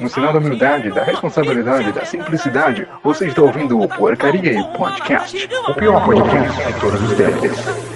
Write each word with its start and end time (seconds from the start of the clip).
No 0.00 0.08
sinal 0.08 0.32
da 0.32 0.38
humildade, 0.38 0.90
da 0.90 1.02
responsabilidade, 1.02 1.92
da 1.92 2.04
simplicidade, 2.04 2.86
você 3.02 3.26
está 3.28 3.42
ouvindo 3.42 3.80
o 3.80 3.88
Porcaria 3.88 4.52
e 4.52 4.64
Podcast, 4.76 5.48
o 5.68 5.74
pior 5.74 6.04
podcast 6.04 6.66
de 6.66 6.80
todos 6.80 7.02
os 7.02 7.16
tempos. 7.16 7.88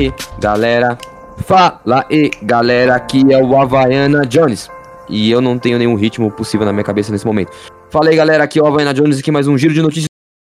Aí, 0.00 0.12
galera. 0.38 0.98
Fala 1.44 2.04
aí, 2.10 2.30
galera. 2.42 2.94
Aqui 2.94 3.32
é 3.32 3.38
o 3.42 3.56
Havaiana 3.56 4.24
Jones. 4.26 4.70
E 5.08 5.30
eu 5.30 5.40
não 5.40 5.58
tenho 5.58 5.78
nenhum 5.78 5.94
ritmo 5.94 6.30
possível 6.30 6.64
na 6.64 6.72
minha 6.72 6.84
cabeça 6.84 7.12
nesse 7.12 7.26
momento. 7.26 7.50
Fala 7.90 8.08
aí, 8.08 8.16
galera. 8.16 8.44
Aqui 8.44 8.58
é 8.58 8.62
o 8.62 8.66
Havaiana 8.66 8.94
Jones. 8.94 9.18
Aqui 9.18 9.30
mais 9.30 9.46
um 9.46 9.58
giro 9.58 9.74
de 9.74 9.82
notícias 9.82 10.06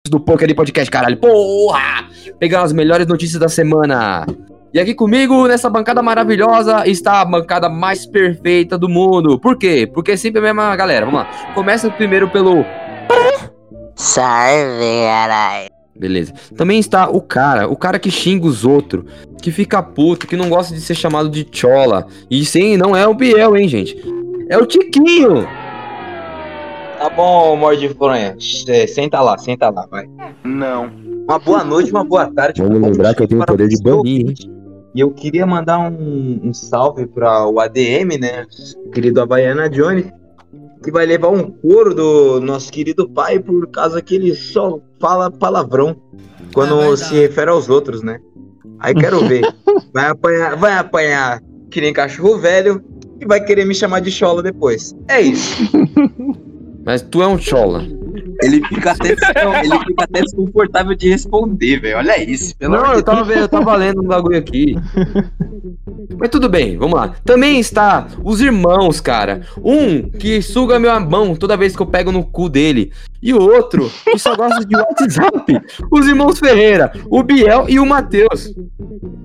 do 0.10 0.20
Porcaria 0.20 0.56
Podcast, 0.56 0.90
caralho. 0.90 1.18
Porra! 1.18 2.08
Pegando 2.40 2.66
as 2.66 2.74
melhores 2.74 3.08
notícias 3.08 3.40
da 3.40 3.48
semana. 3.50 4.26
E 4.74 4.80
aqui 4.80 4.94
comigo, 4.94 5.48
nessa 5.48 5.70
bancada 5.70 6.02
maravilhosa, 6.02 6.88
está 6.88 7.22
a 7.22 7.26
bancada 7.26 7.70
mais 7.70 8.06
perfeita 8.06 8.78
do 8.78 8.88
mundo. 8.88 9.40
Por 9.40 9.58
quê? 9.58 9.90
Porque 9.92 10.12
é 10.12 10.18
sempre 10.18 10.40
a 10.40 10.44
mesma 10.44 10.76
galera. 10.76 11.06
Vamos 11.06 11.22
lá. 11.22 11.54
Começa 11.54 11.90
primeiro 11.90 12.30
pelo 12.30 12.64
Salve, 13.96 15.04
caralho. 15.06 15.79
Beleza. 16.00 16.34
Também 16.56 16.80
está 16.80 17.10
o 17.10 17.20
cara, 17.20 17.68
o 17.68 17.76
cara 17.76 18.00
que 18.00 18.10
xinga 18.10 18.48
os 18.48 18.64
outros, 18.64 19.04
que 19.42 19.52
fica 19.52 19.84
puto, 19.84 20.26
que 20.26 20.38
não 20.38 20.50
gosta 20.50 20.74
de 20.74 20.80
ser 20.80 20.96
chamado 20.96 21.30
de 21.30 21.46
chola. 21.52 22.08
E 22.32 22.46
sim, 22.46 22.78
não 22.78 22.96
é 22.96 23.06
o 23.06 23.14
Biel, 23.14 23.58
hein, 23.58 23.68
gente? 23.68 23.98
É 24.48 24.58
o 24.58 24.66
Tiquinho. 24.66 25.46
Tá 26.98 27.10
bom, 27.10 27.56
morde 27.58 27.88
de 27.88 27.94
fronha. 27.94 28.36
É, 28.68 28.88
Senta 28.88 29.22
lá, 29.22 29.38
senta 29.38 29.70
lá, 29.70 29.86
vai. 29.92 30.06
Não. 30.44 30.90
Uma 31.28 31.38
boa 31.38 31.64
noite, 31.64 31.92
uma 31.92 32.04
boa 32.04 32.26
tarde. 32.34 32.62
Vamos 32.62 32.82
lembrar 32.82 33.14
que 33.14 33.24
eu 33.24 33.28
tenho 33.28 33.42
o 33.42 33.46
poder 33.46 33.68
de 33.68 33.82
banir, 33.82 34.28
hein? 34.28 34.34
E 34.96 35.00
eu 35.02 35.12
queria 35.12 35.46
mandar 35.46 35.80
um, 35.80 36.40
um 36.44 36.54
salve 36.54 37.06
para 37.06 37.48
o 37.48 37.60
ADM, 37.60 38.18
né? 38.20 38.46
Querido 38.92 39.22
Havaiana 39.22 39.70
Johnny, 39.70 40.12
que 40.84 40.92
vai 40.92 41.06
levar 41.06 41.30
um 41.30 41.52
couro 41.52 41.94
do 41.94 42.40
nosso 42.40 42.72
querido 42.72 43.10
pai 43.10 43.40
por 43.40 43.68
causa 43.68 44.02
que 44.02 44.16
ele 44.16 44.34
só 44.36 44.80
fala 45.00 45.30
palavrão 45.32 45.96
quando 46.54 46.96
se 46.98 47.14
refere 47.16 47.52
aos 47.52 47.70
outros, 47.70 48.02
né? 48.02 48.20
Aí 48.80 48.94
quero 48.94 49.20
ver. 49.28 49.42
Vai 49.94 50.08
apanhar, 50.08 50.56
vai 50.56 50.74
apanhar 50.74 51.42
que 51.72 51.82
nem 51.82 51.92
cachorro 51.92 52.38
velho 52.38 52.84
e 53.20 53.26
vai 53.26 53.44
querer 53.44 53.66
me 53.66 53.74
chamar 53.74 54.00
de 54.02 54.12
chola 54.12 54.42
depois. 54.44 54.96
É 55.08 55.20
isso. 55.20 55.64
Mas 56.86 57.02
tu 57.02 57.22
é 57.22 57.28
um 57.28 57.38
chola. 57.38 57.84
Ele 58.42 58.66
fica 58.68 58.92
até, 58.92 59.10
ele 59.10 59.80
fica 59.86 60.04
até 60.04 60.22
desconfortável 60.22 60.96
de 60.96 61.10
responder, 61.10 61.80
velho. 61.82 61.98
Olha 61.98 62.24
isso, 62.24 62.56
pelo 62.56 62.74
Não, 62.74 62.80
amor 62.84 62.96
eu 62.96 63.00
de 63.00 63.04
Deus. 63.04 63.18
tava 63.18 63.24
vendo, 63.28 63.42
eu 63.42 63.50
tava 63.50 63.76
lendo 63.76 64.02
um 64.02 64.08
bagulho 64.08 64.38
aqui. 64.38 64.76
Mas 66.18 66.30
tudo 66.30 66.50
bem, 66.50 66.78
vamos 66.78 67.00
lá. 67.00 67.14
Também 67.24 67.60
está 67.60 68.08
os 68.24 68.42
irmãos, 68.42 69.00
cara. 69.00 69.42
Um 69.58 70.10
que 70.10 70.42
suga 70.42 70.80
minha 70.80 71.00
mão 71.00 71.36
toda 71.36 71.58
vez 71.58 71.76
que 71.76 71.82
eu 71.82 71.86
pego 71.86 72.12
no 72.12 72.24
cu 72.24 72.50
dele. 72.50 72.92
E 73.22 73.34
o 73.34 73.42
outro 73.42 73.92
que 74.06 74.18
só 74.18 74.36
gosta 74.36 74.66
de 74.66 74.76
WhatsApp. 74.76 75.62
Os 75.92 76.08
irmãos 76.08 76.40
Ferreira, 76.40 76.92
o 77.10 77.22
Biel 77.22 77.66
e 77.68 77.80
o 77.80 77.86
Matheus. 77.86 78.54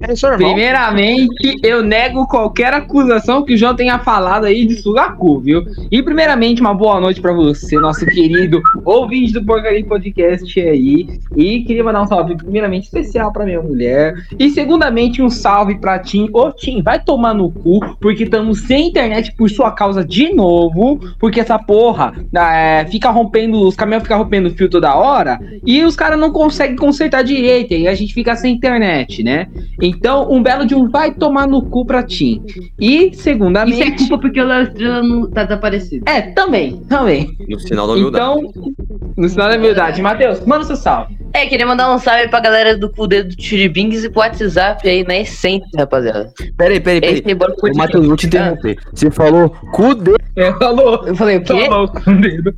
É 0.00 0.16
seu 0.16 0.32
irmão. 0.32 0.48
Primeiramente, 0.48 1.60
eu 1.62 1.82
nego 1.82 2.26
qualquer 2.26 2.74
acusação 2.74 3.44
que 3.44 3.54
o 3.54 3.56
João 3.56 3.76
tenha 3.76 3.98
falado 4.00 4.46
aí 4.46 4.66
de 4.66 4.74
sugacu, 4.82 5.40
viu? 5.40 5.64
E 5.90 6.02
primeiramente, 6.02 6.60
uma 6.60 6.74
boa 6.74 7.00
noite 7.00 7.20
pra 7.20 7.32
você, 7.32 7.76
nosso 7.76 8.04
querido 8.04 8.60
ouvinte 8.84 9.32
do 9.32 9.44
Porcaria 9.44 9.84
Podcast 9.86 10.60
aí. 10.60 11.20
E 11.36 11.62
queria 11.62 11.84
mandar 11.84 12.02
um 12.02 12.06
salve, 12.06 12.36
primeiramente, 12.36 12.84
especial 12.84 13.32
pra 13.32 13.44
minha 13.44 13.62
mulher. 13.62 14.14
E 14.38 14.50
segundamente, 14.50 15.22
um 15.22 15.30
salve 15.30 15.76
pra 15.78 16.00
Tim. 16.00 16.28
Ô, 16.32 16.50
Tim, 16.50 16.73
vai 16.82 17.02
tomar 17.02 17.34
no 17.34 17.50
cu, 17.50 17.80
porque 18.00 18.24
estamos 18.24 18.60
sem 18.60 18.88
internet 18.88 19.34
por 19.36 19.50
sua 19.50 19.72
causa 19.72 20.04
de 20.04 20.32
novo. 20.32 21.00
Porque 21.18 21.40
essa 21.40 21.58
porra 21.58 22.12
é, 22.34 22.86
fica 22.86 23.10
rompendo, 23.10 23.66
os 23.66 23.76
caminhões 23.76 24.02
ficam 24.02 24.18
rompendo 24.18 24.48
o 24.48 24.52
fio 24.52 24.68
toda 24.68 24.94
hora. 24.94 25.38
E 25.64 25.82
os 25.82 25.96
caras 25.96 26.18
não 26.18 26.30
conseguem 26.32 26.76
consertar 26.76 27.22
direito. 27.22 27.74
E 27.74 27.88
a 27.88 27.94
gente 27.94 28.14
fica 28.14 28.36
sem 28.36 28.54
internet, 28.54 29.22
né? 29.22 29.46
Então, 29.80 30.30
um 30.30 30.42
belo 30.42 30.66
de 30.66 30.74
um 30.74 30.88
vai 30.88 31.12
tomar 31.12 31.46
no 31.46 31.62
cu 31.62 31.84
pra 31.84 32.02
Tim. 32.02 32.42
E, 32.80 33.10
Isso 33.10 33.20
é 33.20 33.22
segundamente. 33.22 33.96
culpa 33.98 34.18
porque 34.18 34.40
o 34.40 34.46
Léo 34.46 34.62
Estrela 34.62 35.02
não 35.02 35.30
tá 35.30 35.44
desaparecido. 35.44 36.08
É, 36.08 36.22
também, 36.22 36.76
também. 36.88 37.36
No 37.48 37.58
sinal 37.58 37.86
da 37.86 37.92
humildade. 37.94 38.40
Então, 38.40 38.74
no 39.16 39.28
sinal 39.28 39.48
da 39.48 39.56
humildade, 39.56 40.02
Matheus, 40.02 40.44
manda 40.46 40.64
seu 40.64 40.76
salve. 40.76 41.23
É, 41.34 41.46
queria 41.46 41.66
mandar 41.66 41.92
um 41.92 41.98
salve 41.98 42.28
pra 42.28 42.38
galera 42.38 42.78
do 42.78 42.88
Cu 42.88 43.08
Dedo 43.08 43.30
do 43.30 43.34
Tiribingues 43.36 44.04
e 44.04 44.08
pro 44.08 44.20
WhatsApp 44.20 44.88
aí 44.88 45.02
na 45.02 45.16
essência, 45.18 45.68
rapaziada. 45.76 46.32
Peraí, 46.56 46.78
peraí, 46.78 47.00
peraí. 47.00 47.18
Esse 47.18 47.34
bora 47.34 47.52
Ô, 47.60 47.76
Matheus, 47.76 48.06
vou 48.06 48.16
te 48.16 48.28
interromper. 48.28 48.78
Você 48.92 49.10
falou 49.10 49.50
cu 49.50 49.96
de 49.96 50.14
É, 50.36 50.52
falou. 50.52 51.04
Eu 51.04 51.16
falei 51.16 51.38
o 51.38 51.42
quê? 51.42 51.66
Falou 51.66 51.88
com 51.88 52.10
o 52.12 52.20
dedo. 52.20 52.54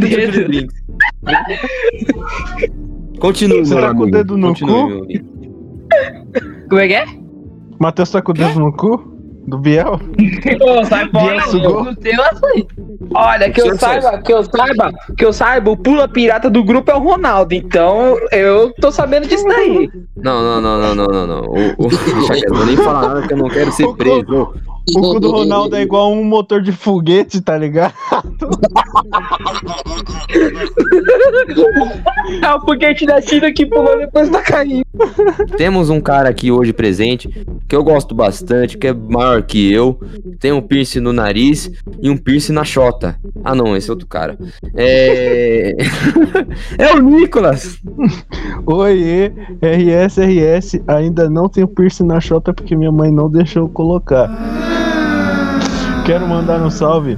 dedo. 0.00 0.68
Continue, 3.20 3.64
Você 3.64 3.74
meu 3.76 3.82
tá 3.84 3.94
com 3.94 4.02
o 4.02 4.10
dedo 4.10 4.36
no 4.36 4.48
Continue, 4.48 5.06
cu? 5.06 6.68
Como 6.68 6.80
é 6.80 6.88
que 6.88 6.94
é? 6.94 7.04
Matheus 7.78 8.10
tá 8.10 8.20
com 8.20 8.32
o 8.32 8.34
dedo 8.34 8.58
no 8.58 8.72
cu? 8.72 9.19
Do 9.50 9.58
Biel? 9.58 10.00
Ô, 10.60 10.84
sai 10.84 11.08
fora, 11.10 11.44
Biel? 11.50 11.84
No 11.84 11.96
teu 11.96 12.22
açaí. 12.22 12.66
Olha, 13.12 13.50
que 13.50 13.60
eu 13.60 13.76
saiba, 13.76 14.22
que 14.22 14.32
eu 14.32 14.44
saiba, 14.44 14.92
que 15.16 15.24
eu 15.24 15.32
saiba, 15.32 15.70
o 15.72 15.76
pula 15.76 16.06
pirata 16.06 16.48
do 16.48 16.62
grupo 16.62 16.92
é 16.92 16.94
o 16.94 17.00
Ronaldo, 17.00 17.52
então 17.52 18.16
eu 18.30 18.72
tô 18.74 18.92
sabendo 18.92 19.26
disso 19.26 19.44
daí. 19.48 19.90
Não, 20.16 20.42
não, 20.42 20.60
não, 20.60 20.78
não, 20.78 20.94
não, 20.94 21.06
não, 21.06 21.26
não. 21.26 21.40
O, 21.40 21.86
o, 21.86 21.88
deixa 22.28 22.48
vou 22.48 22.64
nem 22.64 22.76
falar 22.76 23.08
nada 23.08 23.26
que 23.26 23.32
eu 23.32 23.38
não 23.38 23.48
quero 23.48 23.72
ser 23.72 23.92
preso. 23.94 24.54
O 24.96 25.14
cu 25.14 25.20
do 25.20 25.30
Ronaldo 25.30 25.76
é 25.76 25.82
igual 25.82 26.12
um 26.12 26.24
motor 26.24 26.62
de 26.62 26.72
foguete, 26.72 27.40
tá 27.40 27.56
ligado? 27.56 27.94
É 32.42 32.54
o 32.54 32.60
foguete 32.60 33.06
da 33.06 33.20
China 33.20 33.52
que 33.52 33.66
pulou 33.66 33.98
depois 33.98 34.28
da 34.28 34.40
caindo. 34.40 34.84
Temos 35.56 35.90
um 35.90 36.00
cara 36.00 36.28
aqui 36.28 36.50
hoje 36.50 36.72
presente 36.72 37.28
que 37.68 37.74
eu 37.74 37.82
gosto 37.82 38.14
bastante, 38.14 38.78
que 38.78 38.86
é 38.86 38.92
maior 38.92 39.42
que 39.42 39.72
eu, 39.72 39.98
tem 40.38 40.52
um 40.52 40.60
piercing 40.60 41.00
no 41.00 41.12
nariz 41.12 41.70
e 42.00 42.10
um 42.10 42.16
piercing 42.16 42.52
na 42.52 42.64
chota. 42.64 43.16
Ah, 43.44 43.54
não, 43.54 43.76
esse 43.76 43.88
é 43.88 43.92
outro 43.92 44.06
cara. 44.06 44.38
É. 44.76 45.76
é 46.78 46.94
o 46.94 47.00
Nicolas! 47.00 47.78
Oiê, 48.66 49.32
RS, 49.60 50.18
RS, 50.18 50.80
ainda 50.86 51.28
não 51.28 51.48
tenho 51.48 51.68
piercing 51.68 52.06
na 52.06 52.20
chota 52.20 52.52
porque 52.52 52.76
minha 52.76 52.92
mãe 52.92 53.10
não 53.10 53.30
deixou 53.30 53.64
eu 53.64 53.68
colocar. 53.68 54.28
Quero 56.10 56.26
mandar 56.26 56.60
um 56.60 56.70
salve 56.70 57.16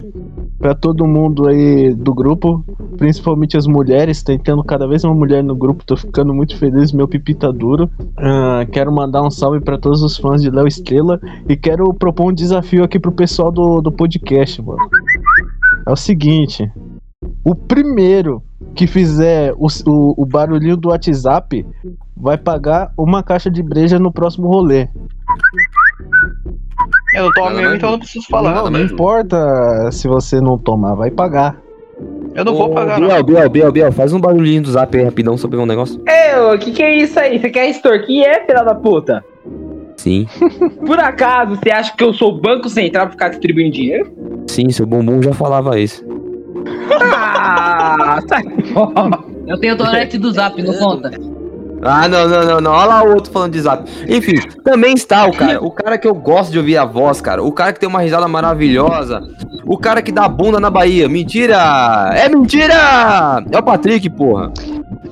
pra 0.58 0.74
todo 0.74 1.06
mundo 1.06 1.48
aí 1.48 1.94
do 1.94 2.12
grupo, 2.12 2.62
principalmente 2.98 3.56
as 3.56 3.66
mulheres, 3.66 4.22
tentando 4.22 4.62
cada 4.62 4.86
vez 4.86 5.02
uma 5.02 5.14
mulher 5.14 5.42
no 5.42 5.56
grupo, 5.56 5.82
tô 5.82 5.96
ficando 5.96 6.34
muito 6.34 6.58
feliz, 6.58 6.92
meu 6.92 7.08
pipi 7.08 7.34
tá 7.34 7.50
duro. 7.50 7.90
Ah, 8.18 8.66
quero 8.70 8.92
mandar 8.92 9.22
um 9.22 9.30
salve 9.30 9.60
pra 9.60 9.78
todos 9.78 10.02
os 10.02 10.18
fãs 10.18 10.42
de 10.42 10.50
Léo 10.50 10.66
Estrela 10.66 11.18
e 11.48 11.56
quero 11.56 11.94
propor 11.94 12.32
um 12.32 12.34
desafio 12.34 12.84
aqui 12.84 13.00
pro 13.00 13.10
pessoal 13.10 13.50
do, 13.50 13.80
do 13.80 13.90
podcast, 13.90 14.60
mano. 14.60 14.78
É 15.88 15.90
o 15.90 15.96
seguinte, 15.96 16.70
o 17.42 17.54
primeiro 17.54 18.42
que 18.74 18.86
fizer 18.86 19.54
o, 19.56 19.68
o, 19.86 20.22
o 20.22 20.26
barulhinho 20.26 20.76
do 20.76 20.90
WhatsApp 20.90 21.64
vai 22.14 22.36
pagar 22.36 22.92
uma 22.98 23.22
caixa 23.22 23.50
de 23.50 23.62
breja 23.62 23.98
no 23.98 24.12
próximo 24.12 24.48
rolê. 24.48 24.86
Eu 27.14 27.24
não 27.24 27.32
tomo 27.32 27.46
Nada 27.46 27.56
mesmo, 27.56 27.64
mais 27.68 27.76
então 27.76 27.88
eu 27.88 27.92
não 27.92 27.98
preciso 27.98 28.26
falar. 28.28 28.50
não, 28.50 28.64
nada 28.64 28.70
não 28.70 28.80
importa 28.80 29.90
se 29.92 30.08
você 30.08 30.40
não 30.40 30.56
tomar, 30.58 30.94
vai 30.94 31.10
pagar. 31.10 31.56
Eu 32.34 32.44
não 32.44 32.54
vou 32.54 32.66
Ô, 32.70 32.74
pagar, 32.74 32.98
Biel, 32.98 33.08
não. 33.16 33.22
Biel, 33.22 33.50
Biel, 33.50 33.72
Biel, 33.72 33.92
faz 33.92 34.12
um 34.12 34.20
barulhinho 34.20 34.62
do 34.62 34.70
zap 34.72 34.96
aí 34.96 35.04
rapidão 35.04 35.36
só 35.36 35.46
pegar 35.48 35.62
um 35.62 35.66
negócio. 35.66 36.00
Ei, 36.08 36.38
o 36.54 36.58
que 36.58 36.72
que 36.72 36.82
é 36.82 36.96
isso 36.96 37.18
aí? 37.20 37.38
Você 37.38 37.50
quer 37.50 37.68
extorquir, 37.68 38.24
é, 38.24 38.44
filha 38.46 38.64
da 38.64 38.74
puta? 38.74 39.24
Sim, 39.98 40.26
Por 40.84 40.98
acaso, 40.98 41.54
você 41.56 41.70
acha 41.70 41.94
que 41.94 42.02
eu 42.02 42.12
sou 42.12 42.30
o 42.32 42.40
Banco 42.40 42.68
Central 42.68 43.04
pra 43.04 43.12
ficar 43.12 43.28
distribuindo 43.28 43.70
dinheiro? 43.72 44.10
sim, 44.48 44.68
seu 44.70 44.84
bumbum 44.86 45.22
já 45.22 45.32
falava 45.32 45.78
isso. 45.78 46.04
Ah, 47.00 48.18
sai 48.28 48.42
fora. 48.72 49.18
Eu 49.46 49.58
tenho 49.58 49.74
o 49.74 49.76
torrent 49.76 50.14
do 50.16 50.32
Zap, 50.32 50.60
não 50.62 50.74
conta. 50.74 51.10
Ah, 51.82 52.08
não, 52.08 52.28
não, 52.28 52.44
não, 52.44 52.60
não. 52.60 52.70
Olha 52.70 52.86
lá 52.86 53.04
o 53.04 53.14
outro 53.14 53.32
falando 53.32 53.52
de 53.52 53.60
zap. 53.60 53.90
Enfim, 54.08 54.38
também 54.62 54.94
está 54.94 55.26
o 55.26 55.32
cara. 55.32 55.62
O 55.62 55.70
cara 55.70 55.98
que 55.98 56.06
eu 56.06 56.14
gosto 56.14 56.52
de 56.52 56.58
ouvir 56.58 56.76
a 56.76 56.84
voz, 56.84 57.20
cara. 57.20 57.42
O 57.42 57.50
cara 57.50 57.72
que 57.72 57.80
tem 57.80 57.88
uma 57.88 58.00
risada 58.00 58.28
maravilhosa. 58.28 59.20
O 59.66 59.76
cara 59.76 60.00
que 60.00 60.12
dá 60.12 60.28
bunda 60.28 60.60
na 60.60 60.70
Bahia. 60.70 61.08
Mentira! 61.08 62.12
É 62.14 62.28
mentira! 62.28 63.42
É 63.50 63.58
o 63.58 63.62
Patrick, 63.62 64.08
porra. 64.10 64.52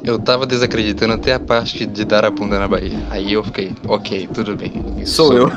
Eu 0.05 0.19
tava 0.19 0.47
desacreditando 0.47 1.15
até 1.15 1.35
a 1.35 1.41
parte 1.41 1.85
de 1.85 2.05
dar 2.05 2.25
a 2.25 2.31
bunda 2.31 2.59
na 2.59 2.69
Bahia. 2.69 2.99
Aí 3.11 3.33
eu 3.33 3.43
fiquei, 3.43 3.73
ok, 3.87 4.29
tudo 4.33 4.57
bem. 4.57 5.05
Sou 5.05 5.33
eu. 5.33 5.53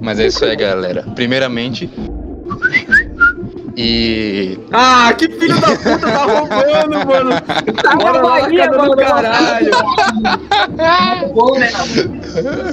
Mas 0.00 0.18
é 0.18 0.26
isso 0.26 0.44
aí, 0.44 0.56
galera. 0.56 1.04
Primeiramente. 1.14 1.88
E. 3.78 4.58
Ah, 4.72 5.12
que 5.16 5.28
filho 5.30 5.60
da 5.60 5.68
puta 5.76 5.98
tá 5.98 6.24
roubando, 6.24 7.06
mano. 7.06 7.30
Bora 7.98 8.20
lá, 8.22 8.40
Bahia, 8.40 8.64
cada 8.70 8.76
do 8.82 8.88
mano. 8.88 8.96
caralho. 8.96 9.70
Bom, 11.34 11.58
né? 11.58 11.68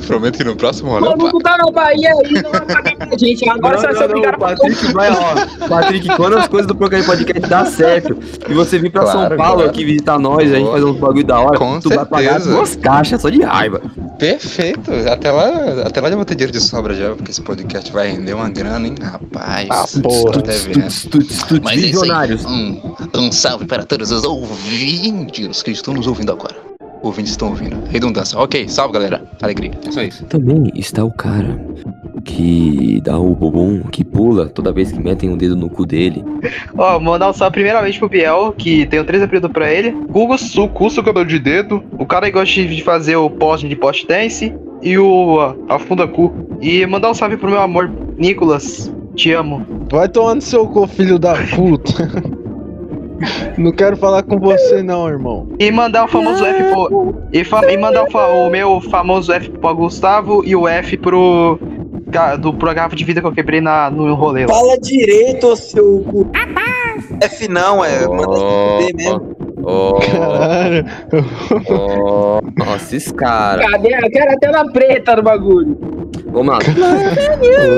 Prometo 0.07 0.37
que 0.37 0.43
no 0.45 0.55
próximo 0.55 0.91
rolê. 0.91 1.07
O 1.07 1.11
eu 1.11 1.17
maluco 1.17 1.39
tá 1.39 1.57
na 1.57 1.71
Bahia 1.71 2.09
aí, 2.09 2.41
não 2.41 2.51
vai 2.51 2.61
pagar 2.61 2.95
pra 2.95 3.17
gente. 3.17 3.49
Agora 3.49 3.73
Não, 3.75 3.81
você 3.81 3.87
vai 3.87 3.95
ser 3.97 4.03
obrigado 4.05 4.37
Patrick 4.39 4.93
vai, 4.93 5.09
ó. 5.11 5.67
Patrick, 5.67 6.07
quando 6.15 6.37
as 6.37 6.47
coisas 6.47 6.67
do 6.67 6.75
Porcaria 6.75 7.05
Podcast 7.05 7.49
dá 7.49 7.65
certo 7.65 8.17
e 8.47 8.53
você 8.53 8.79
vir 8.79 8.91
pra 8.91 9.05
São 9.05 9.13
Claro, 9.13 9.35
Paulo 9.37 9.55
claro. 9.55 9.69
aqui 9.69 9.83
visitar 9.85 10.17
nós, 10.17 10.49
a 10.51 10.55
gente 10.55 10.63
Boa. 10.63 10.73
fazer 10.73 10.85
uns 10.85 10.97
bagulho 10.97 11.25
da 11.25 11.39
hora, 11.39 11.57
Com 11.57 11.79
tu 11.81 11.89
vai 11.89 12.05
pagar 12.05 12.29
certeza. 12.35 12.51
duas 12.55 12.75
caixas 12.77 13.21
só 13.21 13.29
de 13.29 13.41
raiva. 13.41 13.81
Perfeito. 14.17 14.89
Até 15.11 15.31
lá, 15.31 15.49
até 15.85 15.99
lá 15.99 16.09
já 16.09 16.15
vou 16.15 16.23
ter 16.25 16.35
dinheiro 16.35 16.53
de 16.53 16.61
sobra 16.61 16.93
já, 16.93 17.09
porque 17.09 17.31
esse 17.31 17.41
podcast 17.41 17.91
vai 17.91 18.07
render 18.11 18.33
uma 18.33 18.49
grana, 18.49 18.87
hein? 18.87 18.95
Rapaz. 19.01 19.67
Ah, 19.69 19.85
porra. 20.01 20.39
Até 20.39 20.53
vendo. 20.59 20.92
Tuts, 20.93 21.05
tuts, 21.05 21.43
tuts, 21.43 21.63
Mas 21.63 21.79
é 21.79 21.87
visionários. 21.87 22.45
Um, 22.45 22.79
um 23.15 23.31
salve 23.31 23.65
para 23.65 23.83
todos 23.83 24.11
os 24.11 24.23
ouvintes 24.23 25.63
que 25.63 25.71
estão 25.71 25.93
nos 25.93 26.05
ouvindo 26.05 26.31
agora. 26.31 26.55
Ouvintes 27.01 27.31
estão 27.31 27.49
ouvindo. 27.49 27.83
Redundância. 27.89 28.37
Ok, 28.37 28.67
salve 28.69 28.93
galera. 28.93 29.23
Alegria. 29.41 29.71
É 29.85 29.91
só 29.91 30.03
isso. 30.03 30.23
Também 30.25 30.71
está 30.75 31.03
o 31.03 31.11
cara 31.11 31.59
que 32.23 33.01
dá 33.03 33.17
o 33.17 33.35
bobom, 33.35 33.81
que 33.91 34.03
pula 34.03 34.47
toda 34.47 34.71
vez 34.71 34.91
que 34.91 34.99
metem 34.99 35.29
um 35.29 35.35
dedo 35.35 35.55
no 35.55 35.69
cu 35.69 35.85
dele. 35.85 36.23
Ó, 36.77 36.93
vou 36.93 37.01
mandar 37.01 37.29
um 37.29 37.33
salve 37.33 37.53
primeiramente 37.55 37.99
pro 37.99 38.07
Biel, 38.07 38.53
que 38.57 38.85
tenho 38.85 39.03
três 39.03 39.21
apelidos 39.21 39.51
pra 39.51 39.73
ele. 39.73 39.91
Google 40.09 40.37
Sucusso 40.37 41.03
Cabelo 41.03 41.25
de 41.25 41.39
Dedo. 41.39 41.83
O 41.97 42.05
cara 42.05 42.27
que 42.27 42.33
gosta 42.33 42.63
de 42.63 42.83
fazer 42.83 43.15
o 43.15 43.29
post 43.29 43.67
de 43.67 43.75
post 43.75 44.07
dance. 44.07 44.53
E 44.81 44.97
o 44.97 45.37
uh, 45.37 45.55
Afunda 45.69 46.07
Cu. 46.07 46.31
E 46.61 46.85
mandar 46.85 47.09
um 47.09 47.13
salve 47.13 47.35
pro 47.35 47.49
meu 47.49 47.61
amor, 47.61 47.91
Nicolas. 48.17 48.91
Te 49.15 49.31
amo. 49.33 49.65
Vai 49.91 50.07
tomar 50.09 50.35
no 50.35 50.41
seu 50.41 50.67
cu, 50.67 50.87
filho 50.87 51.19
da 51.19 51.35
puta. 51.55 52.11
Não 53.57 53.71
quero 53.71 53.95
falar 53.95 54.23
com 54.23 54.37
você 54.39 54.81
não, 54.83 55.07
irmão. 55.07 55.47
E 55.59 55.71
mandar 55.71 56.05
o 56.05 56.07
famoso 56.07 56.43
F 56.43 56.63
pro. 56.71 57.15
E, 57.31 57.43
fa- 57.43 57.71
e 57.71 57.77
mandar 57.77 58.03
o, 58.05 58.11
fa- 58.11 58.27
o 58.27 58.49
meu 58.49 58.81
famoso 58.81 59.31
F 59.31 59.49
pro 59.49 59.75
Gustavo 59.75 60.43
e 60.45 60.55
o 60.55 60.67
F 60.67 60.97
pro. 60.97 61.59
Do, 62.39 62.53
pro 62.53 62.73
garrafa 62.75 62.95
de 62.95 63.03
vida 63.03 63.21
que 63.21 63.25
eu 63.27 63.31
quebrei 63.31 63.59
na, 63.61 63.89
no 63.89 64.13
rolê 64.13 64.45
lá. 64.45 64.53
Fala 64.53 64.77
direito, 64.77 65.47
ô 65.47 65.55
seu 65.55 66.01
cu. 66.07 66.27
F 67.21 67.47
não, 67.47 67.83
é. 67.83 68.05
Manda 68.07 68.25
Ó, 68.29 68.81
se 68.81 68.93
mesmo. 68.93 69.35
ó, 69.63 69.99
Caralho. 69.99 70.85
ó, 71.69 72.41
Nossa, 72.57 72.95
esses 72.95 73.11
caras. 73.11 73.65
Cadê? 73.71 73.95
Eu 73.95 74.11
quero 74.11 74.31
a 74.31 74.37
tela 74.37 74.71
preta 74.71 75.15
do 75.15 75.23
bagulho. 75.23 76.02
Vamos 76.33 76.47
lá. 76.47 76.59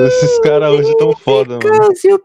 Esses 0.06 0.38
caras 0.40 0.70
hoje 0.72 0.96
tão 0.96 1.14
foda, 1.14 1.58
mano. 1.62 1.92
Eu 2.04 2.18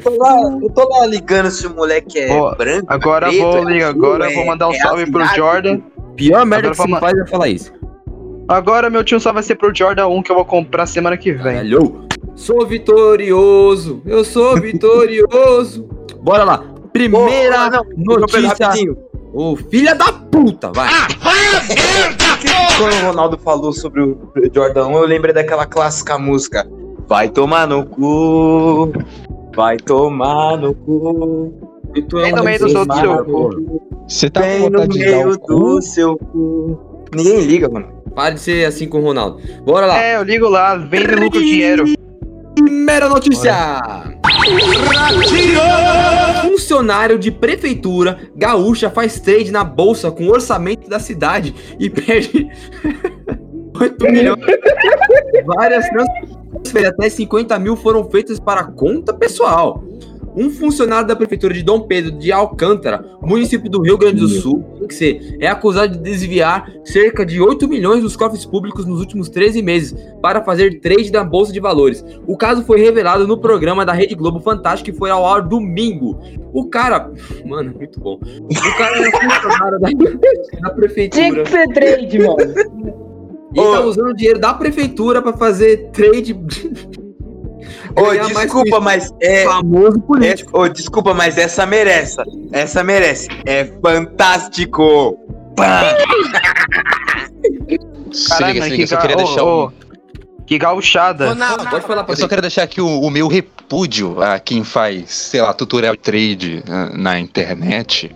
tô, 0.00 0.10
lá, 0.16 0.58
eu 0.62 0.70
tô 0.70 0.88
lá 0.88 1.06
ligando 1.06 1.50
se 1.50 1.66
o 1.66 1.74
moleque 1.74 2.18
é 2.18 2.32
Ó, 2.32 2.54
branco. 2.54 2.86
Agora 2.88 3.28
preto, 3.28 3.42
vou 3.42 3.58
é 3.58 3.72
ligar, 3.72 3.88
azul, 3.90 4.04
agora 4.06 4.30
é- 4.32 4.34
vou 4.34 4.46
mandar 4.46 4.68
um 4.68 4.72
é 4.72 4.78
salve 4.78 5.10
pro. 5.10 5.24
Jordan. 5.36 5.80
Pior 6.16 6.46
merda 6.46 6.68
Agora 6.68 6.70
que 6.70 6.76
se 6.76 6.82
vamos- 6.82 7.00
faz 7.00 7.18
é 7.18 7.26
falar 7.26 7.48
isso. 7.48 7.72
Agora 8.48 8.88
meu 8.88 9.04
tio 9.04 9.20
só 9.20 9.32
vai 9.32 9.42
ser 9.42 9.56
pro 9.56 9.74
Jordan 9.74 10.06
1 10.06 10.22
que 10.22 10.30
eu 10.32 10.36
vou 10.36 10.44
comprar 10.44 10.86
semana 10.86 11.16
que 11.16 11.32
vem. 11.32 11.42
Caralho. 11.42 12.06
Sou 12.34 12.64
vitorioso. 12.66 14.00
Eu 14.06 14.24
sou 14.24 14.54
vitorioso. 14.60 15.84
Bora 16.22 16.44
lá. 16.44 16.64
Primeira 16.92 17.66
Ô, 17.66 17.70
não, 17.96 18.16
notícia. 18.20 18.66
rapidinho. 18.66 18.96
Ô, 19.34 19.54
filha 19.56 19.94
da 19.94 20.10
puta, 20.12 20.72
vai. 20.72 20.88
Quando 22.78 22.92
o 22.92 23.06
Ronaldo 23.06 23.38
falou 23.38 23.72
sobre 23.72 24.02
o 24.02 24.32
Jordan 24.54 24.88
1, 24.88 24.92
eu 24.96 25.06
lembrei 25.06 25.34
daquela 25.34 25.66
clássica 25.66 26.18
música. 26.18 26.66
Vai 27.08 27.28
tomar 27.28 27.66
no 27.66 27.86
cu. 27.86 28.92
Vai 29.54 29.76
tomar 29.76 30.56
no 30.58 30.74
cu. 30.74 31.52
Bem 31.92 32.32
no 32.32 32.44
meio 32.44 32.58
do 32.58 32.68
seu, 32.68 32.86
do 32.86 32.94
seu 32.94 33.24
cu. 33.24 33.80
Você 34.08 34.28
tá 34.30 34.40
com 34.42 34.46
Bem 34.46 34.70
no 34.70 34.86
meio 34.86 35.38
do 35.38 35.80
seu 35.80 36.16
cu. 36.18 37.06
Ninguém 37.14 37.40
liga, 37.40 37.68
mano. 37.68 37.88
Para 38.14 38.34
de 38.34 38.40
ser 38.40 38.66
assim 38.66 38.88
com 38.88 38.98
o 38.98 39.02
Ronaldo. 39.02 39.40
Bora 39.64 39.86
lá. 39.86 40.02
É, 40.02 40.16
eu 40.16 40.22
ligo 40.22 40.48
lá, 40.48 40.76
vende 40.76 41.14
lucro 41.14 41.40
dinheiro. 41.40 41.84
Primeira 42.56 43.06
notícia. 43.06 43.54
Funcionário 46.40 47.18
de 47.18 47.30
prefeitura 47.30 48.18
gaúcha 48.34 48.88
faz 48.88 49.20
trade 49.20 49.52
na 49.52 49.62
bolsa 49.62 50.10
com 50.10 50.26
orçamento 50.28 50.88
da 50.88 50.98
cidade 50.98 51.54
e 51.78 51.90
perde 51.90 52.48
8 53.78 54.04
milhões. 54.10 54.40
Várias 55.44 55.86
transferências 55.90 56.94
até 56.94 57.10
50 57.10 57.58
mil 57.58 57.76
foram 57.76 58.08
feitas 58.10 58.40
para 58.40 58.64
conta 58.64 59.12
pessoal. 59.12 59.84
Um 60.36 60.50
funcionário 60.50 61.08
da 61.08 61.16
prefeitura 61.16 61.54
de 61.54 61.62
Dom 61.62 61.80
Pedro 61.80 62.12
de 62.12 62.30
Alcântara, 62.30 63.04
município 63.22 63.70
do 63.70 63.80
Rio 63.80 63.96
Grande 63.96 64.20
do 64.20 64.28
Sul, 64.28 64.62
tem 64.78 64.88
que 64.88 64.94
ser, 64.94 65.36
é 65.40 65.48
acusado 65.48 65.94
de 65.94 65.98
desviar 65.98 66.70
cerca 66.84 67.24
de 67.24 67.40
8 67.40 67.66
milhões 67.66 68.02
dos 68.02 68.14
cofres 68.16 68.44
públicos 68.44 68.84
nos 68.84 69.00
últimos 69.00 69.28
13 69.28 69.62
meses 69.62 69.96
para 70.20 70.42
fazer 70.42 70.80
trade 70.80 71.10
na 71.10 71.24
bolsa 71.24 71.52
de 71.52 71.60
valores. 71.60 72.04
O 72.26 72.36
caso 72.36 72.62
foi 72.64 72.80
revelado 72.80 73.26
no 73.26 73.38
programa 73.38 73.84
da 73.84 73.92
Rede 73.92 74.14
Globo 74.14 74.40
Fantástico 74.40 74.90
que 74.90 74.92
foi 74.92 75.10
ao 75.10 75.26
ar 75.26 75.42
domingo. 75.42 76.20
O 76.52 76.66
cara, 76.68 77.10
mano, 77.44 77.74
muito 77.74 77.98
bom. 77.98 78.18
O 78.20 78.78
cara 78.78 78.98
é 78.98 79.10
funcionário 79.10 79.80
da, 79.80 79.88
da 79.88 79.88
Tinha 79.88 80.70
prefeitura. 80.74 81.42
que 81.42 81.50
ser 81.50 81.68
trade, 81.72 82.18
mano. 82.18 82.36
E 83.54 83.58
tá 83.58 83.80
usando 83.80 84.10
o 84.10 84.14
dinheiro 84.14 84.38
da 84.38 84.52
prefeitura 84.52 85.22
para 85.22 85.32
fazer 85.32 85.88
trade. 85.90 86.38
Ô, 87.96 88.02
mais 88.34 88.52
desculpa, 88.52 88.80
mas 88.80 89.14
é. 89.20 89.44
famoso 89.44 89.98
é 89.98 90.00
político. 90.00 90.58
ô, 90.58 90.68
desculpa, 90.68 91.14
mas 91.14 91.38
essa 91.38 91.64
merece. 91.64 92.16
Essa 92.52 92.84
merece. 92.84 93.28
É 93.46 93.64
fantástico. 93.82 95.18
Se 98.12 98.44
liga, 98.44 98.66
liga, 98.66 98.82
eu 98.82 98.86
só 98.86 98.96
queria 98.98 99.16
ô, 99.16 99.18
deixar 99.18 99.42
ô, 99.44 99.66
um... 99.66 99.72
Que 100.46 100.58
gauchada. 100.58 101.34
Pode 101.70 101.86
falar 101.86 102.04
pra 102.04 102.12
Eu 102.12 102.16
só 102.16 102.28
quero 102.28 102.42
deixar 102.42 102.62
aqui 102.62 102.80
o, 102.80 103.00
o 103.00 103.10
meu 103.10 103.26
repúdio 103.26 104.22
a 104.22 104.38
quem 104.38 104.62
faz, 104.62 105.10
sei 105.10 105.40
lá, 105.40 105.52
tutorial 105.52 105.94
de 105.94 106.02
trade 106.02 106.62
ah, 106.68 106.90
na 106.94 107.18
internet. 107.18 108.14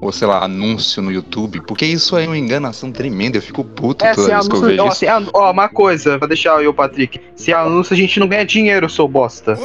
Ou, 0.00 0.12
sei 0.12 0.28
lá, 0.28 0.44
anúncio 0.44 1.02
no 1.02 1.10
YouTube. 1.10 1.60
Porque 1.66 1.84
isso 1.86 2.14
aí 2.16 2.24
é 2.24 2.28
uma 2.28 2.36
enganação 2.38 2.92
tremenda. 2.92 3.38
Eu 3.38 3.42
fico 3.42 3.64
puto 3.64 4.04
É, 4.04 4.14
toda 4.14 4.28
vez 4.28 4.46
que 4.48 4.54
eu 4.54 4.58
anúncio, 4.58 4.66
vejo 4.76 4.82
ó, 4.82 4.88
isso. 4.88 5.08
anu- 5.08 5.30
ó, 5.34 5.50
uma 5.50 5.68
coisa, 5.68 6.18
pra 6.18 6.28
deixar 6.28 6.62
eu, 6.62 6.72
Patrick. 6.74 7.20
Se 7.34 7.52
anúncio, 7.52 7.94
a 7.94 7.96
gente 7.96 8.20
não 8.20 8.28
ganha 8.28 8.44
dinheiro, 8.44 8.88
seu 8.90 9.08
bosta. 9.08 9.58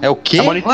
É 0.00 0.08
o 0.10 0.16
quê? 0.16 0.38
É, 0.38 0.42
moni- 0.42 0.64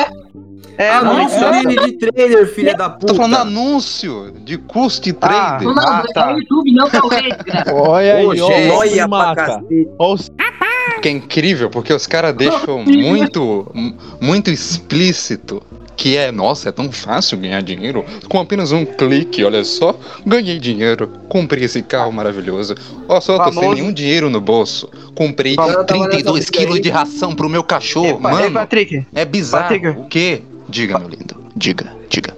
é 0.76 0.90
Anúncio 0.90 1.40
monetização. 1.40 1.62
de, 1.62 1.76
de 1.76 1.92
trader, 1.98 2.54
filha 2.54 2.74
da 2.74 2.88
puta. 2.88 3.06
Tô 3.08 3.14
falando 3.16 3.34
anúncio 3.36 4.32
de 4.44 4.56
custo 4.58 5.04
de 5.04 5.10
Ah, 5.20 5.28
trade. 5.28 5.64
Não, 5.64 5.74
Ah, 5.78 6.04
é 6.08 6.12
tá. 6.12 6.34
o 6.34 6.38
YouTube, 6.38 6.72
não 6.72 6.88
tá 6.88 7.00
o. 7.04 7.08
Olha 7.90 8.14
aí, 8.16 8.26
Olha 8.70 8.88
se 8.90 8.96
pra 8.96 9.08
mata. 9.08 9.34
cacete. 9.44 9.88
Ó, 9.98 10.14
o 10.14 11.00
Que 11.00 11.08
é 11.08 11.12
incrível, 11.12 11.68
porque 11.70 11.92
os 11.92 12.06
caras 12.06 12.34
deixam 12.34 12.82
muito, 12.84 13.66
mu- 13.74 13.94
muito 14.20 14.50
explícito 14.50 15.62
que 15.98 16.16
é, 16.16 16.30
nossa, 16.30 16.68
é 16.68 16.72
tão 16.72 16.92
fácil 16.92 17.36
ganhar 17.36 17.60
dinheiro 17.60 18.04
com 18.28 18.38
apenas 18.38 18.70
um 18.70 18.86
clique, 18.86 19.44
olha 19.44 19.64
só, 19.64 19.98
ganhei 20.24 20.60
dinheiro, 20.60 21.08
comprei 21.28 21.64
esse 21.64 21.82
carro 21.82 22.12
maravilhoso, 22.12 22.76
ó 23.08 23.20
só, 23.20 23.36
tô 23.44 23.52
sem 23.52 23.74
nenhum 23.74 23.92
dinheiro 23.92 24.30
no 24.30 24.40
bolso, 24.40 24.88
comprei 25.16 25.56
Famoso. 25.56 25.84
32 25.84 26.48
quilos 26.50 26.80
de 26.80 26.88
ração 26.88 27.34
pro 27.34 27.50
meu 27.50 27.64
cachorro, 27.64 28.06
ei, 28.06 28.18
mano, 28.18 28.52
Patrick, 28.52 29.04
é 29.12 29.24
bizarro, 29.24 29.64
Patrick. 29.64 29.88
o 29.88 30.04
quê? 30.06 30.42
Diga, 30.68 31.00
meu 31.00 31.08
lindo, 31.08 31.44
diga, 31.56 31.92
diga. 32.08 32.36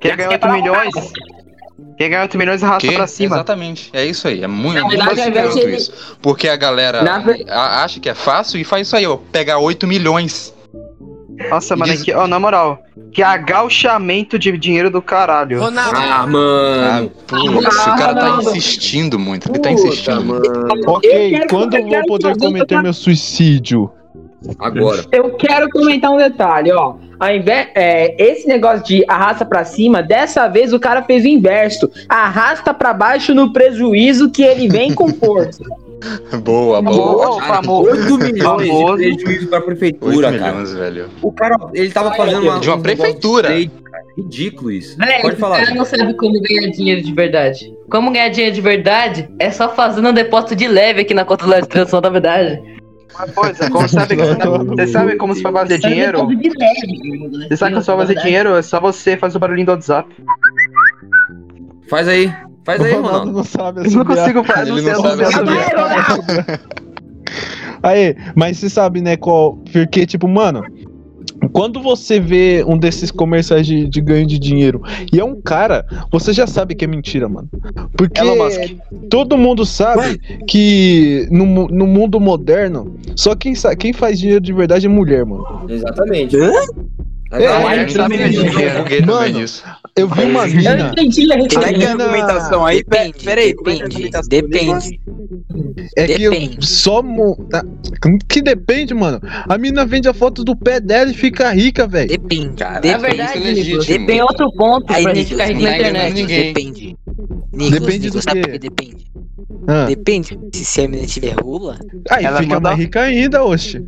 quer 0.00 0.16
ganhar 0.16 0.30
8 0.30 0.48
milhões? 0.48 0.94
Quer 1.98 2.08
ganhar 2.08 2.22
8 2.22 2.38
milhões, 2.38 2.62
arrasta 2.62 2.88
Que? 2.88 2.94
pra 2.94 3.06
cima. 3.08 3.34
Exatamente, 3.34 3.90
é 3.92 4.04
isso 4.06 4.28
aí, 4.28 4.44
é 4.44 4.46
muito, 4.46 4.76
Na 4.76 4.84
muito 4.84 5.14
verdade, 5.16 5.74
isso. 5.74 6.16
Porque 6.22 6.48
a 6.48 6.54
galera 6.54 7.02
Na 7.02 7.20
acha 7.82 7.98
que 7.98 8.08
é 8.08 8.14
fácil 8.14 8.60
e 8.60 8.64
faz 8.64 8.86
isso 8.86 8.96
aí, 8.96 9.06
ó, 9.06 9.16
pegar 9.16 9.58
8 9.58 9.88
milhões. 9.88 10.54
Nossa, 11.50 11.76
mano, 11.76 11.92
Diz- 11.92 12.02
que, 12.02 12.12
ó, 12.12 12.26
na 12.26 12.38
moral, 12.40 12.82
que 13.12 13.22
agauchamento 13.22 14.38
de 14.38 14.56
dinheiro 14.58 14.90
do 14.90 15.02
caralho. 15.02 15.62
Ah, 15.64 16.22
Ah, 16.22 16.26
mano. 16.26 17.10
putz, 17.26 17.42
o 17.46 17.84
cara 17.96 18.14
tá 18.14 18.20
Ronaldo. 18.28 18.50
insistindo 18.50 19.18
muito, 19.18 19.46
ele 19.48 19.58
tá 19.58 19.70
Puta, 19.70 19.70
insistindo. 19.70 20.24
mano. 20.24 20.42
Ok, 20.86 21.30
quero- 21.30 21.48
quando 21.48 21.74
eu 21.74 21.80
eu 21.80 21.82
vou 21.84 21.90
quero 21.92 22.06
poder 22.06 22.28
fazer 22.28 22.38
cometer 22.40 22.82
meu 22.82 22.92
suicídio? 22.92 23.90
Agora. 24.58 25.04
Eu 25.12 25.30
quero 25.36 25.68
comentar 25.70 26.10
um 26.10 26.16
detalhe, 26.16 26.72
ó. 26.72 26.94
Ao 27.20 27.30
invés, 27.32 27.68
é, 27.76 28.16
esse 28.20 28.48
negócio 28.48 28.84
de 28.84 29.04
arrasta 29.06 29.44
pra 29.44 29.64
cima, 29.64 30.02
dessa 30.02 30.48
vez 30.48 30.72
o 30.72 30.80
cara 30.80 31.02
fez 31.04 31.24
o 31.24 31.28
inverso. 31.28 31.88
Arrasta 32.08 32.74
pra 32.74 32.92
baixo 32.92 33.32
no 33.34 33.52
prejuízo 33.52 34.30
que 34.30 34.42
ele 34.42 34.66
vem 34.68 34.92
com 34.92 35.08
força. 35.14 35.62
Boa, 36.42 36.82
boa. 36.82 37.40
Cara, 37.40 37.70
8 37.70 38.18
milhões 38.18 39.16
de 39.16 39.16
prejuízo 39.16 39.48
pra 39.48 39.58
8 39.58 39.66
prefeitura, 39.66 40.32
cara. 40.32 40.52
milhões, 40.52 40.72
velho. 40.72 41.08
O 41.22 41.32
cara, 41.32 41.56
ele 41.74 41.90
tava 41.90 42.14
fazendo 42.14 42.42
uma. 42.42 42.60
De 42.60 42.68
uma 42.68 42.76
um 42.76 42.82
prefeitura. 42.82 43.48
de 43.48 43.68
trade, 43.68 43.82
cara. 43.90 44.04
Ridículo 44.16 44.70
isso. 44.70 44.96
Velho, 44.98 45.22
Pode 45.22 45.36
falar. 45.36 45.64
cara 45.64 45.74
não 45.74 45.84
sabe 45.84 46.14
como 46.14 46.40
ganhar 46.40 46.70
dinheiro 46.70 47.02
de 47.02 47.12
verdade. 47.12 47.72
Como 47.90 48.10
ganhar 48.10 48.28
dinheiro 48.28 48.54
de 48.54 48.60
verdade 48.60 49.28
é 49.38 49.50
só 49.50 49.68
fazendo 49.68 50.08
um 50.08 50.12
depósito 50.12 50.56
de 50.56 50.68
leve 50.68 51.02
aqui 51.02 51.14
na 51.14 51.24
conta 51.24 51.46
da 51.46 51.60
transação 51.62 52.00
da 52.00 52.10
verdade. 52.10 52.60
Uma 53.14 53.28
coisa, 53.28 53.70
como 53.70 53.88
sabe, 53.88 54.16
você 54.16 54.86
sabe 54.86 55.16
como 55.16 55.34
você 55.34 55.42
vai 55.42 55.52
fazer 55.52 55.78
dinheiro? 55.78 56.26
De 56.26 56.48
leve. 56.48 57.48
Você 57.48 57.56
sabe 57.56 57.74
que 57.74 57.82
você 57.82 57.90
vai 57.90 58.06
fazer 58.06 58.20
dinheiro, 58.22 58.56
é 58.56 58.62
só 58.62 58.80
você 58.80 59.16
fazer 59.16 59.36
o 59.36 59.40
barulhinho 59.40 59.66
do 59.66 59.72
WhatsApp. 59.72 60.08
Faz 61.88 62.08
aí. 62.08 62.32
Faz 62.64 62.80
aí, 62.80 62.92
Ronaldo 62.92 63.08
Ronaldo. 63.08 63.32
não 63.32 63.44
sabe 63.44 63.86
Eu 63.86 63.90
não 63.90 64.04
consigo 64.04 64.44
fazer, 64.44 64.70
não 64.70 64.78
Ele 64.78 64.94
sei, 64.94 65.26
assobiar. 65.26 66.60
Aí, 67.82 68.14
mas 68.36 68.58
você 68.58 68.70
sabe, 68.70 69.00
né, 69.00 69.16
qual. 69.16 69.56
Porque, 69.72 70.06
tipo, 70.06 70.28
mano. 70.28 70.62
Quando 71.52 71.82
você 71.82 72.20
vê 72.20 72.64
um 72.66 72.78
desses 72.78 73.10
comerciais 73.10 73.66
de, 73.66 73.88
de 73.88 74.00
ganho 74.00 74.24
de 74.24 74.38
dinheiro 74.38 74.80
e 75.12 75.18
é 75.18 75.24
um 75.24 75.40
cara, 75.40 75.84
você 76.10 76.32
já 76.32 76.46
sabe 76.46 76.74
que 76.74 76.84
é 76.84 76.88
mentira, 76.88 77.28
mano. 77.28 77.48
Porque 77.96 78.20
todo 79.10 79.36
mundo 79.36 79.66
sabe 79.66 80.18
que 80.46 81.26
no, 81.32 81.44
no 81.66 81.86
mundo 81.86 82.20
moderno, 82.20 82.96
só 83.16 83.34
quem, 83.34 83.54
quem 83.78 83.92
faz 83.92 84.20
dinheiro 84.20 84.40
de 84.40 84.52
verdade 84.52 84.86
é 84.86 84.88
mulher, 84.88 85.26
mano. 85.26 85.64
Exatamente. 85.68 86.36
É, 86.36 86.46
Agora, 87.32 87.42
é, 87.42 87.66
a 87.66 87.78
gente 87.78 87.92
sabe 87.92 88.18
sabe 88.18 88.28
mesmo. 88.28 89.38
disso. 89.40 89.64
Eu 89.66 89.81
Eu 89.94 90.08
vi 90.08 90.24
uma 90.24 90.48
Eu 90.48 90.54
mina. 90.54 90.88
entendi 90.90 91.30
a 91.30 91.36
Como 91.36 91.44
é 91.44 91.48
que 91.48 91.56
é 91.56 91.58
a 91.58 91.72
Menina- 91.72 92.04
argumentação 92.04 92.64
aí? 92.64 92.82
Pe- 92.82 92.96
Depende, 92.98 93.24
Peraí, 93.24 93.54
depende, 93.54 94.10
depende. 94.28 95.00
É 95.96 96.06
que 96.06 96.22
eu 96.22 96.30
Depende. 96.32 96.66
só. 96.66 97.02
mo- 97.02 97.36
tá- 97.50 97.62
Que 98.26 98.40
depende, 98.40 98.94
mano. 98.94 99.20
A 99.46 99.58
mina 99.58 99.84
vende 99.84 100.08
a 100.08 100.14
foto 100.14 100.42
do 100.42 100.56
pé 100.56 100.80
dela 100.80 101.10
e 101.10 101.14
fica 101.14 101.50
rica, 101.52 101.86
velho. 101.86 102.08
Depende. 102.08 102.56
Cara, 102.56 102.78
É 102.78 102.80
depende. 102.80 103.02
verdade, 103.02 103.38
isso 103.38 103.46
é 103.48 103.50
legítimo. 103.52 104.06
Tem 104.06 104.22
outro 104.22 104.50
ponto 104.52 104.90
Aí, 104.92 105.02
pra 105.02 105.14
gente 105.14 105.28
ficar 105.28 105.44
rico 105.44 105.60
na 105.60 105.76
internet. 105.76 106.14
ninguém. 106.14 106.52
Depende. 106.54 106.96
Depende 107.70 108.10
do 108.10 108.20
que 108.20 108.58
depende? 108.58 109.06
Ah. 109.66 109.84
Depende. 109.86 110.38
Se, 110.52 110.80
a 110.82 110.88
menina 110.88 111.06
tiver 111.06 111.34
rola, 111.40 111.78
Aí 112.10 112.24
Ela 112.24 112.38
fica 112.40 112.54
manda- 112.54 112.68
mais 112.70 112.80
rica 112.80 113.00
ainda, 113.02 113.44
oxe. 113.44 113.84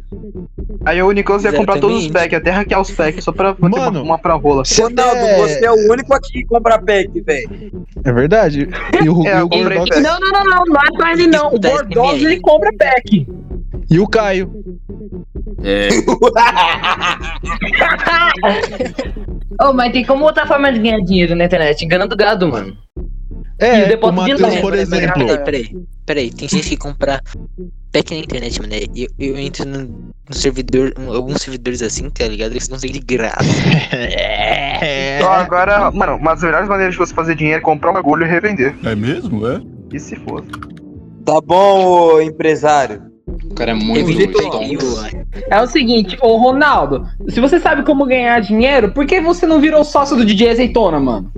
Aí 0.85 1.03
o 1.03 1.11
Nicolas 1.13 1.45
ia 1.45 1.53
comprar 1.53 1.79
todos 1.81 2.05
os 2.05 2.11
packs, 2.11 2.37
até 2.39 2.51
hackear 2.51 2.81
os 2.81 2.91
packs 2.91 3.25
só 3.25 3.33
pra 3.33 3.55
fazer 3.55 3.67
uma, 3.75 3.79
Mano. 3.87 4.03
uma 4.03 4.19
pra 4.19 4.35
rola. 4.35 4.63
Ronaldo, 4.79 5.01
até- 5.01 5.39
você 5.39 5.65
é 5.65 5.71
o 5.71 5.91
único 5.93 6.13
aqui 6.15 6.33
que 6.33 6.45
compra 6.45 6.79
pack, 6.79 7.21
velho. 7.23 7.85
É 8.05 8.13
verdade. 8.13 8.69
E 9.03 9.09
o, 9.09 9.27
É, 9.27 9.39
e 9.39 9.43
o 9.43 9.49
Gordox-. 9.49 10.01
Não, 10.03 10.21
não, 10.21 10.31
não, 10.31 10.45
não, 10.45 10.65
não 10.67 10.77
é 10.81 10.89
com 10.97 11.07
ele 11.09 11.27
não. 11.27 11.53
O 11.55 11.59
aí. 12.11 12.25
ele 12.25 12.41
compra 12.41 12.71
pack. 12.79 13.27
e 13.91 13.99
o 13.99 14.07
Caio. 14.07 14.51
É. 15.63 15.89
Ô, 19.63 19.73
mas 19.73 19.93
tem 19.93 20.05
como 20.05 20.25
outra 20.25 20.47
forma 20.47 20.73
de 20.73 20.81
ganhar 20.81 21.01
dinheiro 21.01 21.35
na 21.35 21.45
internet? 21.45 21.85
Enganando 21.85 22.17
gado, 22.17 22.49
mano. 22.49 22.77
É, 23.59 23.81
E 23.81 23.85
o 23.85 23.89
depósito 23.89 24.21
o 24.21 24.25
de 24.25 24.31
Matheus, 24.33 24.41
leve, 24.41 24.61
por 24.63 24.75
exemplo. 24.75 25.27
peraí, 25.27 25.45
peraí. 25.45 25.77
Peraí, 26.07 26.31
tem 26.33 26.49
gente 26.49 26.69
que 26.69 26.77
compra 26.77 27.21
pack 27.93 28.11
na 28.13 28.21
internet, 28.21 28.61
mano. 28.61 28.75
Eu, 28.95 29.09
eu 29.19 29.39
entro 29.39 29.65
no, 29.67 30.13
no 30.29 30.35
servidor, 30.35 30.93
um- 30.99 31.13
alguns 31.15 31.41
servidores 31.41 31.81
assim, 31.81 32.11
tá 32.11 32.27
ligado? 32.27 32.51
Eles 32.53 32.69
conseguem 32.69 33.01
de 33.01 33.07
graça. 33.17 33.45
Só 35.21 35.31
agora, 35.33 35.91
mano, 35.91 36.17
uma 36.17 36.35
das 36.35 36.43
melhores 36.43 36.69
maneiras 36.69 36.95
de 36.95 36.99
você 36.99 37.15
fazer 37.15 37.35
dinheiro 37.37 37.59
é 37.59 37.63
comprar 37.63 37.91
um 37.91 37.95
bagulho 37.95 38.27
e 38.27 38.29
revender. 38.29 38.75
É 38.85 38.95
mesmo? 38.95 39.47
É? 39.47 39.61
E 39.93 39.99
se 40.01 40.17
fosse? 40.17 40.49
Tá 41.25 41.41
bom, 41.41 41.85
ô 42.17 42.21
empresário. 42.21 43.03
O 43.51 43.55
cara 43.55 43.73
é 43.73 43.75
muito 43.75 44.07
Revender 44.11 45.27
É 45.51 45.61
o 45.61 45.67
seguinte, 45.67 46.17
ô 46.21 46.37
Ronaldo, 46.37 47.07
se 47.29 47.41
você 47.41 47.59
sabe 47.59 47.83
como 47.83 48.07
ganhar 48.07 48.41
dinheiro, 48.41 48.93
por 48.93 49.07
que 49.07 49.21
você 49.21 49.47
não 49.47 49.61
virou 49.61 49.85
sócio 49.85 50.17
do 50.17 50.25
DJ 50.25 50.51
Azeitona, 50.51 51.01
mano? 51.01 51.31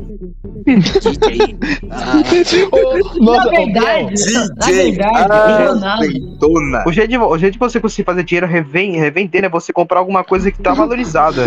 DJ. 0.66 1.56
Ah, 1.90 2.22
Ô, 2.72 3.20
Nossa, 3.24 3.44
na 3.44 3.50
verdade, 3.50 4.14
Biel, 4.14 4.46
na 4.56 4.66
verdade, 4.66 5.62
o 5.62 5.74
Ronaldo. 5.74 6.04
Azeitona. 6.04 6.84
O 6.86 6.92
jeito, 6.92 7.10
de, 7.10 7.18
o 7.18 7.38
jeito 7.38 7.52
de 7.54 7.58
você 7.58 7.80
conseguir 7.80 8.04
fazer 8.04 8.24
dinheiro 8.24 8.46
reven- 8.46 8.92
revendendo 8.98 9.46
é 9.46 9.48
você 9.48 9.72
comprar 9.72 9.98
alguma 10.00 10.24
coisa 10.24 10.50
que 10.50 10.60
tá 10.60 10.74
valorizada. 10.74 11.44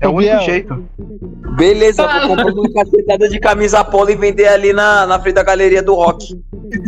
É 0.00 0.08
o 0.08 0.12
único 0.14 0.40
jeito. 0.42 0.84
Beleza, 1.56 2.06
vou 2.06 2.28
comprar 2.36 2.52
uma 2.52 2.72
cacetada 2.72 3.28
de 3.28 3.40
camisa 3.40 3.84
polo 3.84 4.10
e 4.10 4.16
vender 4.16 4.46
ali 4.46 4.72
na, 4.72 5.06
na 5.06 5.18
frente 5.20 5.34
da 5.34 5.42
galeria 5.42 5.82
do 5.82 5.94
rock. 5.94 6.38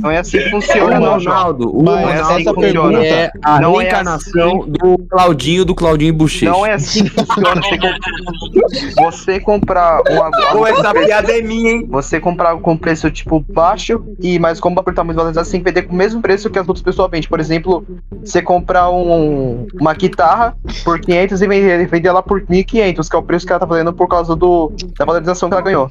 Não 0.01 0.11
é 0.11 0.19
assim 0.19 0.39
que 0.39 0.49
O 0.49 0.51
funciona, 0.51 1.01
não, 1.01 1.19
João. 1.19 1.37
Ronaldo, 1.37 1.71
o 1.71 1.83
Mas 1.83 1.95
Não 2.03 2.09
é 2.11 2.13
Ronaldo 2.17 2.33
assim 2.35 2.45
que 2.45 2.60
funciona. 2.61 3.05
é 3.05 3.31
a 3.43 3.61
Não 3.61 3.81
é 3.81 3.85
reencarnação 3.85 4.65
do 4.67 4.99
Claudinho 5.09 5.65
do 5.65 5.75
Claudinho 5.75 6.15
Bochecha. 6.15 6.51
Não 6.51 6.65
é 6.67 6.73
assim 6.73 7.05
que 7.05 7.11
funciona. 7.11 7.61
Você, 7.61 7.79
com- 7.79 9.05
você 9.11 9.41
comprar 9.41 10.01
uma. 10.09 10.31
Pô, 10.53 10.67
essa 10.67 10.93
piada 10.93 11.33
é 11.37 11.43
minha, 11.43 11.71
hein? 11.73 11.87
Você 11.91 12.21
comprar 12.21 12.57
com 12.57 12.77
preço 12.77 13.11
tipo 13.11 13.41
baixo 13.41 14.03
e 14.21 14.39
mais 14.39 14.61
como 14.61 14.83
por 14.83 14.91
estar 14.91 15.05
muito 15.05 15.17
valorizado, 15.17 15.45
você 15.47 15.53
tem 15.53 15.61
que 15.61 15.67
vender 15.71 15.83
com 15.83 15.95
o 15.95 15.97
mesmo 15.97 16.21
preço 16.21 16.51
que 16.51 16.59
as 16.59 16.67
outras 16.67 16.83
pessoas 16.83 17.11
vendem. 17.11 17.29
Por 17.29 17.41
exemplo, 17.41 17.85
você 18.25 18.41
comprar 18.43 18.91
um, 18.91 19.67
uma 19.81 19.95
guitarra 19.95 20.57
por 20.85 21.01
500 21.01 21.43
e 21.43 21.47
vender, 21.47 21.87
vender 21.89 22.09
ela 22.09 22.23
por 22.23 22.41
1.500, 22.43 23.09
que 23.09 23.17
é 23.17 23.19
o 23.19 23.23
preço 23.23 23.47
que 23.47 23.53
ela 23.53 23.61
tá 23.61 23.67
valendo 23.67 23.93
por 23.93 24.09
causa 24.09 24.35
do, 24.35 24.73
da 24.99 25.05
valorização 25.05 25.49
que 25.49 25.55
ela 25.55 25.63
ganhou. 25.63 25.91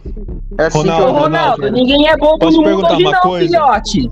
É 0.58 0.66
assim 0.66 0.80
Ronaldo, 0.80 1.04
que 1.04 1.10
eu... 1.10 1.14
Ronaldo, 1.14 1.62
Ronaldo, 1.62 1.72
ninguém 1.72 2.08
é 2.08 2.18
bom 2.18 2.38
no 2.38 2.52
mundo 2.52 2.64
perguntar 2.64 2.94
hoje 2.94 3.04
não, 3.04 3.22
coisa? 3.22 3.46
filhote. 3.48 4.10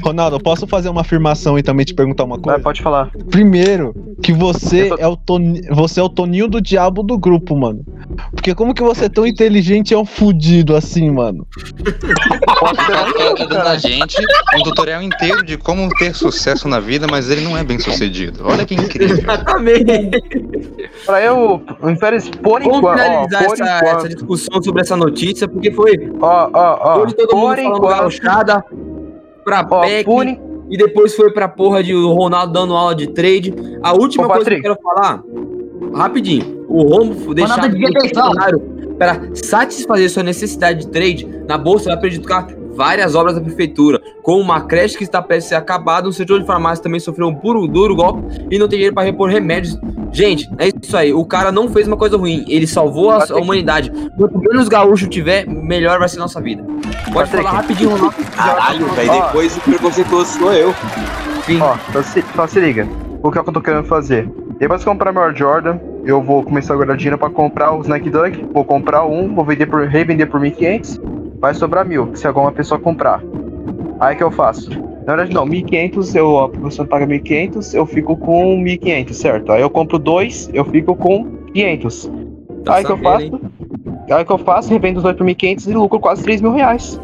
Ronaldo, 0.00 0.40
posso 0.40 0.66
fazer 0.66 0.88
uma 0.88 1.02
afirmação 1.02 1.58
e 1.58 1.62
também 1.62 1.84
te 1.84 1.94
perguntar 1.94 2.24
uma 2.24 2.36
Vai, 2.36 2.44
coisa? 2.44 2.60
pode 2.60 2.82
falar. 2.82 3.10
Primeiro, 3.30 3.94
que 4.22 4.32
você 4.32 4.88
tô- 4.88 4.96
é 4.96 5.06
o 5.06 5.16
Toni... 5.16 5.60
você 5.70 6.00
é 6.00 6.02
o 6.02 6.08
Toninho 6.08 6.48
do 6.48 6.60
diabo 6.60 7.02
do 7.02 7.18
grupo, 7.18 7.56
mano. 7.56 7.84
Porque 8.30 8.54
como 8.54 8.72
que 8.74 8.82
você 8.82 9.04
é 9.06 9.08
tão 9.08 9.26
inteligente 9.26 9.90
e 9.90 9.94
é 9.94 9.98
um 9.98 10.04
fudido 10.04 10.74
assim, 10.74 11.10
mano? 11.10 11.46
Pode 12.58 12.84
ser 12.84 12.92
O 12.92 13.14
cara 13.14 13.34
tá 13.34 13.44
dando 13.44 13.68
a 13.68 13.76
gente 13.76 14.16
um 14.56 14.62
tutorial 14.62 15.02
inteiro 15.02 15.44
de 15.44 15.56
como 15.56 15.88
ter 15.90 16.14
sucesso 16.14 16.68
na 16.68 16.80
vida, 16.80 17.06
mas 17.10 17.30
ele 17.30 17.42
não 17.42 17.56
é 17.56 17.62
bem 17.64 17.78
sucedido. 17.78 18.40
Olha 18.44 18.64
que 18.64 18.74
incrível. 18.74 19.18
Exatamente. 19.18 20.10
Pra 21.04 21.22
eu, 21.22 21.62
Inferes, 21.88 22.28
por 22.30 22.62
Vamos 22.62 22.78
enquanto, 22.78 22.98
ó, 22.98 23.02
finalizar 23.02 23.44
por 23.44 23.52
essa, 23.54 23.64
essa 23.64 23.86
enquanto, 23.90 24.08
discussção 24.08 24.62
sobre 24.62 24.82
essa 24.82 24.96
notícia, 24.96 25.48
porque 25.48 25.70
foi 25.70 25.92
ó, 26.20 26.48
ó, 26.52 26.78
ó, 26.80 27.02
hoje 27.02 27.14
todo 27.14 27.28
por 27.28 27.36
mundo 27.36 27.56
falando 27.56 27.76
enquanto, 27.76 28.91
pra 29.44 29.66
ó, 29.70 29.84
e 30.70 30.76
depois 30.76 31.14
foi 31.14 31.32
pra 31.32 31.48
porra 31.48 31.82
de 31.82 31.94
o 31.94 32.12
Ronaldo 32.12 32.52
dando 32.52 32.74
aula 32.74 32.94
de 32.94 33.08
trade. 33.08 33.52
A 33.82 33.92
última 33.92 34.24
Ô, 34.24 34.28
coisa 34.28 34.44
Patrick. 34.44 34.62
que 34.62 34.68
eu 34.68 34.76
quero 34.76 34.82
falar, 34.82 35.22
rapidinho, 35.94 36.64
o 36.68 36.82
Romo 36.82 37.34
deixar 37.34 37.70
claro 38.12 38.60
para 38.98 39.20
satisfazer 39.34 40.08
sua 40.10 40.22
necessidade 40.22 40.80
de 40.80 40.88
trade, 40.88 41.26
na 41.48 41.58
bolsa 41.58 41.90
vai 41.90 41.98
prejudicar 41.98 42.46
várias 42.74 43.14
obras 43.14 43.34
da 43.34 43.40
prefeitura, 43.40 44.00
como 44.22 44.40
uma 44.40 44.60
creche 44.62 44.96
que 44.96 45.04
está 45.04 45.20
prestes 45.20 45.46
a 45.46 45.48
ser 45.50 45.54
acabada, 45.56 46.08
um 46.08 46.12
setor 46.12 46.40
de 46.40 46.46
farmácia 46.46 46.82
também 46.82 47.00
sofreu 47.00 47.28
um 47.28 47.34
puro 47.34 47.66
duro 47.66 47.94
golpe 47.94 48.22
e 48.50 48.58
não 48.58 48.68
tem 48.68 48.78
dinheiro 48.78 48.94
para 48.94 49.04
repor 49.04 49.28
remédios. 49.28 49.78
Gente, 50.12 50.48
é 50.58 50.68
isso 50.68 50.96
aí, 50.96 51.12
o 51.12 51.24
cara 51.24 51.50
não 51.50 51.68
fez 51.68 51.86
uma 51.88 51.96
coisa 51.96 52.16
ruim, 52.16 52.44
ele 52.48 52.66
salvou 52.66 53.10
a, 53.10 53.24
a 53.24 53.36
humanidade. 53.36 53.90
Quanto 54.16 54.38
menos 54.38 54.68
gaúcho 54.68 55.08
tiver, 55.08 55.46
melhor 55.46 55.98
vai 55.98 56.08
ser 56.08 56.18
nossa 56.18 56.40
vida. 56.40 56.62
Pode 57.12 57.30
Patrick. 57.30 57.44
falar 57.44 57.50
rapidinho, 57.50 57.90
Ronaldo. 57.90 58.14
Caralho, 58.36 58.86
velho. 58.88 59.10
Ó. 59.10 59.26
Depois 59.26 59.56
o 59.56 59.60
preconceituoso 59.60 60.38
sou 60.38 60.52
eu. 60.52 60.74
Sim. 61.46 61.60
Ó, 61.60 61.76
só 61.92 62.02
se, 62.02 62.24
só 62.34 62.46
se 62.46 62.60
liga. 62.60 62.86
O 63.22 63.30
que 63.30 63.38
é 63.38 63.42
que 63.42 63.48
eu 63.48 63.54
tô 63.54 63.60
querendo 63.60 63.84
fazer? 63.84 64.28
Depois 64.58 64.80
de 64.80 64.86
comprar 64.86 65.12
meu 65.12 65.34
Jordan, 65.34 65.78
eu 66.04 66.22
vou 66.22 66.42
começar 66.42 66.74
a 66.74 66.76
guardar 66.76 66.96
dinheiro 66.96 67.18
pra 67.18 67.30
comprar 67.30 67.74
os 67.74 67.86
Nike 67.86 68.10
Dunk. 68.10 68.46
Vou 68.52 68.64
comprar 68.64 69.04
um, 69.04 69.34
vou 69.34 69.44
vender 69.44 69.66
por, 69.66 69.86
revender 69.86 70.28
por 70.28 70.40
1.500. 70.40 71.00
Vai 71.42 71.52
sobrar 71.54 71.84
mil, 71.84 72.14
se 72.14 72.24
alguma 72.24 72.52
pessoa 72.52 72.78
comprar. 72.78 73.20
Aí 73.98 74.14
que 74.14 74.22
eu 74.22 74.30
faço? 74.30 74.70
Na 75.04 75.16
verdade, 75.16 75.34
não, 75.34 75.44
1.500, 75.44 76.14
eu, 76.14 76.38
a 76.38 76.48
pessoa 76.48 76.86
paga 76.86 77.04
1.500, 77.04 77.74
eu 77.74 77.84
fico 77.84 78.16
com 78.16 78.62
1.500, 78.62 79.12
certo? 79.12 79.50
Aí 79.50 79.60
eu 79.60 79.68
compro 79.68 79.98
dois, 79.98 80.48
eu 80.54 80.64
fico 80.64 80.94
com 80.94 81.24
500. 81.52 82.10
Tá 82.64 82.76
aí 82.76 82.84
que 82.84 82.92
eu 82.92 82.98
faço? 82.98 83.24
hein? 83.24 83.40
Aí 84.08 84.24
que 84.24 84.30
eu 84.30 84.38
faço, 84.38 84.70
revendo 84.70 84.98
os 84.98 85.02
dois 85.02 85.16
por 85.16 85.26
1.500 85.26 85.68
e 85.68 85.72
lucro 85.72 85.98
quase 85.98 86.22
3 86.22 86.40
mil 86.40 86.52
reais. 86.52 87.00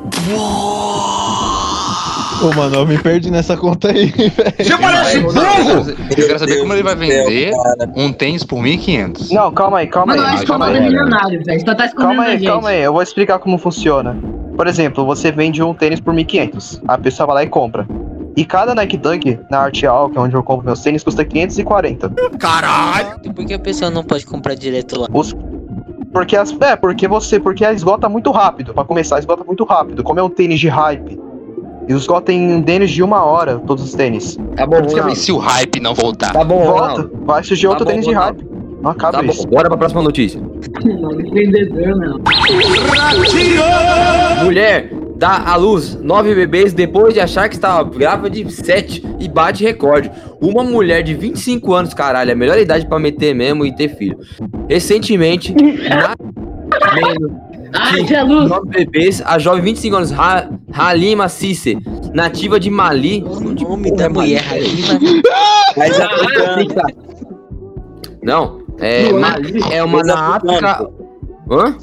Ô, 2.42 2.54
mano, 2.54 2.76
eu 2.76 2.86
me 2.86 2.98
perdi 2.98 3.30
nessa 3.30 3.56
conta 3.56 3.88
aí, 3.88 4.06
velho. 4.14 4.54
Eu 6.16 6.26
quero 6.26 6.38
saber 6.38 6.58
como 6.60 6.72
ele 6.72 6.82
vai 6.82 6.94
vender 6.94 7.52
um 7.96 8.12
tênis 8.12 8.44
por 8.44 8.58
1.500. 8.58 9.30
Não, 9.32 9.52
calma 9.52 9.78
aí, 9.78 9.86
calma 9.86 10.14
Mano, 10.14 10.22
eu 10.22 10.28
aí. 10.28 10.34
acho 10.36 10.46
que 10.46 10.52
o 10.52 10.64
é 10.64 10.66
aí. 10.68 10.80
milionário, 10.80 11.44
velho. 11.44 11.60
Só 11.60 11.74
tá 11.74 11.86
escondendo 11.86 12.08
Calma 12.08 12.24
aí, 12.24 12.38
gente. 12.38 12.46
calma 12.46 12.68
aí, 12.68 12.82
eu 12.82 12.92
vou 12.92 13.02
explicar 13.02 13.38
como 13.38 13.58
funciona. 13.58 14.16
Por 14.56 14.66
exemplo, 14.66 15.04
você 15.04 15.30
vende 15.32 15.62
um 15.62 15.74
tênis 15.74 16.00
por 16.00 16.14
1.500, 16.14 16.80
a 16.86 16.98
pessoa 16.98 17.26
vai 17.28 17.34
lá 17.36 17.42
e 17.44 17.48
compra. 17.48 17.86
E 18.36 18.44
cada 18.44 18.72
Nike 18.74 18.96
Dunk 18.96 19.38
na 19.50 19.58
Arte 19.58 19.84
Al, 19.84 20.10
que 20.10 20.16
é 20.16 20.20
onde 20.20 20.34
eu 20.36 20.42
compro 20.44 20.64
meus 20.64 20.80
tênis, 20.80 21.02
custa 21.02 21.24
540. 21.24 22.12
E 23.24 23.30
por 23.32 23.44
que 23.44 23.54
a 23.54 23.58
pessoa 23.58 23.90
não 23.90 24.04
pode 24.04 24.24
comprar 24.24 24.54
direto 24.54 25.00
lá? 25.00 25.08
Os... 25.12 25.34
Porque 26.12 26.36
as... 26.36 26.54
É, 26.60 26.76
porque 26.76 27.08
você. 27.08 27.40
Porque 27.40 27.64
esgota 27.64 28.08
muito 28.08 28.30
rápido. 28.30 28.72
Pra 28.72 28.84
começar, 28.84 29.18
esgota 29.18 29.42
muito 29.42 29.64
rápido. 29.64 30.04
Como 30.04 30.20
é 30.20 30.22
um 30.22 30.30
tênis 30.30 30.60
de 30.60 30.68
hype. 30.68 31.18
E 31.88 31.92
esgota 31.94 32.30
em 32.32 32.62
tênis 32.62 32.90
de 32.90 33.02
uma 33.02 33.24
hora, 33.24 33.58
todos 33.66 33.82
os 33.82 33.94
tênis. 33.94 34.36
Tá 34.56 34.66
bom, 34.66 34.80
Ronaldo. 34.80 35.16
se 35.16 35.32
o 35.32 35.38
hype 35.38 35.80
não 35.80 35.94
voltar? 35.94 36.32
Tá 36.32 36.44
bom, 36.44 36.62
Volta, 36.64 36.80
Ronaldo. 36.80 37.10
vai 37.24 37.42
surgir 37.42 37.66
outro 37.66 37.84
Tá 37.84 37.90
bom, 37.90 37.90
tênis 37.92 38.06
de 38.06 38.14
Ronaldo. 38.14 38.40
hype. 38.42 38.58
Não 38.82 38.90
acaba 38.90 39.12
Tá 39.18 39.22
bom, 39.22 39.30
isso. 39.32 39.46
bora 39.48 39.68
pra 39.68 39.76
próxima 39.78 40.02
notícia. 40.02 40.40
Mulher 44.44 44.90
dá 45.16 45.42
à 45.50 45.56
luz 45.56 45.96
nove 46.00 46.32
bebês 46.34 46.72
depois 46.72 47.12
de 47.12 47.20
achar 47.20 47.48
que 47.48 47.56
estava 47.56 47.82
grávida 47.88 48.30
de 48.30 48.52
sete 48.52 49.04
e 49.18 49.28
bate 49.28 49.64
recorde. 49.64 50.10
Uma 50.40 50.62
mulher 50.62 51.02
de 51.02 51.14
25 51.14 51.74
anos, 51.74 51.92
caralho, 51.94 52.30
é 52.30 52.32
a 52.32 52.36
melhor 52.36 52.58
idade 52.58 52.86
pra 52.86 52.98
meter 52.98 53.34
mesmo 53.34 53.66
e 53.66 53.74
ter 53.74 53.88
filho. 53.96 54.18
Recentemente, 54.68 55.52
na... 55.54 56.14
Ai, 57.72 58.24
luz. 58.24 58.48
nove 58.48 58.68
bebês, 58.70 59.22
a 59.24 59.38
jovem 59.38 59.62
25 59.62 59.96
anos, 59.96 60.12
Ha- 60.12 60.48
Halima 60.72 61.28
Cisse, 61.28 61.78
nativa 62.14 62.58
de 62.58 62.70
Mali. 62.70 63.22
O 63.24 63.40
nome 63.40 63.90
da 63.96 64.08
mulher, 64.08 64.42
Halima. 64.50 64.98
Mas 65.76 66.00
Ah, 66.00 66.06
africano. 66.06 66.88
Não, 68.22 68.60
é 68.78 69.12
Mali 69.12 69.60
é 69.70 69.82
uma 69.84 70.02
na 70.02 70.36
África. 70.36 70.90
Hã? 71.50 71.76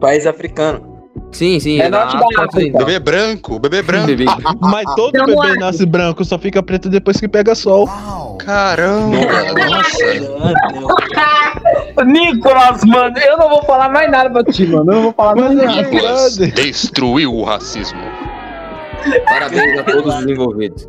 País 0.00 0.26
africano. 0.26 0.87
Sim, 1.30 1.60
sim, 1.60 1.78
É 1.80 1.88
norte 1.90 2.16
da 2.16 2.44
África. 2.44 2.78
Bebê 2.78 2.98
branco, 2.98 3.58
bebê 3.58 3.82
branco. 3.82 4.06
Bebê. 4.06 4.24
Mas 4.60 4.84
todo 4.94 5.14
Então, 5.14 5.26
bebê 5.26 5.58
nasce 5.58 5.84
branco, 5.86 6.24
só 6.24 6.38
fica 6.38 6.62
preto 6.62 6.88
depois 6.88 7.18
que 7.20 7.28
pega 7.28 7.54
sol. 7.54 7.86
Caramba, 8.38 9.16
nossa. 9.68 10.04
Nicolas, 12.06 12.84
mano, 12.84 13.18
eu 13.18 13.36
não 13.36 13.48
vou 13.48 13.62
falar 13.64 13.90
mais 13.90 14.10
nada 14.10 14.30
pra 14.30 14.44
ti, 14.44 14.66
mano. 14.66 14.90
Eu 14.90 14.96
não 14.96 15.02
vou 15.02 15.12
falar 15.12 15.36
mais 15.36 15.58
é 15.58 15.66
nada. 15.66 15.82
Nicolas 15.82 16.36
destruiu 16.36 17.34
o 17.34 17.44
racismo. 17.44 18.00
Parabéns 19.26 19.78
a 19.78 19.84
todos 19.84 20.14
os 20.14 20.26
envolvidos. 20.26 20.88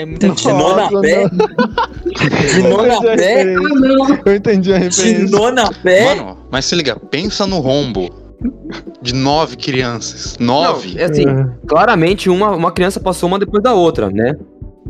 É 0.00 0.06
muita 0.06 0.28
De 0.28 0.48
nona 0.48 0.90
Nossa, 0.90 1.00
pé? 1.00 1.28
De 1.28 2.60
Eu 2.60 2.68
nona 2.70 2.94
entendi 2.94 3.08
a 3.08 3.16
pé? 3.16 3.44
referência. 3.44 4.22
Eu 4.24 4.34
entendi 4.36 4.72
a 4.72 4.78
De 4.78 4.84
referência. 4.84 5.38
nona 5.38 5.70
pé? 5.82 6.04
Mano, 6.14 6.38
mas 6.50 6.64
se 6.64 6.74
liga, 6.74 6.96
pensa 6.96 7.46
no 7.46 7.58
rombo 7.60 8.08
de 9.02 9.14
nove 9.14 9.56
crianças. 9.56 10.36
Nove? 10.38 10.96
É 10.98 11.04
assim, 11.04 11.24
claramente 11.66 12.30
uma, 12.30 12.50
uma 12.52 12.70
criança 12.70 13.00
passou 13.00 13.28
uma 13.28 13.38
depois 13.38 13.62
da 13.62 13.74
outra, 13.74 14.08
né? 14.10 14.34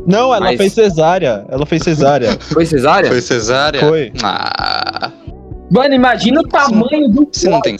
Não, 0.07 0.35
ela 0.35 0.41
Mas- 0.47 0.57
fez 0.59 0.73
cesárea. 0.75 1.45
Ela 1.49 1.65
fez 1.67 1.83
cesárea. 1.83 2.37
Foi 2.41 2.65
cesárea? 2.67 3.09
Foi 3.11 3.21
cesárea? 3.21 3.81
Foi. 3.81 4.13
Ah, 4.23 5.11
Mano, 5.71 5.95
imagina 5.95 6.41
o 6.41 6.45
tamanho 6.49 7.09
do 7.09 7.29
você 7.33 7.49
não 7.49 7.61
tem. 7.61 7.77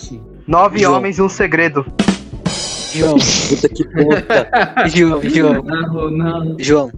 Nove 0.47 0.79
João. 0.81 0.97
homens 0.97 1.19
e 1.19 1.23
um 1.23 1.29
segredo. 1.29 1.85
João, 2.95 3.17
Puta 3.49 3.69
que 3.69 3.85
puta. 3.85 4.49
João, 4.95 5.21
João, 5.23 5.63
Não, 5.63 6.11
não. 6.11 6.57
João. 6.59 6.91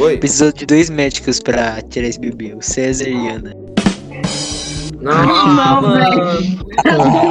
Oi? 0.00 0.16
Precisou 0.18 0.52
de 0.52 0.66
dois 0.66 0.90
médicos 0.90 1.40
pra 1.40 1.80
tirar 1.88 2.08
esse 2.08 2.20
bebê, 2.20 2.54
o 2.54 2.62
César 2.62 3.08
e 3.08 3.28
a 3.28 3.32
Ana. 3.34 3.54
Não, 5.00 5.26
Não, 5.26 5.82
mano. 5.82 6.04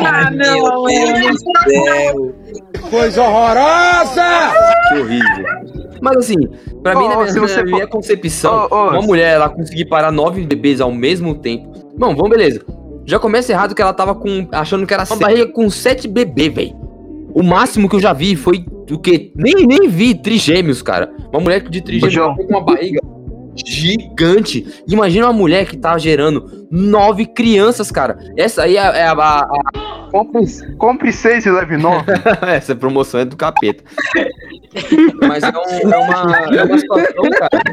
Ah, 0.06 0.32
não, 0.32 0.86
Meu 0.86 1.14
Deus 1.14 1.44
do 1.44 1.52
céu. 1.70 2.32
Que 4.90 5.00
horrível. 5.00 5.46
Mas 6.02 6.18
assim, 6.18 6.36
pra 6.84 6.96
mim, 6.96 7.06
Ô, 7.06 7.10
na 7.10 7.16
minha, 7.32 7.56
na 7.58 7.64
minha 7.64 7.80
for- 7.82 7.88
concepção, 7.90 8.68
Ô, 8.70 8.76
ô, 8.76 8.90
uma 8.90 9.02
mulher 9.02 9.36
ela 9.36 9.50
conseguir 9.50 9.86
parar 9.86 10.12
nove 10.12 10.44
bebês 10.46 10.80
ao 10.82 10.92
mesmo 10.92 11.36
tempo. 11.36 11.72
Bom, 11.98 12.16
vamos, 12.16 12.30
beleza. 12.30 12.62
Já 13.06 13.20
começa 13.20 13.52
errado 13.52 13.74
que 13.76 13.82
ela 13.82 13.94
tava 13.94 14.16
com. 14.16 14.48
achando 14.52 14.86
que 14.86 14.94
era 14.94 15.04
uma 15.04 15.16
barriga 15.18 15.48
com 15.52 15.70
sete 15.70 16.08
bebês, 16.08 16.54
velho. 16.54 16.76
O 17.34 17.44
máximo 17.44 17.90
que 17.90 17.96
eu 17.96 18.00
já 18.00 18.14
vi 18.14 18.36
foi 18.36 18.66
o 18.94 19.00
quê? 19.00 19.32
Nem, 19.36 19.66
nem 19.66 19.88
vi 19.90 20.14
trigêmeos, 20.14 20.82
cara. 20.82 21.12
Uma 21.32 21.42
mulher 21.42 21.68
de 21.68 21.82
trigêmeos 21.82 22.36
com 22.36 22.44
uma 22.44 22.62
barriga 22.62 23.00
gigante. 23.56 24.66
Imagina 24.88 25.28
uma 25.28 25.34
mulher 25.34 25.66
que 25.68 25.78
tá 25.78 25.98
gerando 25.98 26.65
nove 26.72 27.26
crianças, 27.26 27.92
cara. 27.92 28.18
Essa 28.38 28.64
aí 28.64 28.78
é, 28.78 28.80
é 28.80 29.08
a, 29.08 29.12
a- 29.14 29.40
a- 29.42 29.96
Compre, 30.12 30.46
compre 30.78 31.12
seis 31.12 31.46
e 31.46 31.52
leve 31.52 31.76
nove. 31.76 32.06
Essa 32.48 32.74
promoção 32.74 33.20
é 33.20 33.26
do 33.26 33.36
capeta. 33.36 33.84
Mas 35.28 35.44
é, 35.44 35.50
um- 35.50 35.92
é 35.94 35.98
uma, 35.98 36.56
é 36.56 36.64
uma 36.64 36.78
situação, 36.78 37.30
cara, 37.38 37.64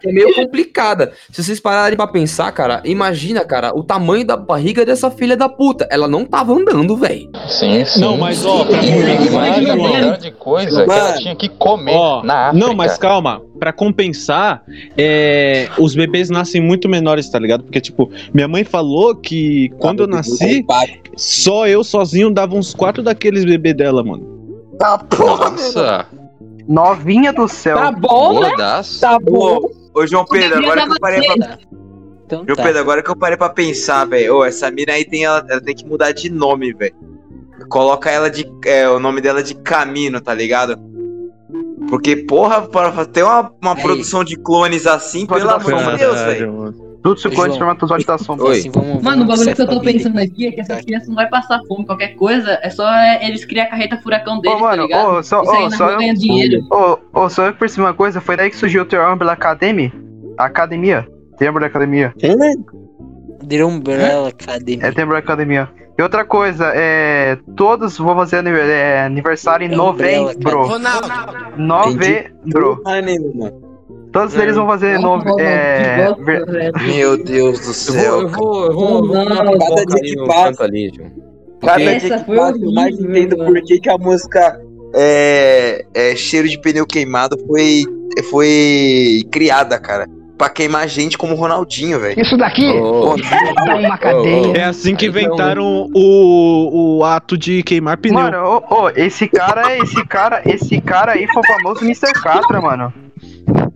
que 0.00 0.08
é 0.08 0.12
meio 0.12 0.34
complicada. 0.34 1.12
Se 1.30 1.42
vocês 1.42 1.60
pararem 1.60 1.96
pra 1.96 2.06
pensar, 2.06 2.50
cara, 2.52 2.80
imagina, 2.84 3.44
cara, 3.44 3.76
o 3.76 3.82
tamanho 3.82 4.24
da 4.24 4.36
barriga 4.36 4.84
dessa 4.86 5.10
filha 5.10 5.36
da 5.36 5.48
puta. 5.48 5.86
Ela 5.90 6.08
não 6.08 6.24
tava 6.24 6.52
andando, 6.54 6.96
velho. 6.96 7.28
Sim, 7.48 7.84
sim. 7.84 8.00
Não, 8.00 8.16
mas 8.16 8.46
ó, 8.46 8.64
pra 8.64 8.76
compensar, 8.78 9.26
Imagina 9.26 9.72
a 9.72 9.76
João. 9.76 9.90
quantidade 9.90 10.22
de 10.22 10.30
coisa 10.32 10.84
que 10.84 10.90
ela 10.90 11.12
tinha 11.18 11.36
que 11.36 11.48
comer 11.50 11.94
Ó, 11.94 12.22
na 12.22 12.48
África. 12.48 12.66
não, 12.66 12.74
mas 12.74 12.96
calma. 12.96 13.42
Pra 13.58 13.74
compensar, 13.74 14.62
é, 14.96 15.68
os 15.78 15.94
bebês 15.94 16.30
nascem 16.30 16.62
muito 16.62 16.88
menores, 16.88 17.28
tá 17.28 17.38
ligado? 17.38 17.62
Porque, 17.62 17.78
tipo, 17.78 18.10
minha 18.40 18.48
mãe 18.48 18.64
falou 18.64 19.14
que 19.14 19.68
quando 19.78 20.04
eu 20.04 20.06
nasci, 20.06 20.64
só 21.16 21.66
eu 21.66 21.84
sozinho 21.84 22.30
dava 22.30 22.54
uns 22.54 22.72
quatro 22.72 23.02
daqueles 23.02 23.44
bebês 23.44 23.76
dela, 23.76 24.02
mano. 24.02 24.40
Tá 24.78 24.96
porra, 24.96 25.50
Nossa, 25.50 26.06
Novinha 26.66 27.32
do 27.32 27.46
céu. 27.46 27.76
Tá 27.76 27.92
bom, 27.92 28.40
né? 28.40 28.50
Tá 28.98 29.18
bom. 29.18 29.58
Ô, 29.92 30.00
ô, 30.00 30.06
João 30.06 30.24
Pedro, 30.24 30.58
agora 30.58 30.86
que 30.86 30.92
eu 30.92 31.00
parei 31.00 31.26
pra... 31.26 31.58
Então 32.24 32.44
João 32.46 32.56
tá. 32.56 32.62
Pedro, 32.62 32.80
agora 32.80 33.02
que 33.02 33.10
eu 33.10 33.16
parei 33.16 33.36
pra 33.36 33.50
pensar, 33.50 34.06
velho. 34.06 34.36
Ô, 34.36 34.44
essa 34.44 34.70
mina 34.70 34.92
aí 34.92 35.04
tem, 35.04 35.24
ela, 35.24 35.44
ela 35.50 35.60
tem 35.60 35.74
que 35.74 35.84
mudar 35.84 36.12
de 36.12 36.30
nome, 36.30 36.72
velho. 36.72 36.94
Coloca 37.68 38.10
ela 38.10 38.30
de. 38.30 38.50
É, 38.64 38.88
o 38.88 38.98
nome 38.98 39.20
dela 39.20 39.42
de 39.42 39.54
Camino, 39.54 40.20
tá 40.20 40.32
ligado? 40.32 40.78
Porque, 41.88 42.16
porra, 42.16 42.62
para 42.62 43.04
ter 43.06 43.22
uma, 43.22 43.52
uma 43.62 43.74
Aí. 43.74 43.82
produção 43.82 44.22
de 44.22 44.36
clones 44.36 44.86
assim, 44.86 45.26
Pode 45.26 45.40
pelo 45.40 45.54
amor 45.54 45.92
de. 45.92 45.98
Deus, 45.98 46.20
velho. 46.20 46.90
Tudo 47.02 47.18
se 47.18 47.30
clone 47.30 47.52
espermatozoide 47.52 48.04
da 48.04 48.18
sombra. 48.18 48.44
Oi. 48.46 48.58
Assim, 48.58 48.70
vamos, 48.70 49.02
Mano, 49.02 49.24
o 49.24 49.26
bagulho 49.26 49.54
que 49.54 49.62
eu 49.62 49.66
tô 49.66 49.80
pensando 49.80 50.18
aqui 50.18 50.48
é 50.48 50.52
que 50.52 50.60
essas 50.60 50.84
crianças 50.84 51.08
não 51.08 51.14
vai 51.14 51.26
passar 51.30 51.58
fome, 51.66 51.86
qualquer 51.86 52.14
coisa, 52.14 52.58
é 52.62 52.68
só 52.68 52.86
é, 52.86 53.26
eles 53.26 53.44
criar 53.46 53.64
a 53.64 53.66
carreta 53.68 53.96
furacão 54.02 54.38
deles, 54.40 54.58
Ô, 54.58 54.60
mano, 54.60 54.76
tá 54.76 54.82
ligado? 54.82 55.08
ô, 55.14 55.22
só, 55.22 55.42
Isso 55.42 55.78
só 55.78 55.84
rua 55.84 55.92
eu. 55.94 55.98
ganha 55.98 56.14
dinheiro. 56.14 56.60
Ô, 56.70 56.98
ô, 57.20 57.28
só 57.30 57.46
eu 57.46 57.54
que 57.54 57.58
percebi 57.58 57.80
uma 57.80 57.94
coisa, 57.94 58.20
foi 58.20 58.36
daí 58.36 58.50
que 58.50 58.56
surgiu 58.56 58.82
o 58.82 58.84
The 58.84 59.00
Umbrella 59.00 59.32
Academy? 59.32 59.90
Academia. 60.36 61.08
The 61.38 61.48
Umbrella 61.48 61.68
Academia. 61.68 62.14
The 62.18 63.64
Umbrella 63.64 64.28
Academy. 64.28 64.78
É 64.82 64.92
The 64.92 65.02
Umbrella 65.04 65.18
Academia. 65.18 65.68
E 66.00 66.02
outra 66.02 66.24
coisa, 66.24 66.72
é. 66.74 67.36
Todos 67.54 67.98
vão 67.98 68.14
fazer 68.14 68.42
é, 68.46 69.02
aniversário 69.02 69.66
em 69.66 69.76
novembro. 69.76 70.66
Novembro. 71.58 72.80
Ah, 72.86 73.02
nenhuma. 73.02 73.52
Todos 74.10 74.34
eles 74.34 74.56
vão 74.56 74.66
fazer 74.66 74.98
Nossa, 74.98 75.26
nove. 75.26 75.42
É. 75.42 76.08
Meu 76.86 77.22
Deus 77.22 77.60
do 77.60 77.66
Eu 77.66 77.74
vou, 77.74 77.74
céu. 77.74 78.20
eu 78.22 78.28
vou, 78.30 78.64
eu 78.64 78.72
vou, 78.72 78.96
eu 78.96 79.06
vou 79.08 79.24
Não, 79.26 79.52
pipoca 79.52 79.76
cada 79.76 80.00
dia 80.00 80.00
que 80.00 80.26
passa-. 80.26 80.70
Cada 81.60 81.98
dia 81.98 82.00
que 82.00 82.34
passa, 82.34 82.58
eu 82.58 82.72
mais 82.72 82.98
entendo 82.98 83.36
por 83.36 83.62
que, 83.62 83.78
que 83.78 83.90
a 83.90 83.98
música 83.98 84.58
é, 84.94 85.84
é, 85.92 86.16
Cheiro 86.16 86.48
de 86.48 86.58
Pneu 86.58 86.86
Queimado 86.86 87.36
foi, 87.46 87.84
foi 88.30 89.22
criada, 89.30 89.78
cara. 89.78 90.08
Pra 90.40 90.48
queimar 90.48 90.88
gente 90.88 91.18
como 91.18 91.34
o 91.34 91.36
Ronaldinho, 91.36 92.00
velho. 92.00 92.18
Isso 92.18 92.34
daqui 92.34 92.66
Ô, 92.66 93.14
é 93.14 93.74
uma 93.74 93.98
cadeia. 93.98 94.56
É 94.56 94.64
assim 94.64 94.96
que 94.96 95.04
inventaram 95.04 95.90
o, 95.94 96.96
o 96.96 97.04
ato 97.04 97.36
de 97.36 97.62
queimar 97.62 97.98
pneu. 97.98 98.18
Mano, 98.18 98.62
ô, 98.70 98.84
ô, 98.84 98.88
esse 98.96 99.28
cara, 99.28 99.76
esse 99.76 100.02
cara, 100.06 100.40
esse 100.46 100.80
cara 100.80 101.12
aí 101.12 101.26
foi 101.26 101.42
o 101.42 101.46
famoso 101.46 101.84
Mr. 101.84 102.14
Catra, 102.14 102.58
mano. 102.58 102.90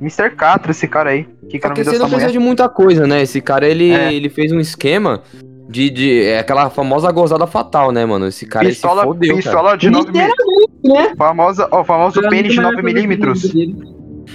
Mr. 0.00 0.30
Catra, 0.34 0.70
esse 0.70 0.88
cara 0.88 1.10
aí. 1.10 1.24
Que 1.50 1.58
nome 1.58 1.74
Porque 1.74 1.84
você 1.84 1.98
não 1.98 2.08
precisa 2.08 2.32
de 2.32 2.38
muita 2.38 2.66
coisa, 2.66 3.06
né? 3.06 3.20
Esse 3.20 3.42
cara, 3.42 3.68
ele, 3.68 3.92
É. 3.92 4.14
ele 4.14 4.30
fez 4.30 4.50
um 4.50 4.58
esquema 4.58 5.22
de, 5.68 5.90
de 5.90 6.22
é 6.24 6.38
aquela 6.38 6.70
famosa 6.70 7.12
gozada 7.12 7.46
fatal, 7.46 7.92
né, 7.92 8.06
mano? 8.06 8.26
Esse 8.26 8.46
cara 8.46 8.64
ele 8.64 8.72
se 8.72 8.80
Pistola, 8.80 9.02
fodeu, 9.02 9.28
cara. 9.36 9.42
pistola 9.42 9.76
de 9.76 9.90
9 9.90 10.06
Literalmente, 10.06 10.38
né? 10.82 11.12
Famosa, 11.18 11.68
ó, 11.70 11.84
famoso 11.84 12.22
pênis 12.30 12.54
de 12.54 12.60
muito 12.60 12.62
9 12.62 12.62
maior 12.62 12.74
que 12.76 12.80
o 12.80 12.84
milímetros. 12.84 13.42
dele. 13.52 13.76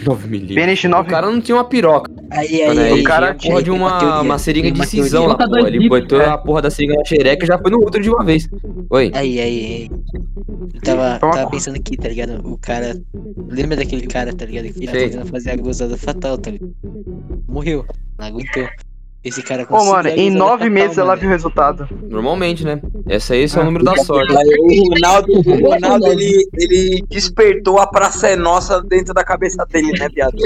9 0.05 0.27
milímetros. 0.27 0.55
Pênis 0.55 0.79
de 0.79 0.87
O 0.87 0.91
9 0.91 1.09
cara 1.09 1.31
não 1.31 1.41
tinha 1.41 1.55
uma 1.57 1.63
piroca, 1.63 2.11
Aí, 2.31 2.61
aí, 2.61 2.69
Ele 2.69 2.79
aí. 2.81 3.01
o 3.01 3.03
cara 3.03 3.33
porra 3.33 3.63
de 3.63 3.71
uma 3.71 3.99
teoria, 3.99 4.21
uma 4.21 4.37
seringa 4.37 4.71
de 4.71 4.85
cisão 4.85 5.25
lá, 5.25 5.35
pô. 5.35 5.57
Ele 5.65 5.89
botou 5.89 6.21
é. 6.21 6.25
a 6.25 6.37
porra 6.37 6.61
da 6.61 6.69
seringa 6.69 6.95
na 6.95 7.05
xereca 7.05 7.43
e 7.43 7.47
já 7.47 7.57
foi 7.57 7.71
no 7.71 7.77
útero 7.77 8.03
de 8.03 8.09
uma 8.09 8.23
vez. 8.23 8.47
Oi? 8.89 9.11
Aí, 9.15 9.39
aí, 9.39 9.65
aí. 9.65 9.91
Eu 10.73 10.81
tava, 10.81 11.19
tava 11.19 11.49
pensando 11.49 11.75
aqui, 11.75 11.97
tá 11.97 12.07
ligado? 12.07 12.41
O 12.47 12.57
cara. 12.57 12.99
Lembra 13.49 13.77
daquele 13.77 14.05
cara, 14.05 14.33
tá 14.33 14.45
ligado? 14.45 14.71
Que 14.73 14.85
tava 14.85 14.97
tentando 14.97 15.25
fazer 15.27 15.51
a 15.51 15.55
gozada 15.55 15.97
fatal, 15.97 16.37
tá 16.37 16.51
ligado? 16.51 16.73
Morreu. 17.47 17.85
Não 18.17 18.27
aguentou. 18.27 18.67
Esse 19.23 19.43
cara 19.43 19.67
Ô, 19.69 19.73
mano, 19.86 20.03
conseguir 20.03 20.21
em 20.21 20.29
nove 20.29 20.63
pra 20.65 20.69
meses 20.69 20.95
calma, 20.95 21.12
ela 21.12 21.19
viu 21.19 21.27
o 21.29 21.32
resultado. 21.32 21.88
Normalmente, 22.10 22.63
né? 22.63 22.82
Esse, 23.08 23.36
esse 23.36 23.58
é 23.58 23.62
o 23.62 23.65
número 23.65 23.84
da 23.84 23.95
sorte. 23.97 24.34
O 24.34 24.93
Ronaldo, 24.93 25.32
o 25.34 25.69
Ronaldo 25.69 26.08
ele, 26.08 26.47
ele 26.53 27.03
despertou 27.10 27.79
a 27.79 27.88
Praça 27.88 28.27
é 28.29 28.36
Nossa 28.36 28.82
dentro 28.82 29.13
da 29.13 29.23
cabeça 29.23 29.65
dele, 29.69 29.91
né, 29.99 30.08
viado? 30.13 30.38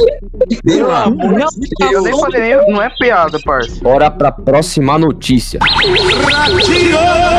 Pelo 0.64 0.92
amor 0.92 1.36
de 1.52 1.94
Eu 1.94 2.02
nem 2.02 2.20
falei, 2.20 2.42
nem- 2.42 2.74
não 2.74 2.82
é 2.82 2.90
piada, 2.98 3.40
parça. 3.46 3.80
Bora 3.84 4.10
pra 4.10 4.32
próxima 4.32 4.98
notícia. 4.98 5.60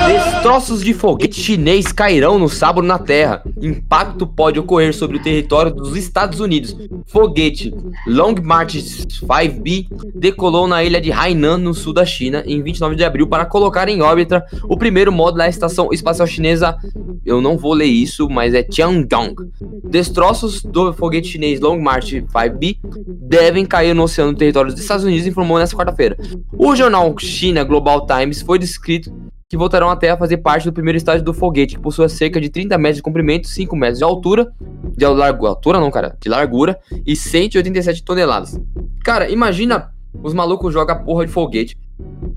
Destroços 0.07 0.85
de 0.85 0.95
foguete 0.95 1.41
chinês 1.41 1.91
cairão 1.91 2.39
no 2.39 2.49
sábado 2.49 2.87
na 2.87 2.99
Terra. 2.99 3.43
Impacto 3.61 4.27
pode 4.27 4.59
ocorrer 4.61 4.95
sobre 4.95 5.17
o 5.17 5.23
território 5.23 5.73
dos 5.73 5.97
Estados 5.97 6.41
Unidos. 6.41 6.77
Foguete 7.07 7.75
Long 8.07 8.35
March 8.43 8.75
5B 8.77 9.87
decolou 10.15 10.69
na 10.69 10.85
ilha 10.85 11.01
de 11.01 11.11
Hainan, 11.25 11.57
no 11.57 11.73
sul 11.73 11.95
da 11.95 12.05
China, 12.05 12.43
em 12.47 12.63
29 12.63 12.95
de 12.97 13.05
abril, 13.05 13.27
para 13.27 13.47
colocar 13.47 13.89
em 13.89 14.03
órbita 14.03 14.45
o 14.65 14.77
primeiro 14.77 15.11
módulo 15.11 15.39
da 15.39 15.49
estação 15.49 15.89
espacial 15.91 16.27
chinesa. 16.27 16.77
Eu 17.25 17.41
não 17.41 17.57
vou 17.57 17.73
ler 17.73 17.87
isso, 17.87 18.29
mas 18.29 18.53
é 18.53 18.63
Tiangong. 18.63 19.35
Destroços 19.89 20.63
do 20.63 20.93
foguete 20.93 21.29
chinês 21.29 21.61
Long 21.61 21.81
March 21.81 22.13
5B 22.13 22.79
devem 23.07 23.65
cair 23.65 23.95
no 23.95 24.03
oceano 24.03 24.33
do 24.33 24.39
território 24.39 24.71
dos 24.71 24.81
Estados 24.81 25.05
Unidos, 25.05 25.27
informou 25.27 25.59
nesta 25.59 25.77
quarta-feira. 25.77 26.17
O 26.53 26.77
jornal 26.77 27.15
China 27.19 27.65
Global 27.65 28.07
Times 28.07 28.43
foi 28.43 28.59
descrito 28.59 29.11
que 29.49 29.57
voltarão 29.57 29.89
até 29.89 30.11
a 30.11 30.17
fazer 30.17 30.39
parte 30.39 30.65
do 30.65 30.73
primeiro 30.73 30.97
estágio 30.97 31.25
do 31.25 31.33
foguete, 31.33 31.77
que 31.77 31.81
possui 31.81 32.09
cerca 32.09 32.41
de 32.41 32.51
30 32.51 32.77
metros 32.77 32.97
de 32.97 33.03
comprimento, 33.03 33.47
5 33.47 33.77
metros 33.77 33.99
de 33.99 34.05
altura, 34.05 34.53
de 34.97 35.07
largura, 35.07 35.51
altura 35.51 35.81
não, 35.81 35.91
cara, 35.91 36.17
de 36.21 36.29
largura, 36.29 36.79
e 37.07 37.15
187 37.15 38.03
toneladas. 38.05 38.59
Cara, 39.03 39.31
imagina 39.31 39.94
os 40.23 40.33
malucos 40.35 40.73
jogam 40.73 40.95
a 40.97 40.99
porra 40.99 41.27
de 41.27 41.33
foguete. 41.33 41.77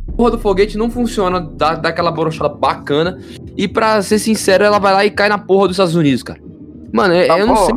A 0.07 0.11
porra 0.11 0.31
do 0.31 0.39
foguete 0.39 0.77
não 0.77 0.89
funciona, 0.89 1.39
dá, 1.39 1.75
dá 1.75 1.89
aquela 1.89 2.11
brochada 2.11 2.49
bacana, 2.53 3.19
e 3.55 3.67
pra 3.67 4.01
ser 4.01 4.19
sincero, 4.19 4.63
ela 4.63 4.79
vai 4.79 4.93
lá 4.93 5.05
e 5.05 5.11
cai 5.11 5.29
na 5.29 5.37
porra 5.37 5.67
dos 5.67 5.75
Estados 5.75 5.95
Unidos, 5.95 6.23
cara. 6.23 6.39
Mano, 6.91 7.13
é- 7.13 7.27
Tá 7.27 7.39
eu 7.39 7.47
não 7.47 7.55
sei. 7.55 7.75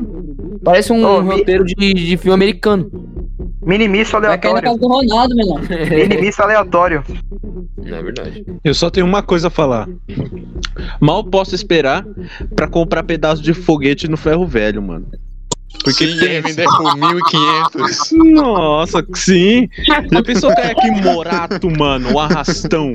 Parece 0.63 0.93
um 0.93 1.23
mi- 1.23 1.31
roteiro 1.37 1.65
de, 1.65 1.75
de 1.95 2.17
filme 2.17 2.35
americano. 2.35 2.91
Minimício 3.63 4.19
Vai 4.21 4.39
cair 4.39 4.53
na 4.55 4.59
aleatório. 4.59 4.63
casa 4.63 4.79
do 4.79 4.89
Ronaldo, 4.89 5.35
menor. 5.37 5.61
Minimício 6.09 6.43
aleatório. 6.45 7.03
Não 7.77 7.97
é 7.97 8.03
verdade. 8.03 8.45
Eu 8.65 8.75
só 8.75 8.91
tenho 8.91 9.07
uma 9.07 9.23
coisa 9.23 9.49
a 9.49 9.51
falar. 9.51 9.89
Mal 11.01 11.25
posso 11.25 11.55
esperar 11.55 12.07
pra 12.55 12.67
comprar 12.69 13.03
pedaço 13.03 13.43
de 13.43 13.53
foguete 13.55 14.09
no 14.09 14.17
ferro 14.17 14.47
velho, 14.47 14.83
mano. 14.83 15.07
Porque 15.83 16.07
Sim, 16.07 16.19
tem- 16.19 16.29
ele 16.33 16.41
vender 16.43 16.65
por 16.67 16.95
1.500. 16.95 18.13
Nossa, 18.35 19.07
sim. 19.15 19.69
Já 19.87 20.23
pensou 20.23 20.55
cair 20.55 20.73
aqui 20.73 20.89
em 20.89 21.01
Morato, 21.01 21.71
mano? 21.71 22.13
O 22.13 22.19
arrastão. 22.19 22.93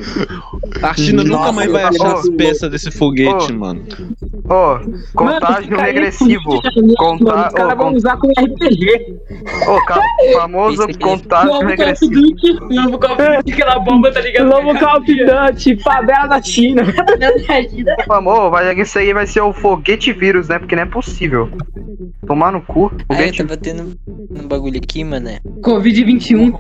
A 0.84 0.94
China 0.94 1.24
nunca 1.24 1.38
Nossa, 1.38 1.52
mais 1.54 1.72
vai 1.72 1.84
achar 1.84 2.14
as 2.14 2.30
peças 2.30 2.70
desse 2.70 2.92
foguete, 2.92 3.52
Ô. 3.52 3.56
mano. 3.56 3.84
Ô, 4.44 4.80
contágio 5.16 5.72
Mano, 5.72 5.82
regressivo. 5.84 6.62
Conta... 6.98 7.48
Os 7.48 7.54
caras 7.54 7.78
vão 7.78 7.94
usar 7.96 8.18
com 8.18 8.28
RPG. 8.28 9.16
ô, 9.68 9.86
ca- 9.86 10.02
famoso 10.34 10.84
aqui- 10.84 11.00
contágio 11.00 11.66
regressivo. 11.66 12.14
Novo 12.70 13.00
Call 13.00 13.14
of 13.14 13.24
Duty, 13.38 13.54
aquela 13.54 13.80
bomba, 13.80 14.12
tá 14.12 14.22
ligado? 14.22 14.48
Novo 14.48 14.78
Call 14.78 15.00
of 15.00 15.16
Duty, 15.16 15.78
favela 15.82 16.28
da 16.28 16.42
China. 16.42 16.84
Famoso, 18.06 18.50
vai, 18.52 18.80
isso 18.80 19.00
aí 19.00 19.12
vai 19.14 19.26
ser 19.26 19.42
o 19.42 19.54
foguete 19.54 20.14
vírus, 20.14 20.50
né? 20.50 20.60
Porque 20.60 20.76
não 20.76 20.84
é 20.84 20.86
possível. 20.86 21.50
Tomar 22.28 22.52
no 22.52 22.62
cu. 22.66 22.92
Ah, 22.94 23.14
eu 23.14 23.18
Foguete 23.18 23.38
tava 23.44 23.58
tendo 23.58 23.96
um 24.30 24.48
bagulho 24.48 24.78
aqui, 24.78 25.04
mano. 25.04 25.30
Covid-21. 25.62 26.58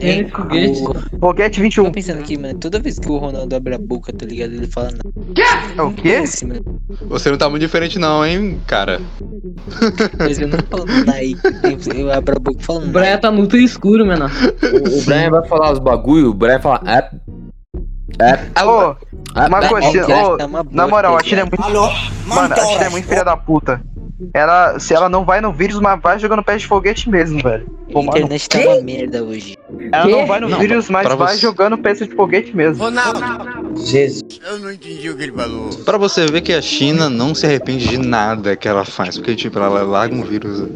É, 0.00 0.20
É, 0.20 0.24
foguete. 0.28 0.82
o- 0.82 1.18
Foguete 1.18 1.56
Tô 1.56 1.62
21. 1.62 1.90
pensando 1.92 2.20
aqui, 2.20 2.36
mano, 2.38 2.58
toda 2.58 2.78
vez 2.78 2.98
que 2.98 3.10
o 3.10 3.16
Ronaldo 3.18 3.54
abre 3.54 3.74
a 3.74 3.78
boca, 3.78 4.12
tá 4.12 4.24
ligado? 4.26 4.52
Ele 4.52 4.66
fala 4.66 4.90
nada. 4.90 5.02
É 5.76 5.82
o 5.82 5.92
quê? 5.92 6.08
Esse, 6.08 6.46
mano. 6.46 6.62
Você 7.08 7.30
não 7.30 7.38
tá 7.38 7.48
muito 7.48 7.62
diferente 7.62 7.98
não, 7.98 8.24
hein, 8.24 8.60
cara. 8.66 9.00
Mas 10.18 10.38
eu 10.38 10.48
não 10.48 10.58
falo 10.70 10.86
Nike. 11.06 11.40
Eu 11.98 12.12
abro 12.12 12.36
a 12.36 12.40
boca 12.40 12.60
e 12.60 12.64
falo 12.64 12.84
O. 12.84 12.88
Brian 12.88 13.18
tá 13.18 13.30
muito 13.30 13.56
escuro, 13.56 14.04
menor. 14.06 14.30
O, 14.62 14.98
o 15.00 15.02
Brian 15.04 15.30
vai 15.30 15.46
falar 15.48 15.72
os 15.72 15.78
bagulho, 15.78 16.30
o 16.30 16.34
Brian 16.34 16.60
fala. 16.60 16.80
É, 16.86 17.08
é, 18.20 18.62
Ô, 18.64 18.94
uma 19.46 19.64
é, 19.64 19.68
coisa, 19.68 19.98
é, 19.98 20.22
ô, 20.24 20.36
uma 20.46 20.66
na 20.70 20.86
moral, 20.86 21.16
a 21.16 21.22
China 21.22 21.40
é 21.40 21.44
muito. 21.44 21.62
Mano, 22.26 22.54
a 22.54 22.64
China 22.66 22.84
é 22.84 22.88
muito 22.90 23.08
filha 23.08 23.24
da 23.24 23.36
puta. 23.36 23.80
Ela, 24.34 24.78
se 24.78 24.94
ela 24.94 25.08
não 25.08 25.24
vai 25.24 25.40
no 25.40 25.52
vírus, 25.52 25.80
mas 25.80 26.00
vai 26.00 26.18
jogando 26.18 26.42
pé 26.42 26.56
de 26.56 26.66
foguete 26.66 27.08
mesmo, 27.10 27.42
velho. 27.42 27.66
A 27.94 27.98
internet 28.00 28.48
tá 28.48 28.58
uma 28.58 28.80
merda 28.82 29.22
hoje. 29.22 29.56
Ela 29.92 30.06
não 30.06 30.26
vai 30.26 30.40
no 30.40 30.48
Não, 30.48 30.58
vírus, 30.58 30.88
mas 30.88 31.06
vai 31.14 31.34
você- 31.34 31.40
jogando 31.40 31.76
peça 31.78 32.06
de 32.06 32.14
foguete 32.14 32.56
mesmo. 32.56 32.84
Jesus. 33.76 34.40
Pra 35.84 35.98
você 35.98 36.26
ver 36.26 36.40
que 36.40 36.52
a 36.52 36.62
China 36.62 37.08
não 37.10 37.34
se 37.34 37.46
arrepende 37.46 37.88
de 37.88 37.98
nada 37.98 38.56
que 38.56 38.68
ela 38.68 38.84
faz, 38.84 39.16
porque 39.18 39.34
tipo, 39.34 39.58
ela 39.58 39.82
larga 39.82 40.14
um 40.14 40.22
vírus 40.22 40.68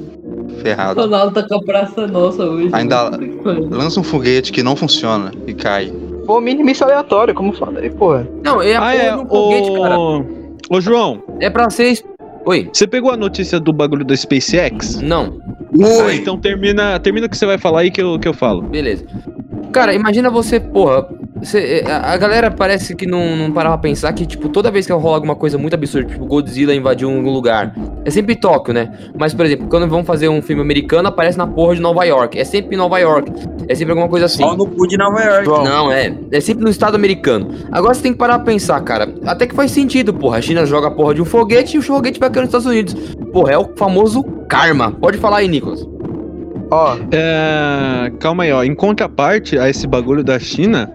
ferrado. 0.62 1.00
Ronaldo 1.00 1.34
tá 1.42 1.48
com 1.48 1.54
a 1.56 1.62
praça 1.62 2.06
nossa 2.06 2.42
hoje. 2.44 2.70
Ainda 2.72 3.10
lança 3.70 4.00
um 4.00 4.04
foguete 4.04 4.52
que 4.52 4.62
não 4.62 4.74
funciona 4.76 5.32
e 5.46 5.54
cai. 5.54 5.92
Pô, 6.26 6.40
minimício 6.40 6.84
aleatório, 6.84 7.34
como 7.34 7.52
eu 7.52 7.56
falei, 7.56 7.90
porra. 7.90 8.26
Não, 8.44 8.60
é 8.60 8.74
a 8.74 8.78
Ah, 8.78 8.82
porra 8.82 8.94
é. 8.94 9.10
de 9.10 9.16
um 9.22 9.28
foguete, 9.28 9.80
cara. 9.80 9.98
Ô, 9.98 10.24
ô, 10.70 10.80
João, 10.80 11.22
É 11.40 11.48
pra 11.50 11.70
ser. 11.70 12.02
Oi? 12.46 12.70
você 12.72 12.86
pegou 12.86 13.10
a 13.10 13.16
notícia 13.16 13.58
do 13.58 13.72
bagulho 13.72 14.04
da 14.04 14.16
SpaceX? 14.16 15.00
Não. 15.00 15.40
Ah, 15.82 16.14
então 16.14 16.38
termina, 16.38 16.98
termina 17.00 17.26
o 17.26 17.28
que 17.28 17.36
você 17.36 17.44
vai 17.44 17.58
falar 17.58 17.80
aí 17.80 17.90
que 17.90 18.00
eu, 18.00 18.18
que 18.18 18.28
eu 18.28 18.32
falo. 18.32 18.62
Beleza. 18.62 19.04
Cara, 19.72 19.92
imagina 19.92 20.30
você, 20.30 20.60
porra. 20.60 21.08
Você- 21.42 21.84
a, 21.86 22.12
a 22.12 22.16
galera 22.16 22.50
parece 22.50 22.94
que 22.94 23.06
não, 23.06 23.36
não 23.36 23.52
parava 23.52 23.76
pra 23.76 23.82
pensar 23.88 24.12
que, 24.12 24.24
tipo, 24.26 24.48
toda 24.48 24.70
vez 24.70 24.86
que 24.86 24.92
rola 24.92 25.16
alguma 25.16 25.34
coisa 25.34 25.58
muito 25.58 25.74
absurda, 25.74 26.08
tipo, 26.08 26.24
Godzilla 26.26 26.74
invadiu 26.74 27.08
um 27.08 27.20
lugar, 27.30 27.74
é 28.04 28.10
sempre 28.10 28.34
Tóquio, 28.36 28.72
né? 28.74 28.90
Mas, 29.18 29.34
por 29.34 29.44
exemplo, 29.46 29.66
quando 29.68 29.88
vão 29.88 30.04
fazer 30.04 30.28
um 30.28 30.40
filme 30.42 30.62
americano, 30.62 31.08
aparece 31.08 31.36
na 31.38 31.46
porra 31.46 31.74
de 31.74 31.80
Nova 31.80 32.04
York. 32.04 32.38
É 32.38 32.44
sempre 32.44 32.74
em 32.74 32.78
Nova 32.78 32.98
York. 32.98 33.30
É 33.68 33.74
sempre 33.74 33.92
alguma 33.92 34.08
coisa 34.08 34.26
assim. 34.26 34.42
Só 34.42 34.56
no 34.56 34.66
cu 34.66 34.86
de 34.86 34.96
Nova 34.96 35.20
York. 35.20 35.46
Não, 35.48 35.90
é. 35.92 36.14
É 36.32 36.40
sempre 36.40 36.64
no 36.64 36.70
estado 36.70 36.94
americano. 36.94 37.48
Agora 37.72 37.94
você 37.94 38.02
tem 38.02 38.12
que 38.12 38.18
parar 38.18 38.36
pra 38.38 38.44
pensar, 38.46 38.80
cara. 38.82 39.12
Até 39.24 39.46
que 39.46 39.54
faz 39.54 39.70
sentido, 39.72 40.14
porra. 40.14 40.38
A 40.38 40.40
China 40.40 40.64
joga 40.64 40.88
a 40.88 40.90
porra 40.90 41.14
de 41.14 41.22
um 41.22 41.24
foguete 41.24 41.76
e 41.76 41.78
o 41.78 41.82
foguete 41.82 42.20
vai 42.20 42.30
cair 42.30 42.42
nos 42.42 42.48
Estados 42.48 42.66
Unidos. 42.66 42.94
Porra, 43.32 43.52
é 43.52 43.58
o 43.58 43.70
famoso 43.76 44.22
karma. 44.48 44.92
Pode 44.92 45.18
falar 45.18 45.38
aí, 45.38 45.48
Nicolas. 45.48 45.86
Ó, 46.70 46.96
É, 47.12 48.10
calma 48.18 48.42
aí, 48.44 48.52
ó. 48.52 48.64
Em 48.64 48.74
contraparte 48.74 49.58
a 49.58 49.68
esse 49.68 49.86
bagulho 49.86 50.24
da 50.24 50.38
China, 50.38 50.90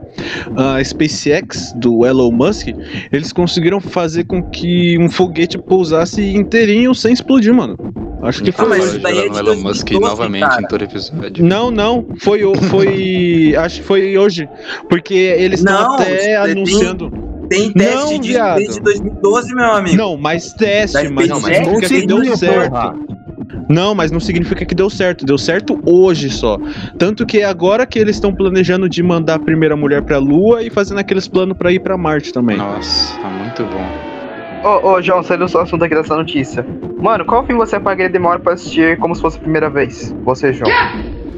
a 0.56 0.84
SpaceX 0.84 1.72
do 1.76 2.06
Elon 2.06 2.32
Musk, 2.32 2.68
eles 3.12 3.32
conseguiram 3.32 3.80
fazer 3.80 4.26
com 4.26 4.44
que 4.44 4.98
um 5.00 5.10
foguete 5.10 5.58
pousasse 5.58 6.36
inteirinho 6.36 6.94
sem 6.94 7.14
explodir, 7.14 7.54
mano. 7.54 7.78
Acho 8.22 8.44
que 8.44 8.50
Ah, 8.52 8.54
foi. 8.54 8.68
mas 8.70 8.80
hoje. 8.82 8.90
isso 8.92 9.00
daí 9.00 9.18
é 9.20 9.30
de 9.30 9.40
Elon 9.40 9.56
Musk 9.56 9.88
2012, 9.88 10.00
novamente 10.02 10.42
cara. 10.50 10.62
em 10.62 10.68
todo 10.68 10.84
episódio. 10.84 11.44
Não, 11.46 11.72
não, 11.72 12.06
foi 12.20 12.44
o- 12.44 12.54
foi, 12.56 13.56
acho 13.58 13.82
que 13.82 13.88
foi 13.88 14.18
hoje, 14.18 14.48
porque 14.90 15.14
eles 15.16 15.60
estão 15.60 15.74
Não, 15.74 15.94
até 15.96 16.18
tem- 16.18 16.36
anunciando. 16.36 17.12
Tem 17.50 17.66
Não, 17.68 17.74
teste 17.74 18.20
de, 18.20 18.28
viado. 18.30 18.58
desde 18.60 18.80
2012, 18.80 19.54
meu 19.56 19.72
amigo. 19.74 19.98
Não, 19.98 20.16
mas 20.16 20.54
teste, 20.54 21.10
mas 21.10 21.28
não 21.28 21.40
SpaceX, 21.40 21.66
significa 21.68 22.02
que 22.02 22.08
deu 22.08 22.38
certo. 22.38 23.21
Não, 23.70 23.94
mas 23.96 24.12
não 24.12 24.20
significa 24.20 24.66
que 24.66 24.76
deu 24.76 24.90
certo. 24.90 25.26
Deu 25.26 25.38
certo 25.38 25.82
hoje 25.86 26.30
só. 26.30 26.58
Tanto 26.98 27.26
que 27.26 27.40
é 27.40 27.46
agora 27.46 27.86
que 27.86 28.00
eles 28.00 28.16
estão 28.16 28.34
planejando 28.34 28.90
de 28.90 29.02
mandar 29.02 29.36
a 29.36 29.40
primeira 29.40 29.76
mulher 29.76 30.02
pra 30.02 30.18
Lua 30.18 30.64
e 30.64 30.70
fazendo 30.70 31.00
aqueles 31.00 31.28
planos 31.28 31.58
pra 31.58 31.72
ir 31.72 31.80
pra 31.80 31.98
Marte 31.98 32.34
também. 32.34 32.58
Nossa, 32.58 33.20
tá 33.20 33.30
muito 33.30 33.64
bom. 33.64 34.68
ô, 34.68 34.94
ô, 34.94 35.02
João, 35.02 35.24
saindo 35.24 35.46
do 35.46 35.58
assunto 35.58 35.84
aqui 35.84 35.96
dessa 35.96 36.16
notícia. 36.16 36.66
Mano, 37.00 37.26
qual 37.26 37.46
filme 37.46 37.60
você 37.60 37.80
pagaria 37.80 38.12
demora 38.12 38.40
pra 38.40 38.54
assistir 38.54 38.98
como 39.00 39.16
se 39.16 39.22
fosse 39.22 39.38
a 39.38 39.42
primeira 39.42 39.70
vez? 39.70 40.16
Você, 40.24 40.54
João. 40.54 40.72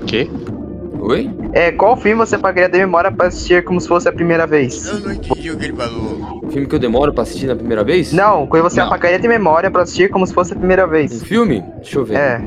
Que? 0.05 0.29
Oi? 1.05 1.29
É, 1.51 1.71
qual 1.71 1.97
filme 1.97 2.17
você 2.25 2.37
pagaria 2.37 2.69
de 2.69 2.77
memória 2.77 3.11
pra 3.11 3.27
assistir 3.27 3.63
como 3.63 3.79
se 3.79 3.87
fosse 3.87 4.07
a 4.07 4.11
primeira 4.11 4.47
vez? 4.47 4.89
Filme 4.89 6.65
que 6.67 6.75
eu 6.75 6.79
demoro 6.79 7.13
pra 7.13 7.23
assistir 7.23 7.45
na 7.47 7.55
primeira 7.55 7.83
vez? 7.83 8.13
Não, 8.13 8.47
qual 8.47 8.63
você 8.63 8.79
Não. 8.79 8.87
apagaria 8.87 9.19
de 9.19 9.27
memória 9.27 9.69
pra 9.69 9.83
assistir 9.83 10.09
como 10.09 10.25
se 10.25 10.33
fosse 10.33 10.53
a 10.53 10.55
primeira 10.55 10.85
Um 10.85 10.89
vez? 10.89 11.21
filme? 11.23 11.61
Deixa 11.81 11.99
eu 11.99 12.05
ver. 12.05 12.15
É. 12.17 12.41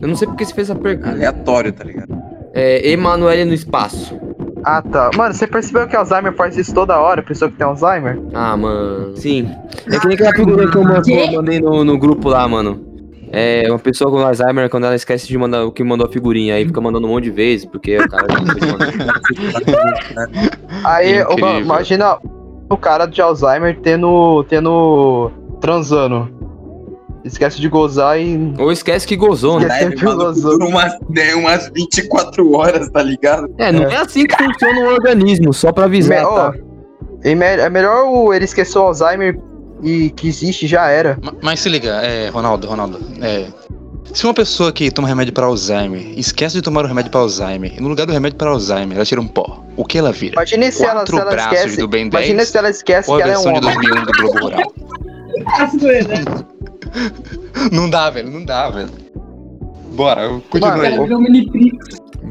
Eu 0.00 0.08
não 0.08 0.16
sei 0.16 0.26
porque 0.26 0.44
você 0.44 0.54
fez 0.54 0.70
essa 0.70 0.78
pergunta. 0.78 1.10
Aleatório, 1.10 1.72
tá 1.72 1.84
ligado? 1.84 2.16
É 2.54 2.90
Emanuele 2.90 3.44
no 3.44 3.52
espaço. 3.54 4.18
Ah, 4.64 4.82
tá. 4.82 5.10
Mano, 5.16 5.34
você 5.34 5.46
percebeu 5.46 5.86
que 5.86 5.94
Alzheimer 5.96 6.32
faz 6.34 6.56
isso 6.56 6.74
toda 6.74 6.98
hora, 6.98 7.22
pessoa 7.22 7.50
que 7.50 7.56
tem 7.56 7.66
Alzheimer? 7.66 8.18
Ah, 8.34 8.56
mano. 8.56 9.16
Sim. 9.16 9.48
É 9.90 9.98
que 9.98 10.06
nem 10.06 10.14
aquela 10.14 10.34
figurinha 10.34 10.70
que 10.70 10.76
eu 10.76 10.84
man- 10.84 11.02
que 11.02 11.12
eu 11.12 11.32
mandei 11.32 11.60
no, 11.60 11.84
no 11.84 11.98
grupo 11.98 12.28
lá, 12.28 12.46
mano. 12.48 12.89
É 13.32 13.64
uma 13.70 13.78
pessoa 13.78 14.10
com 14.10 14.18
Alzheimer, 14.18 14.68
quando 14.68 14.84
ela 14.86 14.96
esquece 14.96 15.26
de 15.28 15.38
mandar 15.38 15.64
o 15.64 15.70
que 15.70 15.84
mandou 15.84 16.06
a 16.06 16.10
figurinha, 16.10 16.54
aí 16.56 16.66
fica 16.66 16.80
mandando 16.80 17.06
um 17.06 17.10
monte 17.10 17.24
de 17.24 17.30
vezes, 17.30 17.64
porque 17.64 17.96
o 17.96 18.08
cara 18.08 18.26
não 18.28 18.44
pode 18.44 18.66
mandar. 18.66 19.20
Aí, 20.84 21.20
Incrível. 21.20 21.60
imagina 21.60 22.18
o 22.68 22.76
cara 22.76 23.06
de 23.06 23.20
Alzheimer 23.20 23.78
tendo. 23.80 24.44
tendo. 24.48 25.30
transando. 25.60 26.28
Esquece 27.24 27.60
de 27.60 27.68
gozar 27.68 28.18
e. 28.18 28.54
Ou 28.58 28.72
esquece 28.72 29.06
que 29.06 29.14
gozou, 29.14 29.60
né? 29.60 29.66
Esquece 29.66 29.96
que 29.96 30.04
gozou. 30.06 30.58
Por 30.58 30.66
umas, 30.68 30.98
né, 31.10 31.34
umas 31.34 31.68
24 31.74 32.52
horas, 32.56 32.88
tá 32.88 33.02
ligado? 33.02 33.46
É, 33.58 33.70
não 33.70 33.82
é, 33.84 33.96
assim 33.96 34.26
que 34.26 34.34
funciona 34.42 34.80
o 34.80 34.92
organismo, 34.94 35.52
só 35.52 35.70
pra 35.70 35.84
avisar, 35.84 36.20
Me- 36.20 36.24
ó, 36.24 36.50
tá? 36.50 36.58
é 37.22 37.34
me- 37.34 37.44
é 37.44 37.68
melhor 37.68 38.06
o- 38.06 38.32
ele 38.32 38.46
esquecer 38.46 38.78
o 38.78 38.82
Alzheimer 38.82 39.38
e 39.82 40.10
que 40.10 40.28
existe 40.28 40.66
já 40.66 40.88
era. 40.88 41.18
Ma- 41.22 41.34
Mas 41.42 41.60
se 41.60 41.68
liga, 41.68 41.90
é, 42.02 42.28
Ronaldo, 42.28 42.66
Ronaldo, 42.66 42.98
é. 43.22 43.46
Se 44.12 44.24
uma 44.26 44.34
pessoa 44.34 44.72
que 44.72 44.90
toma 44.90 45.06
remédio 45.06 45.32
para 45.32 45.46
Alzheimer 45.46 46.18
esquece 46.18 46.56
de 46.56 46.62
tomar 46.62 46.84
o 46.84 46.88
remédio 46.88 47.10
para 47.12 47.20
Alzheimer, 47.20 47.72
e 47.76 47.80
no 47.80 47.88
lugar 47.88 48.06
do 48.06 48.12
remédio 48.12 48.36
para 48.36 48.50
Alzheimer 48.50 48.96
ela 48.96 49.04
tira 49.04 49.20
um 49.20 49.26
pó, 49.28 49.64
o 49.76 49.84
que 49.84 49.98
ela 49.98 50.10
vira? 50.10 50.34
Imagina 50.34 50.70
se 50.72 50.84
ela, 50.84 51.06
se 51.06 51.14
ela 51.16 51.30
braços 51.30 51.52
esquece. 51.58 51.76
do 51.78 51.86
Ben 51.86 52.06
Imagina 52.08 52.36
10 52.38 52.48
se 52.48 52.58
ela 52.58 52.70
esquece 52.70 53.10
ou 53.10 53.16
que 53.18 53.22
a 53.22 53.26
ela 53.28 53.34
é 53.34 53.38
um 53.38 53.42
de 53.42 53.48
homem. 53.48 53.60
2001 53.60 54.04
do 54.04 54.12
Globo 54.12 54.38
Rural? 54.40 54.72
Não 57.70 57.88
dá, 57.88 58.10
velho, 58.10 58.30
não 58.30 58.44
dá, 58.44 58.68
velho. 58.70 58.90
Bora, 59.92 60.40
continua 60.50 60.82
aí. 60.82 60.96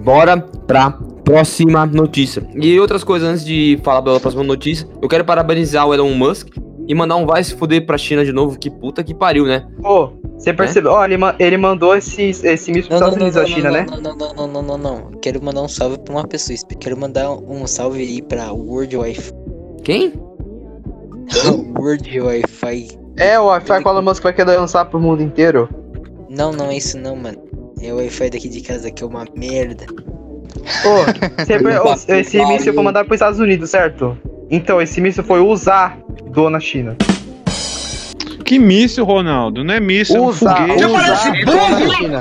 Bora 0.04 0.38
pra 0.38 0.92
próxima 1.24 1.86
notícia. 1.86 2.44
E 2.56 2.80
outras 2.80 3.04
coisas 3.04 3.30
antes 3.30 3.46
de 3.46 3.80
falar 3.84 4.02
pela 4.02 4.20
próxima 4.20 4.44
notícia, 4.44 4.88
eu 5.02 5.08
quero 5.08 5.24
parabenizar 5.24 5.86
o 5.88 5.94
Elon 5.94 6.14
Musk 6.14 6.48
e 6.90 6.96
mandar 6.96 7.18
um 7.18 7.26
vai 7.28 7.44
se 7.44 7.56
fuder 7.56 7.86
pra 7.86 8.00
China 8.00 8.26
de 8.26 8.34
novo. 8.34 8.58
Que 8.58 8.68
puta 8.70 9.04
que 9.04 9.14
pariu, 9.14 9.46
né? 9.46 9.64
Pô, 9.80 10.12
você 10.36 10.52
percebeu? 10.52 10.92
Ó, 10.92 11.06
ele, 11.06 11.18
ma- 11.18 11.36
ele 11.38 11.56
mandou 11.56 11.96
esse, 11.96 12.24
esse 12.24 12.72
míssil 12.72 12.88
pros 12.90 12.94
Estados 12.96 13.16
Unidos 13.16 13.36
não, 13.36 13.42
da 13.44 13.48
China, 13.48 13.70
não, 13.70 13.74
né? 13.74 13.86
não, 13.90 14.02
não, 14.02 14.34
não, 14.34 14.48
não, 14.48 14.62
não, 14.64 14.78
não. 14.78 15.12
Quero 15.22 15.42
mandar 15.44 15.62
um 15.62 15.68
salve 15.68 16.00
pra 16.00 16.16
uma 16.16 16.28
pessoa. 16.28 16.58
Quero 16.80 16.98
mandar 17.00 17.30
um 17.32 17.68
salve 17.68 18.02
aí 18.02 18.22
pra 18.24 18.52
World 18.52 18.98
Wi-Fi. 18.98 19.32
Quem? 19.84 20.14
World 21.78 22.20
Wi-Fi. 22.20 22.88
É, 23.18 23.40
o 23.40 23.46
Wi-Fi 23.46 23.84
que 23.84 23.88
o 23.88 23.92
Elon 23.92 24.02
Musk 24.02 24.24
vai 24.24 24.34
querer 24.34 24.58
lançar 24.58 24.86
pro 24.86 25.00
mundo 25.00 25.22
inteiro. 25.22 25.70
Não, 26.28 26.52
não 26.52 26.72
é 26.72 26.78
isso 26.78 26.98
não, 26.98 27.16
mano. 27.16 27.38
É 27.82 27.94
o 27.94 27.98
Wi-Fi 27.98 28.32
daqui 28.32 28.50
de 28.50 28.62
casa 28.62 28.90
que 28.90 29.04
é 29.04 29.06
uma 29.06 29.26
merda. 29.36 29.86
Pô, 29.86 30.90
ô, 31.90 32.16
esse 32.16 32.44
míssil 32.46 32.74
foi 32.74 32.84
mandado 32.84 33.06
pros 33.06 33.18
Estados 33.18 33.40
Unidos, 33.40 33.70
certo? 33.70 34.18
Então, 34.50 34.82
esse 34.82 35.00
míssil 35.00 35.24
foi 35.24 35.40
usar 35.40 35.98
do 36.26 36.50
na 36.50 36.60
China. 36.60 36.96
Que 38.44 38.58
míssil, 38.58 39.06
Ronaldo? 39.06 39.64
Não 39.64 39.76
é 39.76 39.80
míssil, 39.80 40.16
é 40.16 40.22
um 40.22 40.26
Usar, 40.26 40.56
foguete. 40.68 40.86
usar 40.86 41.32
do 41.46 41.54
na 41.56 41.92
China. 41.94 42.20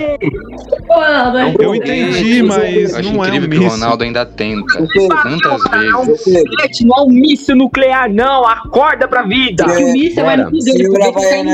Eu 1.59 1.75
entendi, 1.75 2.43
mas 2.43 2.93
Eu 2.93 3.03
não 3.05 3.25
é 3.25 3.29
um 3.29 3.29
incrível 3.29 3.49
que 3.49 3.57
o 3.57 3.61
míssil. 3.61 3.71
Ronaldo 3.71 4.05
ainda 4.05 4.27
tenta. 4.27 4.87
Tantas 5.23 5.63
vezes. 5.71 6.81
Não 6.83 6.99
é 6.99 7.01
um 7.01 7.09
míssil 7.09 7.57
nuclear, 7.57 8.13
não. 8.13 8.47
Acorda 8.47 9.09
pra 9.09 9.23
vida. 9.23 9.65
É, 9.65 9.79
o 9.79 9.93
míssil 9.93 10.23
vai 10.23 10.37
no 10.37 10.51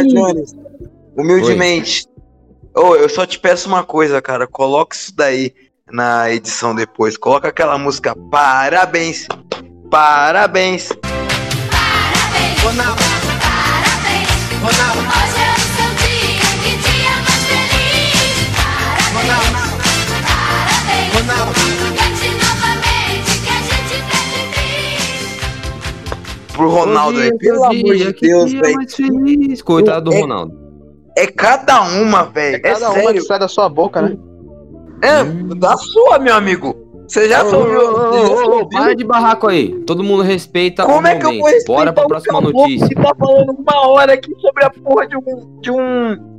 Jones, 0.08 0.56
humildemente. 1.16 2.08
Ô, 2.76 2.96
eu 2.96 3.08
só 3.08 3.24
te 3.24 3.38
peço 3.38 3.68
uma 3.68 3.84
coisa, 3.84 4.20
cara. 4.20 4.48
Coloca 4.48 4.96
isso 4.96 5.14
daí 5.14 5.52
na 5.92 6.32
edição 6.32 6.74
depois. 6.74 7.16
Coloca 7.16 7.46
aquela 7.46 7.78
música 7.78 8.16
Parabéns. 8.28 9.28
Parabéns. 9.94 10.88
Ronaldo, 12.64 13.02
parabéns. 13.38 14.26
Ronaldo, 14.60 14.98
hoje 15.06 15.38
é 15.38 15.54
o 15.54 15.60
seu 15.70 15.90
dia, 16.02 16.50
que 16.64 16.72
dia 16.82 17.14
mais 17.22 17.42
feliz. 17.46 18.50
Parabéns, 19.14 19.54
parabéns. 20.26 21.14
Ronaldo, 21.14 21.62
cante 21.94 22.26
novamente, 22.42 23.38
que 23.38 23.48
a 23.48 23.62
gente 23.62 24.02
pede 24.10 25.38
Pro 26.56 26.66
Ronaldo 26.70 27.20
aí, 27.20 27.30
pelo 27.38 27.62
amor 27.64 27.94
de 27.94 28.12
Deus, 28.20 28.50
velho. 28.52 28.90
feliz. 28.90 29.62
Coitado 29.62 30.10
do 30.10 30.16
É- 30.16 30.20
Ronaldo. 30.22 30.58
É 31.16 31.28
cada 31.28 31.82
uma, 31.82 32.24
velho. 32.24 32.56
É, 32.56 32.58
Cada 32.58 32.90
uma 32.90 33.00
sério. 33.00 33.20
que 33.22 33.28
sai 33.28 33.38
da 33.38 33.46
sua 33.46 33.68
boca, 33.68 34.02
né? 34.02 34.16
É, 35.02 35.22
da 35.54 35.76
sua, 35.76 36.18
meu 36.18 36.34
amigo. 36.34 36.82
Você 37.06 37.28
já 37.28 37.42
ouviu? 37.44 37.80
ô, 37.80 38.60
ô, 38.60 38.64
você 38.64 38.68
para 38.76 38.94
de 38.94 39.04
barraco 39.04 39.46
aí. 39.46 39.74
Todo 39.86 40.02
mundo 40.02 40.22
respeita 40.22 40.84
Como 40.84 41.02
o 41.02 41.06
é 41.06 41.16
que 41.16 41.26
eu 41.26 41.34
vou 41.38 41.44
respeitar 41.48 41.72
Bora 41.72 41.92
pra 41.92 42.04
o 42.04 42.08
próxima 42.08 42.40
notícia. 42.40 42.88
que 42.88 42.94
tá 42.94 43.12
falando 43.18 43.50
uma 43.52 43.86
hora 43.88 44.14
aqui 44.14 44.32
sobre 44.40 44.64
a 44.64 44.70
porra 44.70 45.06
de 45.06 45.16
um... 45.16 45.60
De 45.60 45.70
um... 45.70 46.34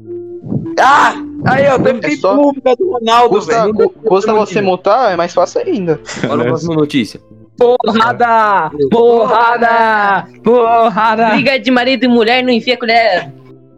Ah! 0.79 1.13
Aí, 1.45 1.67
ó, 1.67 1.77
tem 1.79 1.99
É 2.11 2.15
só- 2.17 2.35
pública 2.35 2.75
do 2.75 2.91
Ronaldo, 2.91 3.35
Custa, 3.35 3.61
velho. 3.61 3.73
cu- 3.73 3.89
custa 3.89 4.33
você 4.33 4.61
multar, 4.61 5.13
é 5.13 5.15
mais 5.15 5.33
fácil 5.33 5.61
ainda. 5.61 5.99
Bora 6.23 6.37
pra 6.37 6.45
próxima 6.45 6.75
notícia. 6.75 7.19
Porrada! 7.57 8.71
Porrada! 8.91 10.27
Porrada! 10.43 11.29
Briga 11.29 11.59
de 11.59 11.71
marido 11.71 12.03
e 12.05 12.07
mulher 12.07 12.43
não 12.43 12.49
enfia 12.51 12.77
colher. 12.77 13.31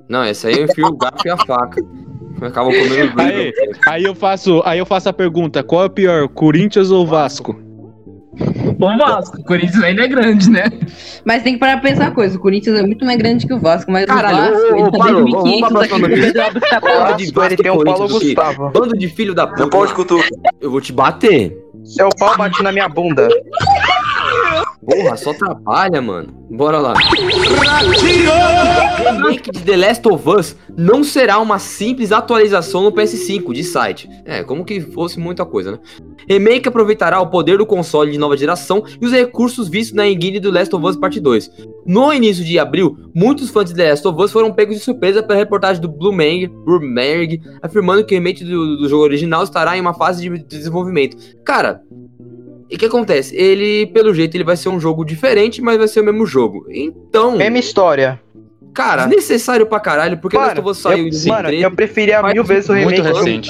Não, 0.10 0.24
essa 0.24 0.48
aí 0.48 0.58
eu 0.58 0.66
enfio 0.66 0.88
o 0.88 0.98
garfo 0.98 1.28
e 1.28 1.30
a 1.30 1.38
faca. 1.38 1.82
Acabam 2.42 2.72
comendo 2.74 3.14
Aí, 3.22 3.52
dois. 3.52 3.80
aí 3.88 4.04
eu 4.04 4.14
faço, 4.16 4.62
aí 4.66 4.80
eu 4.80 4.86
faço 4.86 5.10
a 5.10 5.14
pergunta: 5.14 5.64
qual 5.64 5.86
é 5.86 5.90
pior, 5.90 6.28
Corinthians 6.28 6.92
ou 6.92 7.06
Vasco? 7.06 7.60
O 8.80 8.98
Vasco, 8.98 9.42
o 9.42 9.44
Corinthians 9.44 9.84
ainda 9.84 10.04
é 10.04 10.08
grande, 10.08 10.50
né? 10.52 10.66
Mas 11.26 11.42
tem 11.42 11.54
que 11.54 11.60
parar 11.60 11.80
pra 11.82 11.90
pensar 11.90 12.06
uma 12.06 12.12
coisa. 12.12 12.38
O 12.38 12.40
Corinthians 12.40 12.78
é 12.80 12.84
muito 12.84 13.04
mais 13.04 13.18
grande 13.18 13.48
que 13.48 13.54
o 13.54 13.60
Vasco, 13.60 13.92
mas 13.92 14.06
Caralho, 14.06 14.38
o 14.38 14.52
Vasco, 14.52 14.68
ô, 14.68 14.74
ô, 14.74 14.78
ele 14.78 14.92
tá 14.92 14.98
parou, 15.00 15.24
desde 15.26 15.32
vamos 15.32 15.60
pra 15.60 15.70
1500 15.70 15.82
aqui 15.82 15.90
próxima 15.90 15.98
no 15.98 16.08
notícia. 16.08 16.44
Pedro 16.44 16.60
tá 16.70 16.80
Bando 16.80 17.00
Vasco, 17.00 17.18
de 17.18 17.24
ele 17.54 17.58
tem 17.58 17.72
um 17.72 17.84
Paulo. 17.84 18.08
Gustavo. 18.08 18.70
Bando 18.70 18.98
de 18.98 19.08
filho 19.08 19.34
da 19.34 19.46
Não 19.48 19.54
puta. 19.56 19.70
pode 19.70 19.94
cutucar. 19.96 20.30
Eu 20.62 20.70
vou 20.70 20.80
te 20.82 20.94
bater. 20.94 21.58
Seu 21.84 22.10
pau 22.20 22.38
bate 22.38 22.62
na 22.62 22.72
minha 22.72 22.88
bunda. 22.90 23.28
Porra, 24.88 25.18
só 25.18 25.34
trabalha, 25.34 26.02
mano. 26.02 26.30
Bora 26.50 26.80
lá. 26.80 26.94
Remake 28.98 29.52
de 29.52 29.62
The 29.62 29.76
Last 29.76 30.08
of 30.08 30.30
Us 30.30 30.56
não 30.78 31.04
será 31.04 31.40
uma 31.40 31.60
simples 31.60 32.14
atualização 32.14 32.84
no 32.84 32.92
PS5 32.94 33.52
de 33.52 33.66
site. 33.66 34.10
É, 34.24 34.44
como 34.44 34.64
que 34.64 34.80
fosse 34.80 35.20
muita 35.20 35.46
coisa, 35.46 35.74
né? 35.74 35.80
Remake 36.30 36.70
aproveitará 36.70 37.20
o 37.20 37.28
poder 37.28 37.58
do 37.58 37.66
console 37.66 38.14
de 38.14 38.18
nova 38.18 38.38
geração 38.38 38.82
e 39.02 39.06
os 39.06 39.12
recursos 39.12 39.68
vistos 39.68 39.94
na 39.94 40.08
engine 40.08 40.40
do 40.40 40.52
Last 40.52 40.74
of 40.74 40.86
Us 40.86 40.96
Part 40.96 41.20
2. 41.20 41.52
No 41.86 42.14
início 42.14 42.46
de 42.46 42.58
abril, 42.58 42.98
muitos 43.14 43.50
fãs 43.50 43.70
de 43.70 43.76
The 43.76 43.90
Last 43.90 44.08
of 44.08 44.22
Us 44.22 44.32
foram 44.32 44.54
pegos 44.54 44.78
de 44.78 44.82
surpresa 44.82 45.22
pela 45.22 45.38
reportagem 45.38 45.82
do 45.82 45.90
Bloomberg, 45.90 46.48
Bloomberg 46.48 47.42
afirmando 47.62 48.06
que 48.06 48.16
o 48.16 48.18
remake 48.18 48.46
do, 48.46 48.78
do 48.78 48.88
jogo 48.88 49.04
original 49.04 49.44
estará 49.44 49.78
em 49.78 49.82
uma 49.82 49.94
fase 49.94 50.22
de 50.22 50.44
desenvolvimento. 50.46 51.18
Cara, 51.44 51.82
e 52.70 52.76
o 52.76 52.78
que 52.80 52.86
acontece? 52.86 53.36
Ele, 53.36 53.86
pelo 53.88 54.14
jeito, 54.14 54.36
ele 54.36 54.44
vai 54.44 54.58
ser 54.58 54.70
um 54.70 54.80
jogo 54.80 55.04
diferente, 55.06 55.62
mas 55.62 55.78
vai 55.78 55.88
ser 55.88 56.02
o 56.02 56.04
mesmo 56.04 56.26
jogo. 56.26 56.66
Então, 56.70 57.38
Mesma 57.38 57.58
história. 57.60 58.20
cara, 58.74 59.06
desnecessário 59.06 59.66
pra 59.66 59.80
caralho, 59.80 60.18
porque 60.18 60.38
Last 60.38 60.60
of 60.60 60.70
Us 60.70 60.78
saiu 60.80 60.98
eu, 61.00 61.08
em 61.08 61.10
2013. 61.12 61.30
mano, 61.30 61.50
eu 61.52 61.72
preferia 61.72 62.22
mil 62.24 62.44
vezes 62.44 62.70
o 62.70 62.74
Muito 62.74 62.90
remake. 62.90 63.02
do- 63.10 63.18
recente. 63.18 63.50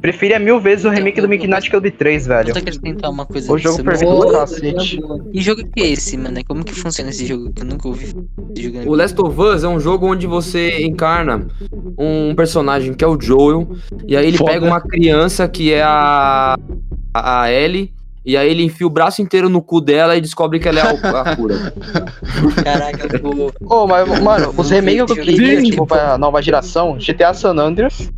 Preferia 0.00 0.36
mil 0.40 0.58
vezes 0.60 0.84
o 0.84 0.88
remake 0.88 1.20
do 1.20 1.28
Midnight 1.28 1.70
Club 1.70 1.88
3, 1.92 2.26
velho. 2.26 2.48
Eu 2.50 2.54
tô 2.54 2.60
querendo 2.60 2.80
tentar 2.80 3.08
uma 3.08 3.24
coisa 3.24 3.52
O 3.52 3.56
jogo 3.56 3.84
perfeito 3.84 4.12
do 4.12 4.32
cacete. 4.32 5.00
Que 5.32 5.40
jogo 5.40 5.62
que 5.68 5.80
é 5.80 5.90
esse, 5.90 6.16
mano? 6.16 6.40
Como 6.44 6.64
que 6.64 6.74
funciona 6.74 7.10
esse 7.10 7.24
jogo? 7.24 7.52
Que 7.52 7.62
eu 7.62 7.66
nunca 7.66 7.86
ouvi 7.86 8.12
jogando. 8.58 8.88
O 8.90 8.96
Last 8.96 9.20
of 9.20 9.40
Us 9.40 9.62
é 9.62 9.68
um 9.68 9.78
jogo 9.78 10.06
onde 10.08 10.26
você 10.26 10.82
encarna 10.84 11.46
um 11.96 12.34
personagem 12.34 12.94
que 12.94 13.04
é 13.04 13.06
o 13.06 13.16
Joel, 13.20 13.68
e 14.08 14.16
aí 14.16 14.26
ele 14.26 14.38
Foda. 14.38 14.50
pega 14.50 14.66
uma 14.66 14.80
criança 14.80 15.46
que 15.46 15.72
é 15.72 15.82
a, 15.84 16.56
a 17.14 17.52
Ellie, 17.52 17.92
e 18.24 18.36
aí 18.36 18.50
ele 18.50 18.62
enfia 18.64 18.86
o 18.86 18.90
braço 18.90 19.20
inteiro 19.22 19.48
no 19.48 19.60
cu 19.62 19.80
dela 19.80 20.16
e 20.16 20.20
descobre 20.20 20.58
que 20.60 20.68
ela 20.68 20.78
é 20.80 20.82
a, 20.82 20.90
a 21.32 21.36
cura. 21.36 21.72
Caraca, 22.62 23.18
pô. 23.18 23.52
Ô, 23.64 23.86
mas, 23.86 24.20
mano, 24.20 24.54
os 24.56 24.70
remakes 24.70 25.04
que 25.12 25.20
eu 25.20 25.24
queria, 25.24 25.60
Sim. 25.60 25.70
tipo, 25.70 25.86
pra 25.86 26.16
nova 26.18 26.40
geração, 26.42 26.96
GTA 26.98 27.34
San 27.34 27.56
Andreas, 27.58 28.10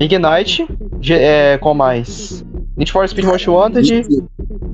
Ignite, 0.00 0.66
G- 1.00 1.14
é, 1.14 1.58
qual 1.58 1.74
mais? 1.74 2.44
Need 2.76 2.90
for 2.92 3.06
Speed 3.08 3.26
Most 3.26 3.48
Wanted. 3.50 4.04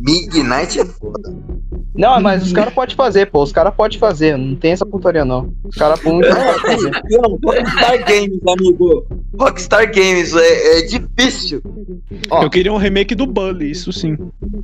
Midnight 0.00 0.80
é 0.80 0.84
foda. 0.84 1.34
Não, 1.96 2.20
mas 2.20 2.42
os 2.42 2.52
caras 2.52 2.72
podem 2.74 2.94
fazer, 2.94 3.26
pô, 3.26 3.42
os 3.42 3.52
caras 3.52 3.74
podem 3.74 3.98
fazer, 3.98 4.36
não 4.36 4.54
tem 4.54 4.72
essa 4.72 4.84
putaria 4.84 5.24
não. 5.24 5.52
Os 5.64 5.74
caras 5.76 5.98
podem 6.00 6.30
fazer. 6.30 6.90
Não, 7.10 7.38
Rockstar 7.42 8.04
Games, 8.04 8.40
amigo. 8.46 9.06
Rockstar 9.38 9.86
Games 9.92 10.34
é, 10.34 10.78
é 10.78 10.82
difícil. 10.82 11.62
Ó. 12.30 12.42
Eu 12.42 12.50
queria 12.50 12.72
um 12.72 12.76
remake 12.76 13.14
do 13.14 13.26
Bully, 13.26 13.70
isso 13.70 13.92
sim. 13.92 14.16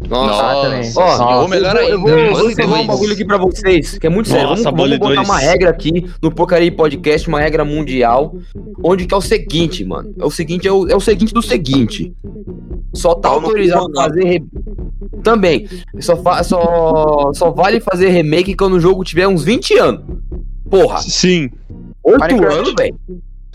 Nossa. 0.08 0.68
Também. 0.68 0.92
Ó, 0.96 1.42
Ou 1.42 1.48
melhor 1.48 1.76
eu 1.76 2.00
vou, 2.00 2.10
eu 2.10 2.16
ainda, 2.18 2.38
vou, 2.38 2.50
encerrar 2.50 2.68
um 2.74 2.86
2. 2.86 2.86
bagulho 2.86 3.12
aqui 3.12 3.24
pra 3.24 3.38
vocês, 3.38 3.98
que 3.98 4.06
é 4.06 4.10
muito 4.10 4.28
sério. 4.28 4.48
Nossa, 4.48 4.64
vamos, 4.64 4.82
vamos 4.82 4.98
botar 4.98 5.14
2. 5.14 5.28
uma 5.28 5.38
regra 5.38 5.70
aqui 5.70 6.06
no 6.20 6.30
Porcaria 6.30 6.72
Podcast, 6.72 7.28
uma 7.28 7.40
regra 7.40 7.64
mundial, 7.64 8.34
onde 8.82 9.06
que 9.06 9.14
é 9.14 9.16
o 9.16 9.20
seguinte, 9.22 9.84
mano. 9.84 10.12
É 10.18 10.24
o 10.24 10.30
seguinte, 10.30 10.68
é 10.68 10.72
o, 10.72 10.88
é 10.88 10.96
o 10.96 11.00
seguinte 11.00 11.32
do 11.32 11.42
seguinte. 11.42 12.12
Só 12.94 13.14
tá 13.14 13.28
autorizado 13.30 13.90
fazer... 13.94 14.24
re- 14.24 14.44
Também. 15.22 15.68
Só, 16.00 16.16
fa- 16.16 16.42
só, 16.42 17.30
só 17.34 17.50
vale 17.50 17.80
fazer 17.80 18.08
remake 18.08 18.54
quando 18.54 18.74
o 18.74 18.80
jogo 18.80 19.04
tiver 19.04 19.26
uns 19.28 19.44
20 19.44 19.78
anos. 19.78 20.02
Porra, 20.68 20.98
Sim. 21.02 21.50
8 22.02 22.18
Minecraft. 22.20 22.58
anos, 22.58 22.74
velho. 22.78 22.96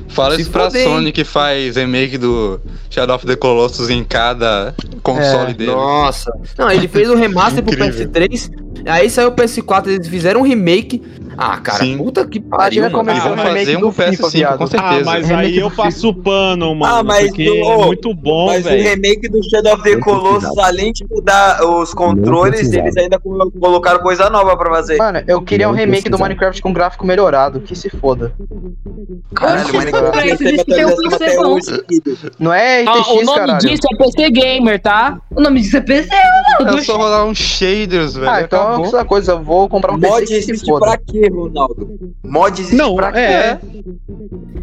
Fala 0.09 0.35
Se 0.35 0.41
isso 0.43 0.51
pra 0.51 0.65
foder? 0.65 0.83
Sony 0.83 1.11
que 1.11 1.23
faz 1.23 1.75
remake 1.75 2.17
do 2.19 2.61
Shadow 2.89 3.15
of 3.15 3.25
the 3.25 3.35
Colossus 3.35 3.89
em 3.89 4.03
cada 4.03 4.73
console 5.01 5.51
É, 5.51 5.53
dele. 5.53 5.71
Nossa. 5.71 6.31
Não, 6.57 6.69
ele 6.69 6.87
fez 6.87 7.09
o 7.09 7.15
remaster 7.15 7.63
pro 7.63 7.73
Incrível. 7.73 8.07
PS3, 8.07 8.51
aí 8.85 9.09
saiu 9.09 9.29
o 9.29 9.31
PS4, 9.31 9.87
eles 9.87 10.07
fizeram 10.07 10.41
um 10.41 10.43
remake, 10.43 11.01
Ah, 11.39 11.57
cara, 11.57 11.77
Sim. 11.83 11.97
puta 11.99 12.25
que 12.27 12.39
pariu, 12.39 12.81
mano. 12.81 12.95
como 12.97 13.11
E 13.11 13.13
é 13.13 13.19
vão 13.19 13.33
o 13.33 13.35
remake 13.35 13.59
fazer 13.59 13.77
do 13.77 13.87
um 13.87 13.91
FIFA, 13.91 14.11
PS5, 14.11 14.29
viado. 14.31 14.57
com 14.57 14.63
Ah, 14.63 14.67
certeza. 14.67 15.05
mas 15.05 15.27
Remake 15.27 15.45
aí 15.49 15.57
eu 15.59 15.69
do 15.69 15.75
passo 15.75 16.13
pano, 16.15 16.73
mano. 16.75 16.95
Ah, 16.95 17.03
mas 17.03 17.27
porque 17.27 17.47
o- 17.47 17.63
é 17.63 17.85
muito 17.85 18.13
bom, 18.15 18.47
Mas 18.47 18.65
o 18.65 18.69
velho. 18.69 18.83
remake 18.83 19.29
do 19.29 19.39
Shadow 19.47 19.73
of 19.75 19.83
the 19.83 19.97
Colossus, 19.97 20.57
além 20.57 20.91
de 20.93 21.05
mudar 21.07 21.63
os 21.63 21.93
controles, 21.93 22.73
eles 22.73 22.97
ainda 22.97 23.19
colo- 23.19 23.51
colocaram 23.51 23.99
coisa 23.99 24.31
nova 24.31 24.57
pra 24.57 24.71
fazer. 24.71 24.97
Mano, 24.97 25.21
eu 25.27 25.39
queria 25.43 25.69
um 25.69 25.73
remake 25.73 26.09
do. 26.09 26.17
Minecraft 26.17 26.59
com 26.59 26.73
gráfico 26.73 27.05
melhorado, 27.05 27.59
que 27.61 27.75
se 27.75 27.87
foda. 27.91 28.33
Caralho, 29.35 29.73
Minecraft 29.73 30.17
um. 31.45 31.59
Não 32.39 32.53
é 32.53 32.81
RTX, 32.83 33.07
o 33.09 33.15
nome 33.23 33.37
caralho. 33.39 33.59
disso 33.59 33.83
é 33.93 33.95
PC 33.97 34.29
Gamer, 34.31 34.81
tá? 34.81 35.19
O 35.35 35.41
nome 35.41 35.61
disso 35.61 35.77
é 35.77 35.81
PC, 35.81 36.09
É 36.59 36.63
mano. 36.63 36.81
só 36.83 36.97
rolar 36.97 37.25
uns 37.25 37.37
shaders, 37.37 38.15
velho. 38.15 38.29
Ah, 38.29 38.41
então 38.41 38.59
acabou. 38.69 38.85
essa 38.85 39.05
coisa, 39.05 39.35
vou 39.35 39.67
comprar 39.69 39.93
um 39.93 39.97
Mod 39.99 40.23
existe 40.23 40.65
pra 40.79 40.97
quê, 40.97 41.29
Ronaldo? 41.33 42.11
Mod 42.23 42.59
existe 42.61 42.75
Não, 42.77 42.95
pra 42.95 43.11
quê? 43.11 43.19
é. 43.19 43.59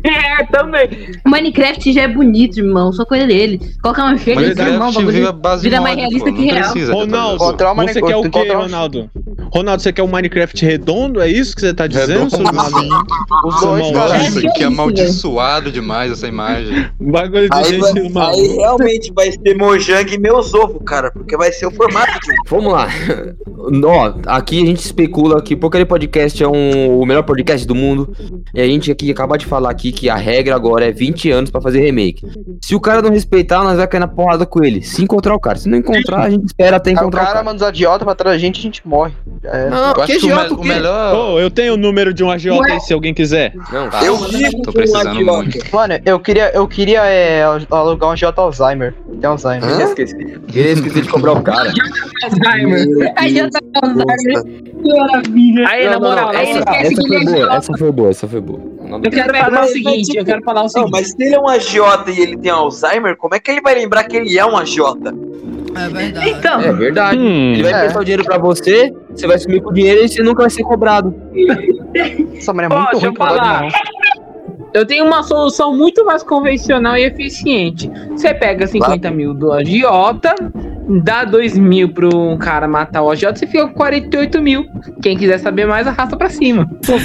É, 0.05 0.45
também. 0.47 0.89
Minecraft 1.27 1.93
já 1.93 2.03
é 2.03 2.09
bonito, 2.09 2.59
irmão. 2.59 2.93
Só 2.93 3.05
coisa 3.07 3.27
dele. 3.27 3.59
Colocar 3.83 4.05
uma 4.05 4.19
cheia 4.19 4.37
de 4.37 4.61
irmão, 4.61 4.91
o 4.91 4.93
Minecraft 4.93 5.07
vive 5.07 5.19
a 5.27 5.33
bagulho 5.33 5.43
base 5.43 5.63
vira 5.63 5.77
mod, 5.81 5.85
mais 5.89 5.97
realista 5.99 6.31
pô, 6.31 6.37
que 6.37 6.45
real. 6.45 6.71
precisa 6.73 6.93
Ronaldo, 6.93 7.45
você 7.93 8.03
quer 8.03 8.17
o 8.17 8.31
quê, 8.31 8.53
Ronaldo? 8.53 9.11
Ronaldo, 9.53 9.83
você 9.83 9.93
quer 9.93 10.03
um 10.03 10.09
Minecraft 10.09 10.65
redondo? 10.67 11.21
É 11.21 11.29
isso 11.29 11.55
que 11.55 11.61
você 11.63 11.73
tá 11.73 11.87
dizendo? 11.87 12.25
Redondo, 12.25 12.31
seu 12.31 12.43
maluco? 12.53 13.07
Os 13.47 13.61
dois, 13.61 13.63
maluco? 13.63 13.93
cara. 13.95 14.19
Nossa, 14.19 14.39
É, 14.39 14.41
que 14.43 14.49
que 14.51 14.59
isso, 14.59 14.65
amaldiçoado 14.67 15.73
demais 15.73 16.13
essa 16.13 16.27
imagem. 16.27 16.87
Bagulho 17.01 17.49
de 17.49 17.57
Aí, 17.57 17.65
gente 17.65 17.81
vai- 17.81 17.93
aí 18.03 18.09
maluco. 18.11 18.57
realmente 18.61 19.13
vai 19.15 19.33
ser 19.33 19.55
Mojang 19.57 20.13
e 20.15 20.19
meus 20.19 20.53
ovos, 20.55 20.83
cara, 20.85 21.11
porque 21.13 21.37
vai 21.37 21.51
ser 21.53 21.67
o 21.67 21.71
formato. 21.71 22.13
Vamos 22.49 22.73
lá. 22.73 22.89
Ó, 23.95 24.15
aqui 24.27 24.63
a 24.63 24.67
gente 24.67 24.81
especula 24.85 25.41
que 25.43 25.55
Porcaria 25.55 25.87
Podcast 25.87 26.43
é 26.43 26.49
um, 26.49 27.01
o 27.01 27.07
melhor 27.07 27.23
podcast 27.23 27.67
do 27.67 27.75
mundo. 27.75 28.13
E 28.53 28.61
a 28.61 28.67
gente 28.67 28.91
aqui 28.91 29.11
acaba 29.11 29.37
de 29.39 29.47
falar 29.47 29.71
aqui 29.71 29.93
que 29.93 30.09
a 30.11 30.17
regra 30.17 30.55
agora 30.55 30.87
é 30.87 30.93
20 30.93 31.31
anos 31.31 31.51
pra 31.51 31.61
fazer 31.61 31.81
remake. 31.81 32.27
Se 32.61 32.75
o 32.75 32.81
cara 32.81 33.01
não 33.03 33.11
respeitar, 33.11 33.63
nós 33.63 33.77
vai 33.77 33.87
cair 33.87 34.01
na 34.01 34.09
porrada 34.09 34.45
com 34.45 34.65
ele. 34.65 34.83
Se 34.83 35.03
encontrar 35.03 35.35
o 35.35 35.41
cara. 35.41 35.57
Se 35.59 35.69
não 35.69 35.79
encontrar, 35.79 36.23
a 36.25 36.31
gente 36.31 36.45
espera 36.47 36.77
até 36.77 36.91
Aí 36.91 36.97
o 36.97 36.99
encontrar 36.99 37.21
o 37.21 37.25
cara 37.25 37.33
cara. 37.35 37.45
manda 37.45 37.57
os 37.57 37.63
agiota 37.63 38.05
pra 38.05 38.15
trás 38.15 38.35
da 38.37 38.39
gente 38.39 38.57
e 38.57 38.61
a 38.61 38.63
gente 38.63 38.87
morre. 38.87 39.13
Era. 39.43 39.71
Não, 39.71 39.93
Eu 39.93 40.03
acho 40.03 40.13
que 40.13 40.19
que 40.19 40.33
o, 40.33 40.37
me- 40.37 40.49
o 40.49 40.65
melhor. 40.65 41.15
Ô, 41.15 41.39
eu 41.41 41.51
tenho 41.51 41.75
o 41.75 41.77
número 41.77 42.13
de 42.13 42.25
um 42.25 42.31
agiota 42.31 42.73
aí 42.73 42.81
se 42.81 42.93
alguém 42.93 43.15
quiser. 43.15 43.55
Não, 43.73 43.89
Tá, 43.91 44.05
Eu 44.05 44.17
vivo 44.17 44.63
tô 44.63 44.71
um 44.71 44.73
precisando 44.73 45.09
agiota. 45.11 45.33
muito. 45.43 45.59
Mano, 45.75 45.95
eu 46.05 46.19
queria, 46.19 46.51
eu 46.55 46.67
queria 46.67 47.05
é, 47.05 47.45
alugar 47.71 48.09
um 48.09 48.13
agiota 48.13 48.41
Alzheimer. 48.41 48.95
Tem 49.25 49.31
Alzheimer. 49.31 49.71
Eu 49.81 49.87
esqueci. 49.87 50.17
Eu 50.55 50.65
esqueci 50.75 51.01
de 51.01 51.09
cobrar 51.09 51.33
o 51.33 51.43
cara. 51.43 51.73
Alzheimer. 52.25 53.13
Aí 53.17 53.35
já 53.35 53.49
tá 53.49 53.59
com 53.81 53.87
Alzheimer. 53.87 54.63
Maravilha. 54.85 55.67
Aí, 55.69 55.89
na 55.89 55.99
moral, 55.99 56.31
não, 56.33 56.39
aí 56.39 56.51
ele 56.51 56.59
essa, 56.59 56.59
esquece 56.59 56.93
essa 56.93 57.03
que 57.03 57.09
foi 57.09 57.17
ele 57.17 57.31
é 57.31 57.33
boa, 57.33 57.55
essa 57.57 57.73
foi 57.79 57.93
boa, 57.93 58.11
essa 58.11 58.29
foi 58.29 58.41
boa. 58.43 58.61
Não, 58.87 59.01
Eu 59.03 59.11
quero 59.11 59.35
falar 59.35 59.65
o 59.65 59.69
seguinte, 59.69 60.09
mas, 60.09 60.15
eu 60.17 60.25
quero 60.27 60.43
falar 60.43 60.61
o 60.61 60.63
Não, 60.65 60.69
seguinte. 60.69 60.91
mas 60.93 61.09
se 61.11 61.23
ele 61.25 61.35
é 61.35 61.41
um 61.41 61.49
agiota 61.49 62.11
e 62.11 62.21
ele 62.21 62.37
tem 62.37 62.51
Alzheimer, 62.51 63.17
como 63.17 63.35
é 63.35 63.41
que 63.41 63.51
ele 63.51 63.63
vai 63.63 63.75
lembrar 63.77 64.05
que 64.05 64.15
ele 64.19 64.39
é 64.39 64.45
um 64.45 64.59
agiota? 64.59 65.15
É 65.75 65.89
verdade. 65.89 66.29
Então, 66.29 66.61
É 66.61 66.73
verdade. 66.75 67.19
Hum, 67.19 67.53
Ele 67.55 67.63
vai 67.63 67.73
É. 67.73 67.77
emprestar 67.77 68.03
o 68.03 68.05
dinheiro 68.05 68.25
pra 68.25 68.37
você, 68.39 68.93
você 69.11 69.27
vai 69.27 69.39
sumir 69.39 69.63
com 69.63 69.71
o 69.71 69.73
dinheiro 69.73 70.05
e 70.05 70.09
você 70.09 70.23
nunca 70.23 70.43
vai 70.43 70.51
ser 70.51 70.63
cobrado. 70.65 71.15
Essa 72.37 72.53
mulher 72.53 72.71
é 72.71 72.75
Ó, 72.75 72.77
muito 72.79 72.91
deixa 72.91 73.07
eu 73.07 73.11
ruim 73.11 73.15
pra 73.19 73.27
dar 73.33 73.37
falar. 73.39 73.61
não. 73.63 73.69
Eu 74.75 74.85
tenho 74.85 75.07
uma 75.07 75.23
solução 75.23 75.73
muito 75.73 76.05
mais 76.05 76.25
convencional 76.25 76.97
e 76.97 77.05
eficiente. 77.05 77.89
Você 78.11 78.35
pega 78.35 78.67
50 78.67 79.09
mil 79.13 79.33
do 79.33 79.53
agiota, 79.53 80.35
dá 81.05 81.25
2 81.25 81.57
mil 81.57 81.91
pra 81.91 82.09
um 82.09 82.37
cara 82.37 82.67
matar 82.67 83.03
o 83.03 83.11
agiota, 83.11 83.39
você 83.39 83.47
fica 83.47 83.69
com 83.69 83.75
48 83.75 84.43
mil. 84.43 84.67
Quem 85.01 85.17
quiser 85.17 85.39
saber 85.39 85.65
mais, 85.65 85.87
arrasta 85.87 86.17
pra 86.17 86.29
cima. 86.29 86.69
Ou 86.89 86.99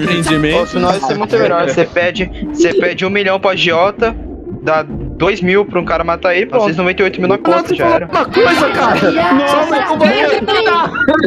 empreendimento. 0.00 0.78
vai 0.78 1.00
ser 1.00 1.18
muito 1.18 1.36
melhor. 1.36 1.68
Você 1.68 1.84
pede, 1.84 2.30
você 2.52 2.72
pede 2.78 3.04
um 3.04 3.10
milhão 3.10 3.40
pro 3.40 3.50
agiota, 3.50 4.14
dá 4.62 4.82
dois 4.82 5.40
mil 5.40 5.64
pra 5.64 5.80
um 5.80 5.84
cara 5.84 6.04
matar 6.04 6.34
ele, 6.34 6.46
pronto. 6.46 6.64
Vocês 6.64 6.76
98 6.76 7.20
mil 7.20 7.28
na 7.28 7.38
conta, 7.38 7.74
já 7.74 7.86
era. 7.86 8.06
Uma 8.06 8.24
coisa, 8.24 8.70
cara. 8.70 8.98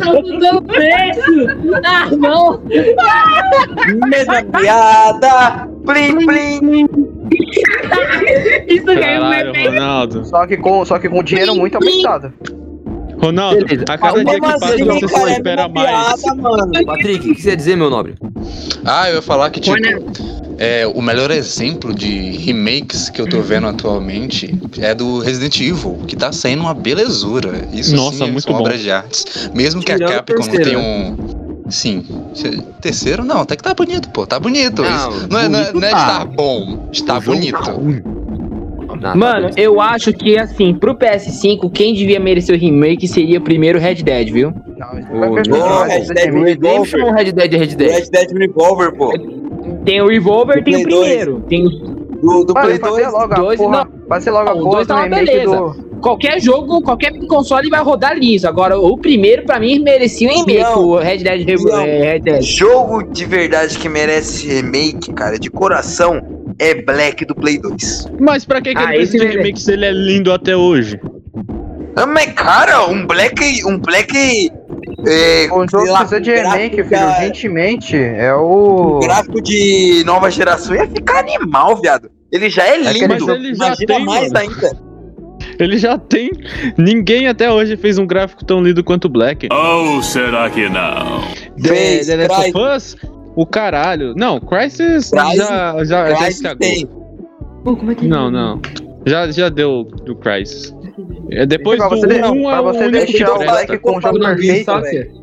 eu 0.08 0.24
tô 0.24 0.38
dando 0.40 0.62
preço. 0.64 1.82
Ah, 1.86 2.10
não. 2.18 2.62
Mesma 4.08 4.44
piada! 4.60 5.68
Plim, 5.86 6.26
plim! 6.26 6.86
Isso 8.68 8.86
ganhou 8.86 9.26
um 9.26 9.34
efeito. 9.34 9.70
Ronaldo. 9.72 10.26
Só 10.26 10.46
que 10.46 10.58
com, 10.58 10.86
só 10.86 11.00
que 11.00 11.10
com 11.10 11.24
dinheiro 11.24 11.56
muito 11.56 11.76
aumentado. 11.76 12.34
Ronaldo, 13.22 13.66
Beleza. 13.66 13.86
a 13.88 13.98
cada 13.98 14.24
dia 14.24 14.34
que 14.34 14.40
Como 14.40 14.54
passa 14.54 14.74
assim, 14.74 14.84
você 14.84 15.08
só 15.08 15.18
cara? 15.20 15.30
É 15.30 15.34
espera 15.34 15.68
mais. 15.68 16.22
piada, 16.24 16.42
mano. 16.42 16.86
Patrick, 16.86 17.32
o 17.32 17.36
que 17.36 17.42
você 17.42 17.50
ia 17.52 17.58
dizer, 17.58 17.76
meu 17.76 17.90
nobre? 17.90 18.16
Ah, 18.84 19.10
eu 19.10 19.16
ia 19.18 19.22
falar 19.22 19.50
que, 19.52 19.60
tipo, 19.60 19.78
Foi, 19.78 19.92
né? 19.92 20.00
É, 20.62 20.86
o 20.86 21.02
melhor 21.02 21.32
exemplo 21.32 21.92
de 21.92 22.38
remakes 22.38 23.10
que 23.10 23.20
eu 23.20 23.28
tô 23.28 23.42
vendo 23.42 23.66
atualmente 23.66 24.54
é 24.80 24.94
do 24.94 25.18
Resident 25.18 25.60
Evil, 25.60 26.00
que 26.08 26.16
tá 26.16 26.32
saindo 26.32 26.62
uma 26.62 26.76
belezura. 26.76 27.68
Isso 27.74 27.96
Nossa, 27.96 28.26
sim, 28.26 28.32
muito 28.32 28.44
são 28.44 28.54
bom. 28.54 28.60
obras 28.60 28.80
de 28.80 28.92
artes. 28.92 29.50
Mesmo 29.56 29.82
que 29.82 29.92
a 29.92 29.96
o 29.96 30.00
Capcom 30.00 30.44
tenha 30.44 30.78
um... 30.78 31.18
Sim. 31.68 32.06
Terceiro 32.80 33.24
não, 33.24 33.42
até 33.42 33.56
que 33.56 33.64
tá 33.64 33.74
bonito, 33.74 34.10
pô. 34.10 34.28
Tá 34.28 34.40
bonito. 34.40 34.84
Não, 34.84 35.10
Isso 35.10 35.28
não, 35.32 35.40
é, 35.40 35.50
não, 35.50 35.60
é, 35.60 35.72
bonito 35.72 35.80
não 35.80 35.88
é 35.88 35.92
tá. 35.92 35.98
estar 35.98 36.26
bom, 36.26 36.90
está 36.92 37.18
O 37.18 37.22
jogo 37.22 37.38
bonito. 37.38 37.58
tá 37.58 38.98
tá 39.02 39.16
Mano, 39.16 39.50
eu 39.58 39.82
acho 39.82 40.14
que 40.14 40.38
assim, 40.38 40.76
pro 40.76 40.94
PS5, 40.94 41.72
quem 41.72 41.96
devia 41.96 42.20
merecer 42.20 42.56
o 42.56 42.60
remake 42.60 43.08
seria 43.08 43.40
o 43.40 43.42
primeiro 43.42 43.80
Red 43.80 43.96
Dead, 43.96 44.30
viu? 44.30 44.54
Não, 44.78 45.20
vai 45.20 45.32
Red 45.88 46.14
Dead. 46.14 46.34
Redemption 46.34 47.06
ou 47.06 47.14
Red 47.14 47.32
Dead 47.32 47.52
é 47.52 47.58
Red 47.58 47.76
Dead? 47.76 47.92
Red 47.92 48.10
Dead 48.12 48.32
Revolver, 48.38 48.94
pô. 48.94 49.41
Tem 49.86 50.02
o 50.02 50.08
Revolver, 50.08 50.64
tem 50.64 50.76
o 50.86 50.88
dois. 50.90 51.08
primeiro. 51.08 51.40
Tem 51.50 51.66
o 51.66 51.70
Do, 51.70 52.44
do 52.46 52.54
Mano, 52.54 52.68
Play 52.68 52.80
fazer 52.80 53.02
2. 53.02 53.14
logo 53.14 53.34
a 53.34 53.36
dois, 53.36 53.60
logo 53.60 53.76
a 53.76 53.86
Não, 54.54 54.62
o 54.62 54.64
porra 54.64 54.72
dois 54.76 54.88
do 54.88 54.94
tá 54.94 54.96
uma 54.96 55.08
beleza. 55.10 55.56
do... 55.58 56.00
qualquer 56.02 56.40
jogo, 56.40 56.82
qualquer 56.82 57.12
console 57.28 57.70
vai 57.70 57.82
rodar 57.84 58.16
liso. 58.18 58.48
Agora, 58.48 58.78
o 58.80 58.98
primeiro, 58.98 59.44
pra 59.44 59.60
mim, 59.60 59.80
merecia 59.80 60.30
um 60.30 60.34
remake, 60.46 60.60
Não. 60.62 60.80
o 60.86 60.98
Red 61.00 61.18
Dead 61.20 61.46
Revolver. 61.48 61.78
Não. 61.78 61.84
Red 61.86 62.20
Dead. 62.20 62.42
Jogo 62.44 63.04
de 63.04 63.26
verdade 63.26 63.78
que 63.78 63.90
merece 63.90 64.48
remake, 64.48 65.12
cara, 65.14 65.40
de 65.40 65.50
coração, 65.50 66.22
é 66.60 66.76
Black 66.76 67.26
do 67.26 67.34
Play 67.34 67.58
2. 67.60 68.10
Mas 68.20 68.46
pra 68.46 68.62
que, 68.62 68.72
que 68.74 68.78
Ah, 68.78 68.90
ele 68.94 68.98
precisa 68.98 69.26
de 69.26 69.38
remake 69.38 69.60
se 69.60 69.72
ele 69.74 69.86
é 69.86 69.92
lindo 69.92 70.32
até 70.32 70.56
hoje? 70.56 71.00
Ah, 71.96 72.06
Mas, 72.06 72.32
cara, 72.34 72.86
um 72.88 73.06
Black. 73.06 73.66
Um 73.66 73.78
Black. 73.80 74.50
É, 75.08 75.48
O 75.52 75.66
precisa 75.66 76.22
de 76.22 76.32
remake, 76.34 76.84
filho, 76.84 77.08
urgentemente. 77.08 77.96
É 77.98 78.34
o... 78.34 78.98
um 78.98 79.00
gráfico 79.00 79.42
de 79.42 80.04
nova 80.06 80.30
geração 80.30 80.76
ia 80.76 80.88
ficar 80.88 81.20
animal, 81.20 81.76
viado. 81.78 82.10
Ele 82.32 82.50
já 82.50 82.64
é 82.64 82.78
que 82.94 83.08
lindo. 83.08 83.26
Mas 83.26 83.28
ele 83.28 83.56
já 83.56 83.66
Imagina 83.68 83.88
tem, 83.88 84.06
mais 84.06 84.32
mano. 84.32 84.38
ainda. 84.40 84.92
Ele 85.60 85.78
já 85.78 85.98
tem. 85.98 86.32
Ninguém 86.78 87.28
até 87.28 87.52
hoje 87.52 87.76
fez 87.78 87.98
um 87.98 88.06
gráfico 88.06 88.44
tão 88.46 88.62
lindo 88.64 88.84
quanto 88.84 89.06
o 89.06 89.10
Black. 89.10 89.48
Ou 89.52 90.02
será 90.02 90.50
que 90.50 90.70
não? 90.70 91.22
Fez, 91.62 92.08
The 92.08 92.28
Last 92.28 92.52
of 92.58 92.76
Us? 92.76 92.98
O 93.36 93.46
caralho. 93.46 94.14
Não, 94.16 94.40
Crysis- 94.40 95.10
já, 95.10 95.84
já, 95.86 96.14
já 96.16 96.30
estragou. 96.30 96.60
tem. 96.60 96.88
Pô, 97.64 97.76
como 97.76 97.92
é 97.92 97.96
que 97.96 98.08
Não, 98.08 98.30
não. 98.32 98.60
Já, 99.06 99.30
já 99.32 99.50
deu 99.50 99.84
do 99.84 100.16
Crysis. 100.16 100.74
É, 101.32 101.46
depois 101.46 101.78
Pra 101.78 101.88
do 101.90 101.98
você, 101.98 102.22
1 102.22 102.26
um 102.26 102.44
pra 102.44 102.58
é 102.58 102.62
você 102.62 102.90
deixar 102.90 103.34
o. 103.34 103.40
Black 103.40 103.78
com 103.80 103.90
o 103.90 104.02
jogo 104.02 104.02
Falando 104.02 104.36
perfeito, 104.36 104.72
isso, 104.72 104.82
velho. 104.82 105.22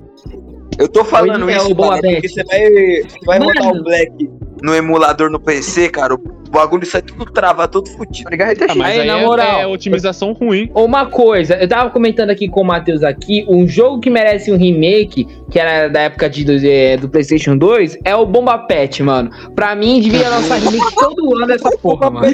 Eu 0.78 0.88
tô 0.88 1.04
falando 1.04 1.44
Hoje 1.44 1.54
é 1.54 1.56
isso, 1.56 1.72
o 1.72 1.74
porque 1.74 2.28
você 2.28 2.44
vai, 2.44 2.60
você 3.02 3.26
vai 3.26 3.38
rodar 3.38 3.72
o 3.72 3.82
Black 3.82 4.30
no 4.62 4.74
emulador 4.74 5.30
no 5.30 5.40
PC, 5.40 5.88
cara, 5.88 6.14
o 6.14 6.18
bagulho 6.50 6.86
sai 6.86 7.02
tudo 7.02 7.24
trava, 7.26 7.66
todo 7.68 7.88
fudido. 7.88 8.28
RTX. 8.30 8.66
Ah, 8.70 8.74
mas 8.74 8.86
Aí, 8.94 9.00
aí, 9.00 9.06
na 9.06 9.18
é- 9.18 9.24
moral. 9.24 9.60
é, 9.60 9.66
otimização 9.66 10.32
ruim. 10.32 10.70
Uma 10.74 11.06
coisa, 11.06 11.54
eu 11.56 11.68
tava 11.68 11.90
comentando 11.90 12.30
aqui 12.30 12.48
com 12.48 12.60
o 12.62 12.64
Matheus 12.64 13.02
aqui, 13.02 13.44
um 13.48 13.66
jogo 13.66 14.00
que 14.00 14.10
merece 14.10 14.50
um 14.52 14.56
remake, 14.56 15.26
que 15.50 15.58
era 15.58 15.88
da 15.88 16.00
época 16.02 16.28
de, 16.28 16.44
do, 16.44 16.52
é, 16.66 16.96
do 16.96 17.08
PlayStation 17.08 17.56
2, 17.56 17.98
é 18.04 18.14
o 18.14 18.24
Bomba 18.26 18.58
Pet, 18.58 19.02
mano. 19.02 19.30
Pra 19.54 19.74
mim, 19.74 20.00
devia 20.00 20.28
lançar 20.28 20.56
remake 20.58 20.94
todo 20.94 21.36
ano 21.36 21.46
dessa 21.46 21.70
porra, 21.78 22.10
mano. 22.10 22.26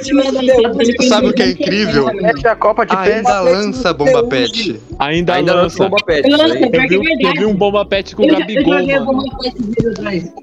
Sabe 1.07 1.27
o 1.27 1.33
que 1.33 1.41
é 1.43 1.49
incrível? 1.51 2.05
Mete 2.13 2.47
a 2.47 2.55
Copa 2.55 2.85
de. 2.85 2.95
Ainda 2.95 3.39
lança 3.41 3.93
Bomba 3.93 4.23
Pet. 4.27 4.79
Ainda, 4.99 5.33
Ainda 5.35 5.53
lança. 5.53 5.83
Bomba 5.83 5.97
Pet. 6.05 6.25
É 6.31 7.25
Teve, 7.25 7.45
um- 7.45 7.55
bomba 7.55 7.85
pet 7.85 8.15
com 8.15 8.23
o 8.23 8.25
Eu 8.25 8.33
eu 8.33 8.39
Gabigol, 8.39 8.73
mano. 9.13 9.23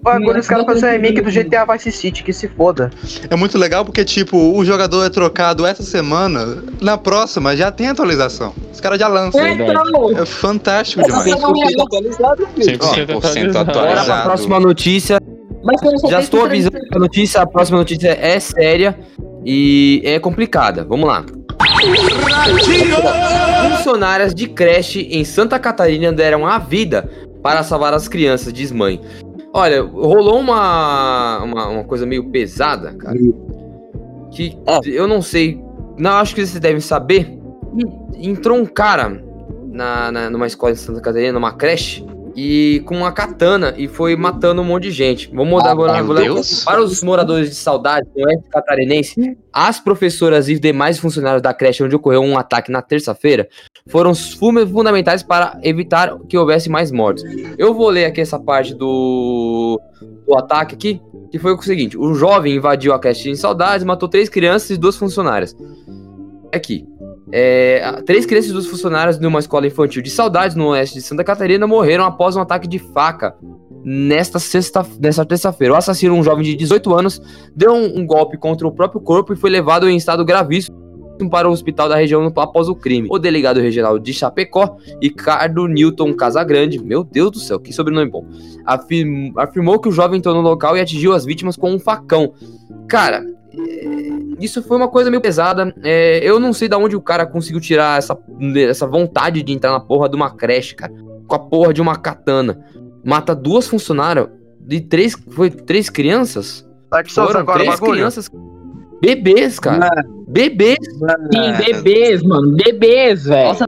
Agora 0.05 0.41
os 0.41 0.47
caras 0.47 0.65
fazem 0.67 0.91
remake 0.93 1.21
do 1.21 1.31
GTA 1.31 1.65
Vice 1.65 1.93
City, 1.93 2.23
que 2.23 2.33
se 2.33 2.49
foda. 2.49 2.91
É 3.31 3.37
muito 3.37 3.57
legal 3.63 3.85
porque, 3.85 4.05
tipo, 4.05 4.37
o 4.37 4.65
jogador 4.65 5.05
é 5.05 5.09
trocado 5.09 5.65
essa 5.65 5.83
semana, 5.83 6.63
na 6.81 6.99
próxima 6.99 7.57
já 7.57 7.71
tem 7.71 7.89
atualização. 7.89 8.53
Os 8.73 8.81
caras 8.81 8.99
já 8.99 9.09
lançam. 9.09 9.47
Então, 9.47 10.11
É 10.21 10.27
fantástico 10.27 11.03
demais. 11.03 11.25
100% 11.25 11.81
atualizado, 11.81 12.49
filho. 12.55 12.79
100% 12.79 13.07
100% 13.07 13.17
atualizado. 13.17 13.53
Pra 13.53 13.83
atualizado. 13.83 14.23
próxima 14.25 14.61
notícia. 14.61 15.19
Já 16.11 16.21
estou 16.21 16.45
avisando 16.45 16.79
que 16.79 16.97
a 16.97 16.99
notícia, 16.99 17.41
a 17.41 17.47
próxima 17.47 17.79
notícia 17.79 18.19
é 18.21 18.41
séria 18.41 18.99
e 19.45 20.03
é 20.05 20.19
complicada. 20.19 20.85
Vamos 20.85 21.07
lá. 21.07 21.25
Funcionárias 23.77 24.35
de 24.35 24.49
creche 24.49 25.03
em 25.11 25.25
Santa 25.25 25.59
Catarina 25.61 26.13
deram 26.13 26.45
a 26.47 26.59
vida 26.59 27.09
para 27.43 27.63
salvar 27.63 27.95
as 27.95 28.09
crianças, 28.09 28.53
diz 28.53 28.73
mãe. 28.73 29.01
Olha, 29.55 29.83
rolou 29.83 30.41
uma, 30.41 31.43
uma, 31.43 31.69
uma 31.69 31.85
coisa 31.85 32.07
meio 32.07 32.25
pesada, 32.31 32.95
cara. 32.95 33.19
Que 34.31 34.59
eu 34.87 35.07
não 35.07 35.21
sei. 35.21 35.63
Não, 35.99 36.13
acho 36.13 36.35
que 36.35 36.45
vocês 36.45 36.59
devem 36.59 36.81
saber. 36.81 37.39
Entrou 38.15 38.59
um 38.59 38.65
cara 38.65 39.23
na, 39.71 40.11
na, 40.11 40.31
numa 40.31 40.47
escola 40.47 40.73
em 40.73 40.77
Santa 40.77 41.01
Catarina, 41.01 41.33
numa 41.33 41.53
creche, 41.53 42.07
e 42.35 42.83
com 42.87 42.97
uma 42.97 43.13
katana 43.13 43.75
e 43.77 43.87
foi 43.89 44.17
matando 44.17 44.63
um 44.63 44.65
monte 44.65 44.85
de 44.85 44.91
gente. 44.91 45.31
Vou 45.35 45.45
mudar 45.45 45.69
Ah, 45.69 45.73
agora 45.73 45.93
para 46.65 46.83
os 46.83 47.03
moradores 47.03 47.51
de 47.51 47.57
saudade 47.57 48.07
do 48.15 48.25
oeste 48.25 48.49
catarinense. 48.49 49.37
As 49.53 49.79
professoras 49.81 50.49
e 50.49 50.59
demais 50.59 50.99
funcionários 50.99 51.43
da 51.43 51.53
creche 51.53 51.83
onde 51.83 51.95
ocorreu 51.95 52.23
um 52.23 52.39
ataque 52.39 52.71
na 52.71 52.81
terça-feira 52.83 53.49
foram 53.87 54.15
fun- 54.15 54.67
fundamentais 54.67 55.23
para 55.23 55.59
evitar 55.63 56.19
que 56.29 56.39
houvesse 56.39 56.69
mais 56.71 56.91
mortes. 56.91 57.25
Eu 57.59 57.75
vou 57.75 57.89
ler 57.91 58.07
aqui 58.07 58.21
essa 58.21 58.39
parte 58.39 58.75
do, 58.75 59.81
do 60.27 60.35
ataque 60.37 60.75
aqui, 60.75 61.03
que 61.31 61.39
foi 61.39 61.53
o 61.53 61.61
seguinte: 61.63 61.99
o 61.99 62.15
jovem 62.15 62.55
invadiu 62.57 62.93
a 62.95 62.99
creche 62.99 63.29
em 63.31 63.35
saudades, 63.35 63.85
matou 63.85 64.09
três 64.09 64.29
crianças 64.29 64.71
e 64.71 64.77
duas 64.77 64.97
funcionárias. 64.97 65.55
Aqui. 66.55 66.87
É, 67.31 68.03
três 68.05 68.27
crianças 68.27 68.51
duas 68.51 68.67
funcionárias 68.67 69.19
de 69.19 69.27
uma 69.27 69.39
escola 69.39 69.67
infantil 69.67 70.03
de 70.03 70.11
saudades 70.11 70.57
no 70.57 70.69
oeste 70.69 70.97
de 70.97 71.03
Santa 71.03 71.23
Catarina 71.23 71.67
morreram 71.67 72.05
após 72.05 72.35
um 72.37 72.41
ataque 72.41 72.67
de 72.67 72.79
faca 72.79 73.37
nesta 73.85 74.39
sexta, 74.39 74.85
nesta 75.01 75.25
terça-feira. 75.25 75.75
O 75.75 75.77
assassino, 75.77 76.15
um 76.15 76.23
jovem 76.23 76.45
de 76.45 76.55
18 76.57 76.95
anos, 76.95 77.21
deu 77.55 77.73
um, 77.73 78.01
um 78.01 78.07
golpe 78.07 78.37
contra 78.37 78.67
o 78.67 78.73
próprio 78.73 79.01
corpo 79.01 79.33
e 79.33 79.37
foi 79.37 79.51
levado 79.51 79.89
em 79.89 79.97
estado 79.97 80.25
gravíssimo 80.25 80.82
para 81.29 81.49
o 81.49 81.53
hospital 81.53 81.89
da 81.89 81.97
região 81.97 82.33
após 82.37 82.69
o 82.69 82.75
crime. 82.75 83.09
O 83.11 83.19
delegado 83.19 83.61
regional 83.61 83.99
de 83.99 84.13
Chapecó, 84.13 84.77
Ricardo 85.01 85.67
Newton 85.67 86.15
Casagrande, 86.15 86.79
meu 86.79 87.05
Deus 87.05 87.31
do 87.31 87.39
céu, 87.39 87.59
que 87.59 87.73
sobrenome 87.73 88.11
bom, 88.11 88.27
afirm- 88.65 89.33
afirmou 89.37 89.79
que 89.79 89.89
o 89.89 89.93
jovem 89.93 90.19
entrou 90.19 90.35
no 90.35 90.41
local 90.41 90.77
e 90.77 90.81
atingiu 90.81 91.13
as 91.13 91.25
vítimas 91.25 91.57
com 91.57 91.73
um 91.73 91.79
facão. 91.79 92.33
Cara, 92.89 93.25
é, 93.55 94.13
isso 94.41 94.63
foi 94.63 94.77
uma 94.77 94.89
coisa 94.89 95.11
meio 95.11 95.21
pesada. 95.23 95.75
É, 95.83 96.19
eu 96.23 96.41
não 96.41 96.53
sei 96.53 96.69
de 96.69 96.77
onde 96.77 96.97
o 96.97 97.01
cara 97.01 97.27
conseguiu 97.27 97.61
tirar 97.61 97.99
essa, 97.99 98.19
essa 98.69 98.87
vontade 98.87 99.43
de 99.43 99.53
entrar 99.53 99.71
na 99.73 99.81
porra 99.81 100.09
de 100.09 100.17
uma 100.17 100.31
creche, 100.31 100.75
cara. 100.75 100.93
Com 101.27 101.35
a 101.35 101.39
porra 101.39 101.73
de 101.73 101.81
uma 101.81 101.97
katana. 101.97 102.65
Mata 103.05 103.35
duas 103.35 103.67
funcionárias 103.67 104.29
de 104.61 104.81
três. 104.81 105.17
Foi 105.31 105.51
três 105.51 105.89
crianças? 105.91 106.69
Dark 106.91 107.09
Souls 107.09 107.29
Foram 107.31 107.41
agora 107.41 107.65
três 107.65 107.81
crianças. 107.81 108.31
Bebês, 109.03 109.59
cara. 109.59 109.91
Bebês. 110.29 110.79
Sim, 111.33 111.53
bebês, 111.65 112.23
mano. 112.23 112.55
Bebês, 112.57 113.25
velho. 113.25 113.49
Nossa, 113.49 113.67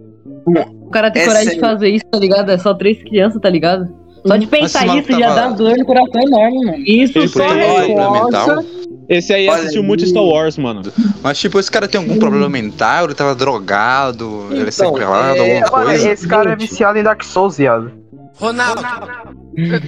o 0.80 0.90
cara 0.90 1.10
tem 1.10 1.22
É 1.22 1.26
coragem 1.26 1.54
de 1.54 1.60
fazer 1.60 1.88
isso, 1.90 2.04
tá 2.10 2.18
ligado? 2.18 2.50
É 2.50 2.58
só 2.58 2.72
três 2.72 3.02
crianças, 3.02 3.40
tá 3.40 3.50
ligado? 3.50 3.88
Só 4.26 4.36
de 4.36 4.46
pensar 4.46 4.86
isso 4.86 4.86
maluco 4.86 5.12
já 5.12 5.34
tava- 5.34 5.34
dá 5.34 5.48
dor 5.50 5.76
no 5.76 5.84
coração 5.84 6.22
enorme, 6.22 6.64
mano. 6.64 6.78
Isso 6.86 7.18
Ele 7.18 7.28
só 7.28 7.46
reforça. 7.48 8.22
mental? 8.24 8.64
Esse 9.06 9.34
aí 9.34 9.48
assistiu 9.48 9.82
muito 9.82 10.06
Star 10.06 10.22
Wars, 10.22 10.56
mano. 10.56 10.80
Mas, 11.22 11.38
tipo, 11.38 11.58
esse 11.58 11.70
cara 11.70 11.86
tem 11.86 12.00
algum 12.00 12.18
problema 12.18 12.48
mental? 12.48 13.04
Ele 13.04 13.14
tava 13.14 13.34
drogado? 13.34 14.46
ele 14.50 14.68
é 14.68 14.70
sequelado? 14.70 15.36
É, 15.36 15.58
alguma 15.60 15.70
mano, 15.78 15.90
coisa? 15.90 16.10
esse 16.10 16.26
cara 16.26 16.52
é 16.52 16.56
viciado 16.56 16.98
em 16.98 17.02
Dark 17.02 17.22
Souls, 17.22 17.58
viado. 17.58 17.90
Ronaldo. 18.36 18.80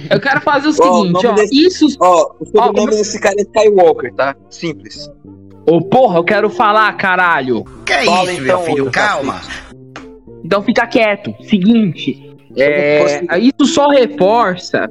Eu 0.09 0.19
quero 0.21 0.41
fazer 0.41 0.67
o 0.69 0.73
seguinte, 0.73 1.25
o 1.25 1.29
ó. 1.29 1.33
desse- 1.33 1.55
Isso. 1.67 1.87
Ó, 1.99 2.33
o 2.39 2.45
sobrenome 2.45 2.91
desse 2.91 3.19
cara 3.19 3.35
é 3.37 3.41
Skywalker, 3.41 4.13
tá? 4.13 4.35
Simples. 4.49 5.09
Ô, 5.69 5.81
porra, 5.81 6.19
eu 6.19 6.23
quero 6.23 6.49
falar, 6.49 6.91
caralho. 6.95 7.63
Que 7.85 7.93
é 7.93 8.05
Fala 8.05 8.31
isso, 8.31 8.43
então, 8.43 8.57
meu 8.63 8.65
filho? 8.65 8.91
Calma. 8.91 9.41
Então 10.43 10.61
fica 10.61 10.87
quieto. 10.87 11.33
Seguinte, 11.41 12.33
é, 12.55 13.37
isso 13.37 13.65
só 13.65 13.89
reforça 13.89 14.89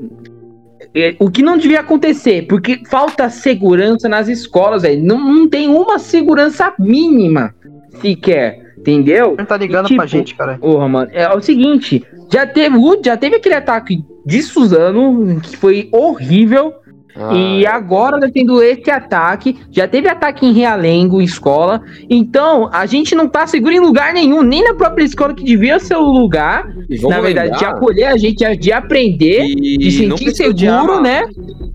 é, 0.95 1.17
o 1.19 1.31
que 1.31 1.43
não 1.43 1.57
devia 1.57 1.81
acontecer, 1.81 2.47
porque 2.47 2.83
falta 2.91 3.31
segurança 3.31 4.09
nas 4.09 4.29
escolas, 4.29 4.83
velho. 4.83 5.03
Não, 5.03 5.19
não 5.19 5.49
tem 5.49 5.69
uma 5.69 5.99
segurança 5.99 6.75
mínima 6.79 7.55
sequer, 8.03 8.66
entendeu? 8.87 9.35
Ele 9.37 9.47
tá 9.47 9.57
ligando 9.57 9.95
pra 9.95 10.07
gente, 10.07 10.35
cara. 10.35 10.59
Porra, 10.59 10.89
mano, 10.89 11.11
é 11.13 11.29
o 11.35 11.41
seguinte, 11.41 12.05
já 12.33 12.47
teve, 12.47 12.77
já 13.05 13.17
teve 13.17 13.37
aquele 13.37 13.55
ataque 13.55 14.05
de 14.25 14.43
Suzano, 14.43 15.41
que 15.41 15.57
foi 15.57 15.89
horrível. 15.93 16.73
Ah, 17.19 17.35
E 17.35 17.67
agora 17.67 18.21
tá 18.21 18.29
tendo 18.33 18.63
esse 18.63 18.91
ataque. 18.91 19.59
Já 19.71 19.89
teve 19.89 20.09
ataque 20.09 20.45
em 20.45 20.53
Realengo, 20.53 21.21
escola. 21.23 21.81
Então, 22.11 22.69
a 22.73 22.85
gente 22.87 23.15
não 23.15 23.29
tá 23.29 23.47
seguro 23.47 23.73
em 23.73 23.81
lugar 23.81 24.13
nenhum, 24.13 24.43
nem 24.43 24.63
na 24.63 24.75
própria 24.75 25.05
escola 25.05 25.35
que 25.35 25.43
devia 25.45 25.79
ser 25.79 25.97
o 25.97 26.05
lugar. 26.05 26.67
Na 26.69 27.21
verdade, 27.21 27.51
lembrar 27.51 27.59
de 27.59 27.65
acolher 27.65 28.05
a 28.09 28.17
gente, 28.17 28.57
de 28.57 28.73
aprender, 28.73 29.45
E 29.47 29.79
de 29.79 29.91
sentir 29.93 30.25
de 30.27 30.37
seguro, 30.37 30.93
arma. 30.95 31.01
né? 31.01 31.23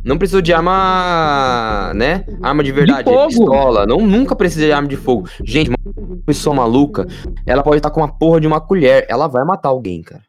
Não 0.04 0.18
precisa 0.18 0.42
de 0.42 0.54
arma, 0.54 1.92
né? 1.96 2.24
Arma 2.42 2.64
de 2.64 2.72
verdade, 2.72 3.04
fogo. 3.10 3.28
pistola. 3.28 3.86
Não, 3.86 4.00
nunca 4.06 4.36
precisa 4.36 4.66
de 4.66 4.72
arma 4.72 4.88
de 4.88 4.96
fogo. 4.96 5.28
Gente, 5.44 5.70
uma 5.70 6.18
pessoa 6.26 6.56
maluca, 6.56 7.08
ela 7.46 7.64
pode 7.64 7.78
estar 7.78 7.90
com 7.90 8.00
uma 8.02 8.08
porra 8.12 8.40
de 8.42 8.48
uma 8.48 8.60
colher. 8.62 9.06
Ela 9.10 9.28
vai 9.28 9.44
matar 9.44 9.70
alguém, 9.70 10.02
cara. 10.02 10.22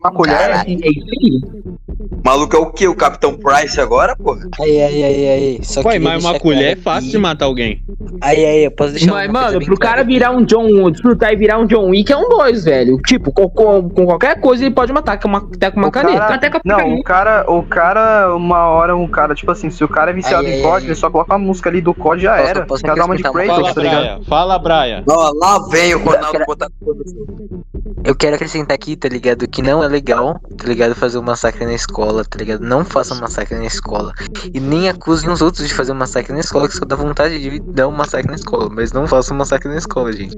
Uma 0.00 0.10
colher? 0.12 0.34
É 0.66 0.70
isso 0.70 0.82
aí. 0.84 1.40
Maluco 2.24 2.54
é 2.56 2.58
o 2.58 2.66
quê? 2.66 2.86
O 2.86 2.94
Capitão 2.94 3.34
Price 3.36 3.80
agora, 3.80 4.14
porra? 4.16 4.40
Aí, 4.60 4.80
aí, 4.82 5.02
aí, 5.04 5.28
aí. 5.28 5.60
Só 5.62 5.80
Ué, 5.82 5.98
mas 5.98 6.22
uma 6.24 6.38
colher 6.38 6.76
é 6.76 6.80
fácil 6.80 7.10
de 7.10 7.18
matar 7.18 7.46
alguém. 7.46 7.82
Aí, 8.20 8.44
aí, 8.44 8.64
eu 8.64 8.70
posso 8.70 8.92
deixar 8.92 9.10
Mas, 9.12 9.28
uma 9.28 9.40
mano, 9.42 9.64
pro 9.64 9.76
cara 9.78 10.04
virar 10.04 10.30
um 10.30 10.44
John, 10.44 10.90
desfrutar 10.90 11.32
e 11.32 11.36
virar 11.36 11.58
um 11.58 11.66
John 11.66 11.88
Wick 11.90 12.12
é 12.12 12.16
um 12.16 12.28
dois, 12.28 12.64
velho. 12.64 12.98
Tipo, 12.98 13.32
com, 13.32 13.48
com- 13.48 13.88
com 13.88 14.06
qualquer 14.06 14.38
coisa 14.40 14.64
ele 14.64 14.74
pode 14.74 14.92
matar, 14.92 15.18
com 15.18 15.26
uma, 15.28 15.38
até 15.38 15.70
com 15.70 15.78
uma 15.78 15.88
O 15.88 15.92
caneta. 15.92 16.18
cara- 16.18 16.34
até 16.34 16.50
com 16.50 16.58
a 16.58 16.60
Não, 16.64 16.76
caneta. 16.76 17.00
o 17.00 17.02
cara, 17.04 17.50
o 17.50 17.62
cara, 17.64 18.36
uma 18.36 18.68
hora, 18.68 18.94
um 18.96 19.08
cara, 19.08 19.34
tipo 19.34 19.50
assim, 19.50 19.70
se 19.70 19.82
o 19.82 19.88
cara 19.88 20.10
é 20.10 20.14
viciado 20.14 20.46
Aí, 20.46 20.60
em 20.60 20.62
COD, 20.62 20.86
ele 20.86 20.94
só 20.94 21.10
coloca 21.10 21.34
a 21.34 21.38
música 21.38 21.70
ali 21.70 21.80
do 21.80 21.94
COD 21.94 22.20
e 22.20 22.22
já 22.24 22.36
Posso- 22.36 22.48
era. 22.48 22.66
posso 22.66 22.82
dar 22.84 22.94
uma 23.04 23.16
de 23.16 23.22
uma 23.22 23.32
Kratos, 23.32 23.56
Fala, 23.56 23.74
tá 23.74 23.80
ligado? 23.82 24.02
Braia. 24.02 24.20
Fala, 24.28 24.58
Braia. 24.58 25.04
Ó, 25.08 25.32
lá 25.34 25.58
vem 25.70 25.94
o 25.94 25.98
Ronaldo 26.04 26.38
botar 26.46 26.68
tudo. 26.78 27.02
Eu 28.04 28.14
quero 28.16 28.34
acrescentar 28.34 28.74
aqui, 28.74 28.96
tá 28.96 29.08
ligado? 29.08 29.46
Que 29.48 29.62
não 29.62 29.82
é 29.82 29.86
legal, 29.88 30.40
tá 30.58 30.66
ligado? 30.66 30.94
Fazer 30.94 31.18
um 31.18 31.22
massacre 31.22 31.64
na 31.64 31.72
escola, 31.72 32.01
tá 32.24 32.38
ligado? 32.38 32.62
Não 32.62 32.84
façam 32.84 33.20
massacre 33.20 33.56
na 33.56 33.66
escola. 33.66 34.12
E 34.52 34.60
nem 34.60 34.88
acusem 34.88 35.30
os 35.30 35.40
outros 35.40 35.66
de 35.66 35.74
fazer 35.74 35.92
um 35.92 35.96
massacre 35.96 36.32
na 36.32 36.40
escola, 36.40 36.68
que 36.68 36.76
só 36.76 36.84
dá 36.84 36.96
vontade 36.96 37.38
de 37.38 37.60
dar 37.60 37.88
um 37.88 37.92
massacre 37.92 38.28
na 38.28 38.36
escola. 38.36 38.68
Mas 38.70 38.92
não 38.92 39.06
façam 39.06 39.36
massacre 39.36 39.68
na 39.68 39.76
escola, 39.76 40.12
gente. 40.12 40.36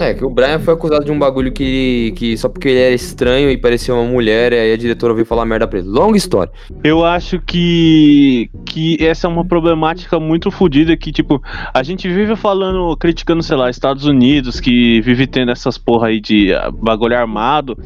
É, 0.00 0.14
que 0.14 0.24
o 0.24 0.30
Brian 0.30 0.58
foi 0.58 0.74
acusado 0.74 1.04
de 1.04 1.12
um 1.12 1.18
bagulho 1.18 1.52
que, 1.52 2.12
que 2.16 2.36
só 2.36 2.48
porque 2.48 2.68
ele 2.68 2.80
era 2.80 2.94
estranho 2.94 3.50
e 3.50 3.56
parecia 3.56 3.94
uma 3.94 4.04
mulher, 4.04 4.52
e 4.52 4.58
aí 4.58 4.72
a 4.72 4.76
diretora 4.76 5.14
veio 5.14 5.26
falar 5.26 5.44
merda 5.44 5.66
pra 5.66 5.78
ele. 5.78 5.88
Longa 5.88 6.16
história. 6.16 6.52
Eu 6.82 7.04
acho 7.04 7.40
que, 7.40 8.50
que 8.66 8.96
essa 9.04 9.26
é 9.26 9.30
uma 9.30 9.44
problemática 9.44 10.18
muito 10.18 10.50
fodida 10.50 10.96
que, 10.96 11.12
tipo, 11.12 11.40
a 11.72 11.82
gente 11.82 12.08
vive 12.08 12.34
falando, 12.34 12.96
criticando, 12.96 13.42
sei 13.42 13.56
lá, 13.56 13.70
Estados 13.70 14.04
Unidos, 14.04 14.58
que 14.58 15.00
vive 15.02 15.26
tendo 15.26 15.52
essas 15.52 15.78
porra 15.78 16.08
aí 16.08 16.20
de 16.20 16.52
ah, 16.52 16.70
bagulho 16.70 17.16
armado. 17.16 17.78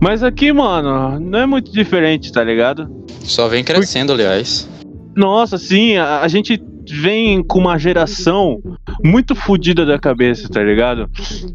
Mas 0.00 0.22
aqui, 0.22 0.52
mano, 0.52 1.18
não 1.18 1.38
é 1.38 1.46
muito 1.46 1.72
diferente, 1.72 2.32
tá 2.32 2.43
ligado? 2.44 2.88
Só 3.20 3.48
vem 3.48 3.64
crescendo, 3.64 4.12
aliás. 4.12 4.68
Nossa, 5.16 5.58
sim, 5.58 5.96
a, 5.96 6.20
a 6.20 6.28
gente 6.28 6.60
vem 6.90 7.42
com 7.42 7.58
uma 7.58 7.78
geração 7.78 8.60
muito 9.02 9.34
fodida 9.34 9.86
da 9.86 9.98
cabeça, 9.98 10.48
tá 10.48 10.62
ligado? 10.62 11.08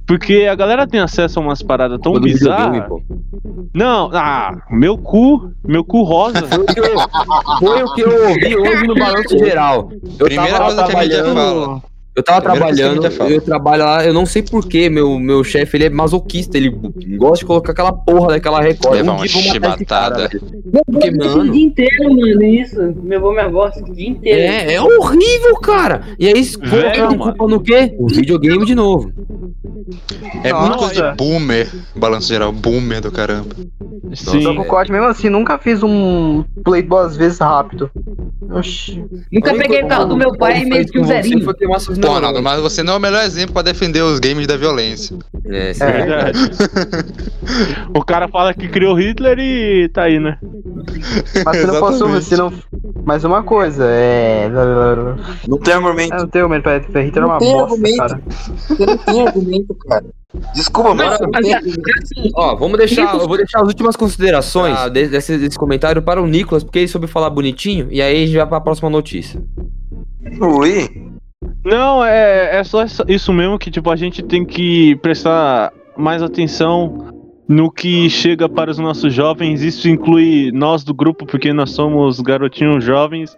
Porque 0.08 0.48
a 0.50 0.56
galera 0.56 0.88
tem 0.88 1.00
acesso 1.00 1.40
a 1.40 1.42
umas 1.42 1.62
paradas 1.62 2.00
tão 2.02 2.14
bizarras. 2.20 2.90
Não, 3.74 4.10
ah, 4.14 4.58
meu 4.72 4.98
cu, 4.98 5.52
meu 5.64 5.84
cu 5.84 6.04
rosa. 6.04 6.48
Foi 6.48 6.60
o 6.60 6.66
que 6.66 6.80
eu, 6.80 7.00
foi 7.60 7.84
o 7.84 7.94
que 7.94 8.02
eu 8.02 8.30
ouvi 8.30 8.58
hoje 8.58 8.88
no 8.88 8.96
balanço 8.96 9.38
geral. 9.38 9.92
Eu 10.18 10.26
Primeira 10.26 10.58
tava 10.58 10.66
coisa 10.66 10.84
que 10.86 10.96
a 10.96 11.00
mídia 11.00 11.24
fala. 11.26 11.82
Eu 12.20 12.24
tava 12.24 12.42
trabalhando, 12.42 13.06
eu 13.30 13.42
trabalho 13.42 13.84
lá, 13.86 14.06
eu 14.06 14.14
não 14.14 14.26
sei 14.26 14.42
porquê, 14.42 14.90
meu, 14.90 15.18
meu 15.18 15.42
chefe, 15.42 15.78
ele 15.78 15.86
é 15.86 15.90
masoquista, 15.90 16.58
ele 16.58 16.70
gosta 17.18 17.40
de 17.40 17.46
colocar 17.46 17.72
aquela 17.72 17.94
porra 17.94 18.30
daquela 18.32 18.62
record. 18.62 18.96
Levar 18.96 19.14
Um 19.14 19.16
uma 19.16 19.26
eu 19.26 19.30
chibatada. 19.30 20.28
velho. 20.28 20.42
Porque, 20.86 21.08
Isso 21.08 21.18
o 21.18 21.38
mano, 21.38 21.52
dia 21.52 21.64
inteiro, 21.66 22.10
mano, 22.16 22.44
isso. 22.44 22.96
Meu 23.02 23.20
avô 23.20 23.32
me 23.32 23.50
gosta 23.50 23.80
o 23.82 23.94
dia 23.94 24.10
inteiro. 24.10 24.40
é, 24.40 24.74
é 24.74 24.82
horrível, 24.82 25.56
cara. 25.62 26.02
E 26.20 26.28
aí, 26.28 26.44
mano. 26.60 27.18
culpa 27.20 27.48
no 27.48 27.62
quê? 27.62 27.96
O 27.98 28.08
videogame 28.08 28.66
de 28.66 28.76
novo. 28.76 29.12
É 30.44 30.54
muito 30.54 30.78
coisa 30.78 31.12
de 31.12 31.16
boomer. 31.16 31.70
Balanço 31.96 32.28
geral, 32.28 32.52
boomer 32.52 33.02
do 33.02 33.12
caramba. 33.12 33.56
Sim. 34.14 34.42
Só 34.42 34.54
que 34.54 34.60
o 34.60 34.66
COD 34.66 34.92
mesmo 34.92 35.08
assim, 35.08 35.30
nunca 35.30 35.58
fiz 35.58 35.82
um 35.84 36.44
play 36.64 36.82
duas 36.82 37.16
vezes 37.16 37.40
rápido. 37.40 37.90
Oxi. 38.52 39.06
Nunca 39.32 39.54
peguei 39.54 39.84
o 39.84 39.88
carro 39.88 40.06
do 40.06 40.18
meu 40.18 40.36
pai 40.38 40.62
e 40.62 40.66
meti 40.66 40.98
o 40.98 41.06
zerinho. 41.06 41.40
Neurônios. 41.40 41.98
Ronaldo, 42.06 42.42
mas 42.42 42.62
você 42.62 42.82
não 42.82 42.94
é 42.94 42.98
o 42.98 43.00
melhor 43.00 43.24
exemplo 43.24 43.54
pra 43.54 43.62
defender 43.62 44.02
os 44.02 44.20
games 44.20 44.48
da 44.48 44.58
violência. 44.58 45.18
É, 45.46 45.74
sim. 45.74 45.84
É. 45.84 45.92
Verdade. 45.92 46.40
o 47.94 48.04
cara 48.04 48.28
fala 48.28 48.54
que 48.54 48.68
criou 48.68 48.96
Hitler 48.96 49.38
e 49.40 49.90
tá 49.90 50.04
aí, 50.04 50.20
né? 50.20 50.38
Mas 51.46 51.58
se 51.58 51.68
não 51.68 51.80
posso, 51.80 52.22
se 52.22 52.38
não. 52.38 52.54
Mas 53.04 53.24
uma 53.24 53.44
coisa, 53.44 53.86
é. 53.88 54.50
Não 55.48 55.58
tem 55.58 55.74
argumento. 55.74 56.14
Eu 56.14 56.42
não 56.42 56.50
medo 56.50 56.64
pra 56.64 56.78
Hitler 56.78 57.24
é 57.24 57.26
uma 57.26 57.38
tem 57.40 57.52
bosta, 57.52 57.74
argumento. 57.74 57.98
cara. 57.98 58.22
Você 58.68 58.86
não 58.86 58.98
tem 58.98 59.28
argumento, 59.28 59.76
cara. 59.76 60.06
Desculpa, 60.54 60.90
Não, 60.90 60.96
mas. 60.96 61.52
assim, 61.52 62.32
Ó, 62.36 62.56
vamos 62.56 62.78
deixar. 62.78 63.16
Eu 63.16 63.28
vou 63.28 63.36
deixar 63.38 63.62
as 63.62 63.68
últimas 63.68 63.96
considerações 63.96 64.78
ah, 64.78 64.88
de- 64.88 65.08
desse, 65.08 65.38
desse 65.38 65.58
comentário 65.58 66.02
para 66.04 66.22
o 66.22 66.28
Nicolas, 66.28 66.64
porque 66.64 66.80
ele 66.80 66.88
soube 66.88 67.08
falar 67.08 67.30
bonitinho, 67.32 67.88
e 67.90 68.00
aí 68.02 68.24
a 68.24 68.26
gente 68.28 68.38
vai 68.38 68.46
para 68.46 68.58
a 68.58 68.62
próxima 68.62 68.90
notícia. 68.92 69.42
Ui. 70.40 71.10
Não, 71.66 72.04
é, 72.06 72.58
é 72.58 72.64
só 72.64 72.84
isso- 72.84 73.04
isso 73.08 73.34
mesmo 73.34 73.58
que 73.58 73.72
tipo 73.72 73.90
a 73.90 73.96
gente 73.96 74.22
tem 74.22 74.46
que 74.46 74.96
prestar 74.98 75.74
mais 75.98 76.22
atenção 76.22 77.08
no 77.48 77.72
que 77.72 78.08
chega 78.12 78.48
para 78.48 78.70
os 78.70 78.78
nossos 78.78 79.12
jovens. 79.12 79.64
Isso 79.64 79.90
inclui 79.90 80.52
nós 80.54 80.84
do 80.84 80.94
grupo, 80.94 81.26
porque 81.26 81.52
nós 81.52 81.72
somos 81.72 82.20
garotinhos 82.20 82.84
jovens. 82.84 83.36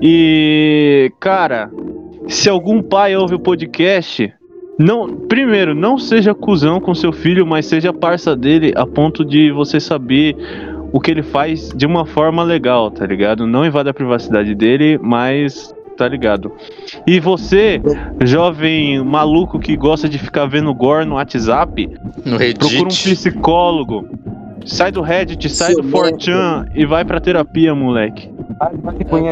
E, 0.00 1.10
cara, 1.18 1.70
se 2.28 2.48
algum 2.48 2.80
pai 2.80 3.16
ouve 3.16 3.34
o 3.34 3.38
podcast, 3.40 4.32
não, 4.78 5.08
primeiro, 5.28 5.74
não 5.74 5.98
seja 5.98 6.34
cuzão 6.34 6.80
com 6.80 6.94
seu 6.94 7.12
filho, 7.12 7.46
mas 7.46 7.66
seja 7.66 7.92
parça 7.92 8.34
dele 8.34 8.72
a 8.76 8.86
ponto 8.86 9.24
de 9.24 9.50
você 9.52 9.78
saber 9.78 10.36
o 10.92 11.00
que 11.00 11.10
ele 11.10 11.22
faz 11.22 11.70
de 11.70 11.86
uma 11.86 12.06
forma 12.06 12.42
legal, 12.42 12.90
tá 12.90 13.04
ligado? 13.06 13.46
Não 13.46 13.64
invada 13.64 13.90
a 13.90 13.94
privacidade 13.94 14.54
dele, 14.54 14.98
mas 15.02 15.74
tá 15.96 16.08
ligado? 16.08 16.50
E 17.06 17.20
você, 17.20 17.80
jovem 18.24 19.02
maluco 19.04 19.58
que 19.60 19.76
gosta 19.76 20.08
de 20.08 20.18
ficar 20.18 20.46
vendo 20.46 20.74
gore 20.74 21.04
no 21.04 21.14
WhatsApp, 21.14 21.88
No 22.24 22.36
Reddit. 22.36 22.58
procura 22.58 22.84
um 22.84 22.88
psicólogo. 22.88 24.08
Sai 24.64 24.90
do 24.90 25.02
Reddit, 25.02 25.48
sai 25.50 25.72
Seu 25.72 25.82
do 25.82 25.88
4chan 25.88 26.68
e 26.74 26.86
vai 26.86 27.04
pra 27.04 27.20
terapia, 27.20 27.74
moleque. 27.74 28.28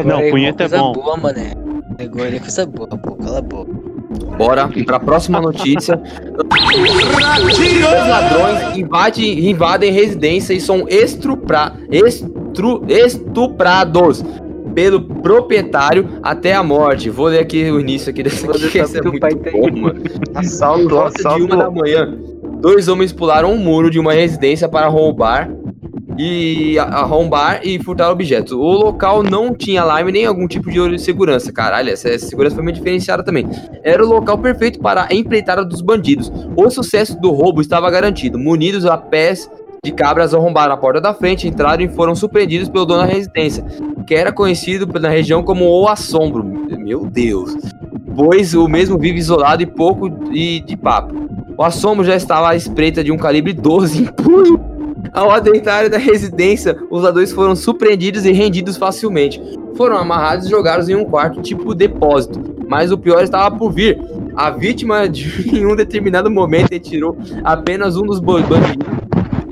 Não, 0.05 0.29
punheta 0.29 0.63
é 0.63 0.69
coisa 0.69 0.83
bom. 0.83 0.93
boa, 0.93 1.17
mané. 1.17 1.53
Agora 1.99 2.35
é 2.35 2.39
coisa 2.39 2.65
boa, 2.65 2.87
pô, 2.87 3.15
cala 3.15 3.39
a 3.39 3.41
boca. 3.41 3.92
Bora 4.37 4.69
para 4.85 4.97
a 4.97 4.99
próxima 4.99 5.39
notícia. 5.39 5.99
Dois 6.37 8.07
ladrões 8.07 8.77
invadem, 8.77 9.49
invadem 9.49 9.91
residência 9.91 10.53
e 10.53 10.61
são 10.61 10.87
estupra, 10.87 11.73
estru, 11.91 12.83
estuprados 12.87 14.23
pelo 14.73 15.01
proprietário 15.01 16.09
até 16.21 16.53
a 16.53 16.63
morte. 16.63 17.09
Vou 17.09 17.27
ler 17.27 17.39
aqui 17.39 17.69
o 17.71 17.79
início 17.79 18.09
aqui 18.09 18.23
dessa 18.23 18.49
aqui, 18.49 18.69
que 18.69 18.79
é 18.79 19.01
muito 19.01 19.51
bom, 19.51 19.81
mano. 19.81 20.01
Assalto, 20.35 20.89
volta 20.89 21.11
de 21.11 21.19
assalto. 21.19 21.45
uma 21.45 21.57
da 21.57 21.71
manhã, 21.71 22.17
dois 22.59 22.87
homens 22.87 23.13
pularam 23.13 23.53
um 23.53 23.57
muro 23.57 23.89
de 23.89 23.99
uma 23.99 24.13
residência 24.13 24.67
para 24.67 24.87
roubar 24.87 25.49
e 26.17 26.77
arrombar 26.79 27.61
e 27.63 27.81
furtar 27.81 28.11
objetos. 28.11 28.51
O 28.51 28.71
local 28.71 29.23
não 29.23 29.53
tinha 29.53 29.81
alarme 29.81 30.11
nem 30.11 30.25
algum 30.25 30.47
tipo 30.47 30.69
de 30.71 30.99
segurança. 30.99 31.51
Caralho, 31.51 31.89
essa, 31.89 32.17
segurança 32.19 32.55
foi 32.55 32.63
meio 32.63 32.75
diferenciada 32.75 33.23
também. 33.23 33.47
Era 33.83 34.03
o 34.03 34.07
local 34.07 34.37
perfeito 34.37 34.79
para 34.79 35.07
a 35.09 35.15
empreitada 35.15 35.63
dos 35.65 35.81
bandidos. 35.81 36.31
O 36.55 36.69
sucesso 36.69 37.19
do 37.19 37.31
roubo 37.31 37.61
estava 37.61 37.89
garantido. 37.89 38.37
Munidos 38.37 38.85
a 38.85 38.97
pés 38.97 39.49
de 39.83 39.91
cabras 39.91 40.33
arrombaram 40.33 40.73
a 40.73 40.77
porta 40.77 41.01
da 41.01 41.13
frente, 41.13 41.47
entraram 41.47 41.83
e 41.83 41.89
foram 41.89 42.15
surpreendidos 42.15 42.69
pelo 42.69 42.85
dono 42.85 43.01
da 43.01 43.05
residência, 43.05 43.65
que 44.07 44.15
era 44.15 44.31
conhecido 44.31 44.87
na 44.99 45.09
região 45.09 45.43
como 45.43 45.65
o 45.65 45.87
Assombro. 45.89 46.43
Meu 46.43 47.05
Deus. 47.05 47.55
Pois 48.15 48.53
o 48.53 48.67
mesmo 48.67 48.97
vive 48.97 49.19
isolado 49.19 49.63
e 49.63 49.65
pouco 49.65 50.09
de, 50.09 50.61
de 50.61 50.77
papo. 50.77 51.23
O 51.57 51.63
assombro 51.63 52.03
já 52.03 52.15
estava 52.15 52.49
à 52.49 52.55
espreita 52.55 53.03
de 53.03 53.11
um 53.11 53.17
calibre 53.17 53.53
12 53.53 54.03
em. 54.03 54.72
Ao 55.11 55.29
adentrarem 55.31 55.89
da 55.89 55.97
residência, 55.97 56.77
os 56.89 57.03
ladrões 57.03 57.31
foram 57.31 57.55
surpreendidos 57.55 58.25
e 58.25 58.31
rendidos 58.31 58.77
facilmente. 58.77 59.41
Foram 59.75 59.97
amarrados 59.97 60.47
e 60.47 60.49
jogados 60.49 60.87
em 60.87 60.95
um 60.95 61.05
quarto 61.05 61.41
tipo 61.41 61.73
depósito. 61.75 62.39
Mas 62.67 62.91
o 62.91 62.97
pior 62.97 63.23
estava 63.23 63.55
por 63.55 63.71
vir. 63.71 63.99
A 64.35 64.49
vítima, 64.49 65.07
de, 65.07 65.49
em 65.55 65.65
um 65.65 65.75
determinado 65.75 66.29
momento, 66.31 66.71
retirou 66.71 67.17
apenas 67.43 67.97
um 67.97 68.05
dos 68.05 68.19
bandidos, 68.19 68.57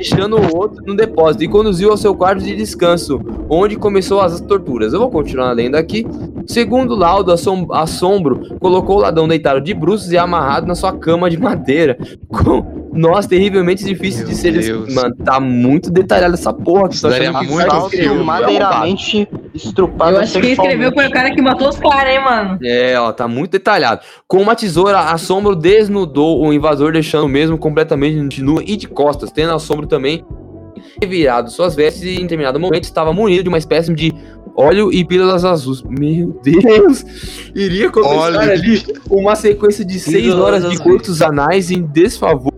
deixando 0.02 0.36
o 0.38 0.58
outro 0.58 0.84
no 0.86 0.96
depósito 0.96 1.44
e 1.44 1.48
conduziu 1.48 1.92
ao 1.92 1.98
seu 1.98 2.16
quarto 2.16 2.44
de 2.44 2.56
descanso, 2.56 3.22
onde 3.48 3.76
começou 3.76 4.20
as 4.20 4.42
torturas. 4.42 4.94
Eu 4.94 5.00
vou 5.00 5.12
continuar 5.12 5.52
lendo 5.54 5.76
aqui. 5.76 6.06
Segundo 6.48 6.94
o 6.94 6.98
laudo, 6.98 7.32
assom- 7.32 7.68
assombro 7.72 8.58
colocou 8.60 8.98
o 8.98 9.02
ladrão 9.02 9.28
deitado 9.28 9.62
de 9.62 9.74
bruços 9.76 10.12
e 10.12 10.18
amarrado 10.18 10.66
na 10.66 10.74
sua 10.74 10.92
cama 10.92 11.30
de 11.30 11.38
madeira, 11.40 11.98
com 12.28 12.82
nós 12.94 13.26
terrivelmente 13.28 13.86
difíceis 13.86 14.28
de 14.28 14.36
ser. 14.36 14.52
Deus. 14.52 14.94
Mano, 14.94 15.16
tá 15.24 15.40
muito 15.40 15.90
detalhado 15.92 16.34
essa 16.34 16.52
porra. 16.52 16.90
Que 16.90 16.96
Isso 16.96 17.08
daria 17.08 17.32
muito 17.32 17.90
filme. 17.90 18.24
madeiramente 18.24 19.28
estrupado 19.54 20.16
Eu 20.18 20.22
acho 20.22 20.40
que 20.40 20.48
escreveu 20.48 20.92
foi 20.94 21.08
o 21.08 21.12
cara 21.12 21.32
que 21.34 21.42
matou 21.42 21.70
os 21.70 21.78
caras, 21.78 22.14
hein, 22.14 22.24
mano. 22.24 22.60
É, 22.64 23.00
ó, 23.00 23.12
tá 23.14 23.28
muito 23.28 23.52
detalhado. 23.52 24.02
Com 24.28 24.42
uma 24.42 24.56
tesoura, 24.56 25.00
Assombro 25.00 25.56
desnudou 25.56 26.44
o 26.46 26.52
invasor, 26.52 26.92
deixando 26.92 27.26
o 27.26 27.30
mesmo 27.30 27.58
completamente 27.58 28.42
nu 28.42 28.62
e 28.62 28.76
de 28.76 28.88
costas, 28.88 29.32
tendo 29.32 29.54
Assombro 29.54 29.86
também 29.92 30.26
revirado 31.00 31.52
suas 31.52 31.76
vestes 31.76 32.04
e 32.04 32.16
em 32.16 32.22
determinado 32.22 32.60
momento 32.60 32.86
estava 32.86 33.14
munido 33.14 33.44
de 33.44 33.50
uma 33.50 33.58
espécie 33.58 33.94
de 33.94 34.12
óleo 34.56 34.92
e 34.92 35.06
pílulas 35.06 35.46
azuis. 35.46 35.84
Meu 35.84 36.40
Deus! 36.44 37.06
Iria 37.56 37.90
começar 37.90 38.50
ali 38.50 38.84
uma 39.10 39.36
sequência 39.36 39.86
de 39.86 40.00
seis 40.00 40.24
Pílulas 40.26 40.64
horas 40.64 40.70
de 40.70 40.78
curtos 40.80 41.22
anais 41.22 41.72
em 41.72 41.82
desfavor 41.84 42.52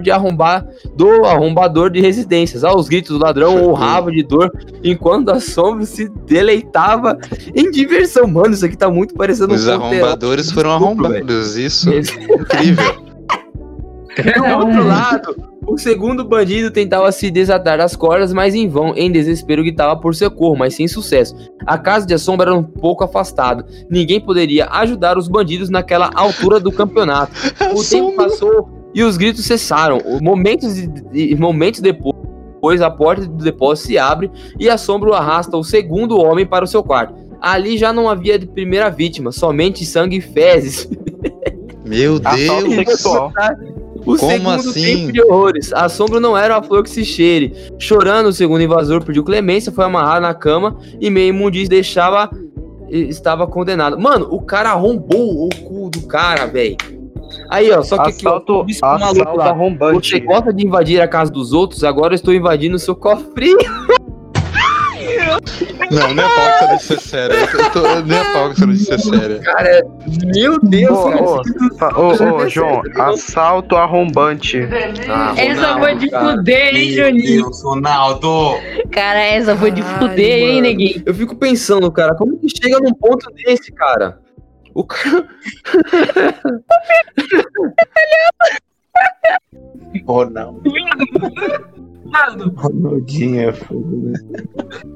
de 0.00 0.12
arrombar 0.12 0.64
do 0.94 1.24
arrombador 1.24 1.90
de 1.90 2.00
residências. 2.00 2.62
Aos 2.62 2.88
gritos 2.88 3.18
do 3.18 3.18
ladrão 3.18 3.64
urrava 3.64 4.12
de 4.12 4.22
dor, 4.22 4.48
enquanto 4.84 5.30
a 5.30 5.40
sombra 5.40 5.84
se 5.84 6.08
deleitava 6.24 7.18
em 7.52 7.68
diversão. 7.68 8.28
Mano, 8.28 8.54
isso 8.54 8.64
aqui 8.64 8.76
tá 8.76 8.88
muito 8.88 9.14
parecendo 9.14 9.54
Os 9.54 9.64
ponteirão. 9.64 9.86
arrombadores 9.86 10.52
foram 10.52 10.70
arrombados. 10.70 11.56
Isso. 11.56 11.90
Incrível. 11.92 13.01
Do 14.16 14.58
outro 14.66 14.86
lado, 14.86 15.36
o 15.66 15.78
segundo 15.78 16.24
bandido 16.24 16.70
tentava 16.70 17.10
se 17.12 17.30
desatar 17.30 17.78
das 17.78 17.96
cordas, 17.96 18.32
mas 18.32 18.54
em 18.54 18.68
vão, 18.68 18.94
em 18.96 19.10
desespero, 19.10 19.62
gritava 19.62 19.98
por 19.98 20.14
socorro, 20.14 20.56
mas 20.56 20.74
sem 20.74 20.86
sucesso. 20.86 21.34
A 21.66 21.78
casa 21.78 22.06
de 22.06 22.12
Assombra 22.14 22.50
era 22.50 22.58
um 22.58 22.62
pouco 22.62 23.04
afastada. 23.04 23.64
Ninguém 23.90 24.20
poderia 24.20 24.66
ajudar 24.70 25.16
os 25.16 25.28
bandidos 25.28 25.70
naquela 25.70 26.10
altura 26.14 26.60
do 26.60 26.70
campeonato. 26.70 27.32
O 27.74 27.82
tempo 27.82 28.12
passou 28.16 28.68
e 28.94 29.02
os 29.02 29.16
gritos 29.16 29.44
cessaram. 29.46 29.98
O- 30.04 30.22
Momentos, 30.22 30.74
de- 30.74 30.86
de- 30.86 31.36
momentos 31.36 31.80
depois, 31.80 32.82
a 32.82 32.90
porta 32.90 33.24
do 33.26 33.42
depósito 33.42 33.88
se 33.88 33.98
abre 33.98 34.30
e 34.58 34.68
Assombro 34.68 35.14
arrasta 35.14 35.56
o 35.56 35.64
segundo 35.64 36.18
homem 36.20 36.44
para 36.46 36.64
o 36.64 36.68
seu 36.68 36.82
quarto. 36.82 37.14
Ali 37.40 37.76
já 37.78 37.92
não 37.92 38.08
havia 38.08 38.38
de 38.38 38.46
primeira 38.46 38.88
vítima, 38.90 39.32
somente 39.32 39.84
sangue 39.86 40.18
e 40.18 40.20
fezes. 40.20 40.88
Meu 41.84 42.20
Assalto 42.24 42.68
Deus. 42.84 43.02
O 44.04 44.16
Como 44.16 44.32
segundo 44.32 44.50
assim? 44.70 44.82
tempo 44.82 45.12
de 45.12 45.22
horrores. 45.22 45.72
A 45.72 45.88
sombra 45.88 46.18
não 46.18 46.36
era 46.36 46.56
a 46.56 46.62
flor 46.62 46.82
que 46.82 46.90
se 46.90 47.04
cheire. 47.04 47.54
Chorando, 47.78 48.28
o 48.28 48.32
segundo 48.32 48.62
invasor 48.62 49.04
pediu 49.04 49.22
clemência, 49.24 49.72
foi 49.72 49.84
amarrado 49.84 50.22
na 50.22 50.34
cama 50.34 50.76
e 51.00 51.08
meio 51.10 51.28
imundiz 51.30 51.68
deixava. 51.68 52.30
Estava 52.88 53.46
condenado. 53.46 53.98
Mano, 53.98 54.28
o 54.30 54.42
cara 54.42 54.70
arrombou 54.70 55.46
o 55.46 55.48
cu 55.64 55.88
do 55.88 56.06
cara, 56.06 56.44
velho. 56.46 56.76
Aí, 57.48 57.70
ó, 57.70 57.82
só 57.82 57.96
que 58.02 58.10
aqui, 58.10 58.26
ó, 58.26 58.30
Assalto, 58.36 58.52
maluco 58.82 59.20
assalto 59.20 59.38
lá, 59.38 59.48
arrombante. 59.48 60.10
Você 60.10 60.20
gosta 60.20 60.52
de 60.52 60.66
invadir 60.66 61.00
a 61.00 61.08
casa 61.08 61.30
dos 61.30 61.52
outros? 61.52 61.84
Agora 61.84 62.12
eu 62.12 62.16
estou 62.16 62.34
invadindo 62.34 62.76
o 62.76 62.78
seu 62.78 62.94
cofre. 62.94 63.54
Não, 65.92 66.14
nem 66.14 66.24
a 66.24 66.28
pau 66.28 66.46
que 66.52 66.58
você 66.58 66.76
disse 66.76 66.86
ser 66.86 67.00
sério. 67.00 67.36
Eu 67.36 67.70
tô, 67.70 68.00
nem 68.02 68.18
a 68.18 68.32
pau 68.32 68.50
que 68.50 68.56
você 68.60 68.66
disse 68.66 68.84
ser 68.86 68.98
sério. 68.98 69.40
Cara, 69.42 69.68
é- 69.68 69.82
meu 70.34 70.58
Deus, 70.60 70.98
Ô, 70.98 71.10
cara. 71.78 71.98
ô, 71.98 72.02
ô, 72.02 72.36
ô, 72.36 72.48
João, 72.48 72.82
assalto 72.96 73.76
arrombante. 73.76 74.60
Ah, 75.08 75.34
Essa 75.36 75.54
Ronaldo, 75.72 75.80
foi 75.80 75.94
de 75.96 76.08
cara. 76.10 76.30
fuder, 76.36 76.74
hein, 76.76 76.90
Juninho? 76.92 77.42
Deus, 77.44 77.62
Ronaldo. 77.62 78.54
Cara, 78.90 79.20
essa 79.20 79.56
foi 79.56 79.70
de 79.70 79.82
fuder, 79.82 80.38
hein, 80.50 80.60
neguinho? 80.62 81.02
Eu 81.04 81.14
fico 81.14 81.36
pensando, 81.36 81.90
cara, 81.92 82.14
como 82.14 82.38
que 82.38 82.48
chega 82.48 82.78
num 82.80 82.94
ponto 82.94 83.30
desse, 83.34 83.70
cara? 83.72 84.18
O 84.74 84.84
cara. 84.84 85.28
Ronaldo. 90.06 90.62
Mano, 92.12 92.52
Ronaldinho 92.54 93.48
é 93.48 93.52
fogo, 93.52 93.96
né? 94.04 94.12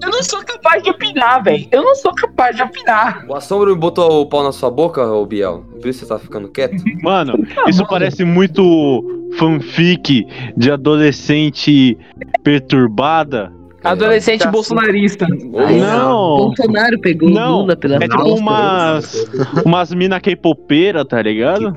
eu 0.03 0.11
não 0.11 0.23
sou 0.23 0.45
capaz 0.45 0.83
de 0.83 0.91
opinar, 0.91 1.43
velho. 1.43 1.67
Eu 1.73 1.83
não 1.83 1.95
sou 1.95 2.15
capaz 2.15 2.55
de 2.55 2.63
opinar. 2.63 3.25
O 3.27 3.35
Assombro 3.35 3.75
botou 3.75 4.21
o 4.21 4.27
pau 4.27 4.45
na 4.45 4.53
sua 4.53 4.71
boca, 4.71 5.03
ô 5.03 5.25
Biel? 5.25 5.65
Por 5.81 5.89
isso 5.89 6.01
você 6.01 6.07
tá 6.07 6.19
ficando 6.19 6.49
quieto? 6.49 6.83
Mano, 7.03 7.35
isso 7.67 7.87
parece 7.87 8.23
muito 8.23 9.03
fanfic 9.39 10.27
de 10.57 10.71
adolescente 10.71 11.97
perturbada. 12.43 13.51
Adolescente 13.93 14.43
Tá 14.43 14.51
bolsonarista. 14.51 15.27
Não. 15.29 16.37
Bolsonaro 16.37 16.99
pegou 17.01 17.31
Não, 17.31 17.61
Lula 17.63 17.77
pela 17.77 17.97
É 17.97 18.01
tipo 18.09 18.23
umas, 18.23 19.27
umas 19.65 19.93
mina 19.95 20.21
K-popeira, 20.21 21.05
tá 21.05 21.21
ligado? 21.23 21.75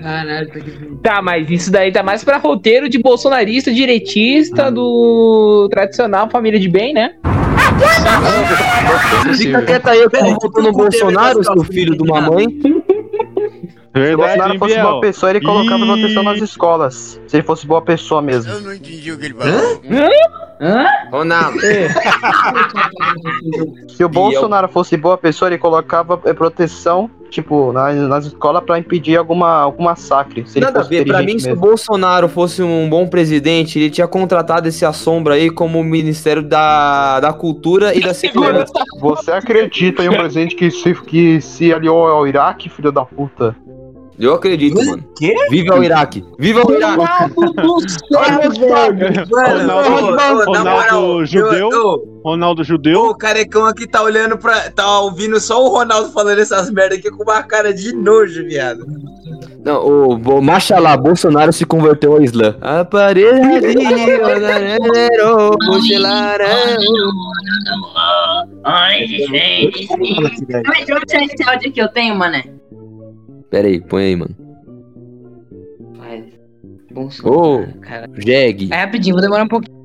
Caralho, 0.00 0.48
tá 0.48 0.60
que- 0.60 0.74
Tá, 1.02 1.22
mas 1.22 1.50
isso 1.50 1.70
daí 1.70 1.92
tá 1.92 2.02
mais 2.02 2.24
pra 2.24 2.38
roteiro 2.38 2.88
de 2.88 2.98
bolsonarista, 2.98 3.72
direitista, 3.72 4.70
do 4.70 5.68
tradicional 5.70 6.28
família 6.30 6.58
de 6.58 6.68
bem, 6.68 6.92
né? 6.94 7.12
Fica 9.36 9.62
quieto 9.62 9.88
aí, 9.88 10.00
eu 10.00 10.10
tô 10.10 10.18
votando 10.24 10.62
no 10.68 10.72
Bolsonaro, 10.72 11.42
seu 11.42 11.64
filho 11.64 11.96
de 11.96 12.02
uma 12.02 12.20
mãe. 12.20 12.46
Se 13.94 14.00
o 14.00 14.02
Verdade, 14.02 14.16
Bolsonaro 14.16 14.52
hein, 14.54 14.58
fosse 14.58 14.74
Biel? 14.74 14.88
boa 14.88 15.00
pessoa, 15.00 15.30
ele 15.30 15.40
colocava 15.40 15.86
proteção 15.86 16.22
nas 16.24 16.40
escolas. 16.40 17.20
Se 17.28 17.36
ele 17.36 17.44
fosse 17.44 17.64
boa 17.64 17.80
pessoa 17.80 18.20
mesmo. 18.20 18.50
Eu 18.52 18.60
não 18.60 18.74
entendi 18.74 19.12
o 19.12 19.18
que 19.18 19.26
ele 19.26 19.34
falou. 19.34 19.80
Hã? 20.60 20.86
Ronaldo. 21.12 21.58
Se 23.88 24.04
o 24.04 24.08
Bolsonaro 24.08 24.68
fosse 24.68 24.96
boa 24.96 25.16
pessoa, 25.16 25.48
ele 25.48 25.58
colocava 25.58 26.20
eh, 26.24 26.32
proteção, 26.32 27.08
tipo, 27.30 27.72
nas, 27.72 27.96
nas 28.08 28.26
escolas 28.26 28.64
pra 28.64 28.78
impedir 28.78 29.16
alguma, 29.16 29.60
algum 29.62 29.84
massacre. 29.84 30.44
Se 30.46 30.58
ele 30.58 30.66
Nada 30.66 30.80
a 30.80 30.82
fosse 30.82 30.96
ver, 30.96 31.06
pra 31.06 31.18
mim, 31.18 31.24
inteligente 31.24 31.42
se 31.42 31.48
o 31.48 31.50
mesmo. 31.50 31.60
Bolsonaro 31.66 32.28
fosse 32.28 32.62
um 32.62 32.88
bom 32.88 33.06
presidente, 33.06 33.78
ele 33.78 33.90
tinha 33.90 34.08
contratado 34.08 34.66
esse 34.68 34.84
assombra 34.84 35.34
aí 35.34 35.50
como 35.50 35.78
o 35.80 35.84
Ministério 35.84 36.42
da, 36.42 37.20
da 37.20 37.32
Cultura 37.32 37.94
e 37.94 38.00
da 38.00 38.14
Segurança. 38.14 38.72
Você 39.00 39.30
acredita 39.32 40.02
em 40.04 40.08
um 40.08 40.14
presidente 40.16 40.54
que 40.56 40.70
se, 40.70 40.94
que 40.94 41.40
se 41.40 41.72
aliou 41.72 42.06
ao 42.06 42.26
Iraque, 42.26 42.68
filho 42.68 42.90
da 42.90 43.04
puta? 43.04 43.54
Eu 44.18 44.34
acredito, 44.34 44.76
mano. 44.84 45.04
Quê? 45.18 45.34
Viva 45.50 45.74
o 45.78 45.82
Iraque! 45.82 46.24
Viva 46.38 46.62
o 46.64 46.72
Iraque! 46.72 47.02
Ronaldo, 49.30 50.44
Ronaldo 50.44 51.26
judeu? 51.26 51.70
eu- 51.70 52.20
Ronaldo 52.24 52.64
judeu? 52.64 53.00
O 53.06 53.14
carecão 53.14 53.66
aqui 53.66 53.86
tá 53.86 54.02
olhando 54.02 54.38
pra. 54.38 54.70
tá 54.70 55.00
ouvindo 55.00 55.38
só 55.40 55.62
o 55.62 55.68
Ronaldo 55.68 56.10
falando 56.10 56.38
essas 56.38 56.70
merda 56.70 56.94
aqui 56.94 57.10
com 57.10 57.22
uma 57.22 57.42
cara 57.42 57.74
de 57.74 57.92
nojo, 57.92 58.44
viado. 58.44 58.86
Não, 59.64 59.84
o, 59.84 60.14
o 60.14 60.42
Machalá, 60.42 60.96
Bolsonaro 60.96 61.52
se 61.52 61.64
converteu 61.66 62.12
ao 62.12 62.22
Islã. 62.22 62.54
Ai, 68.64 69.06
gente. 69.06 69.88
Mas 70.66 70.86
esse 70.88 71.48
áudio 71.48 71.68
aqui, 71.70 71.80
eu 71.80 71.88
tenho, 71.88 72.14
mané. 72.14 72.44
Pera 73.50 73.68
aí, 73.68 73.80
põe 73.80 74.04
aí, 74.04 74.16
mano. 74.16 74.34
Vai. 75.96 76.32
Bolsonaro, 76.92 77.70
Ô, 77.70 77.80
cara. 77.80 78.10
Jeg. 78.24 78.68
É 78.72 78.76
rapidinho, 78.76 79.14
vou 79.14 79.22
demorar 79.22 79.44
um 79.44 79.48
pouquinho. 79.48 79.84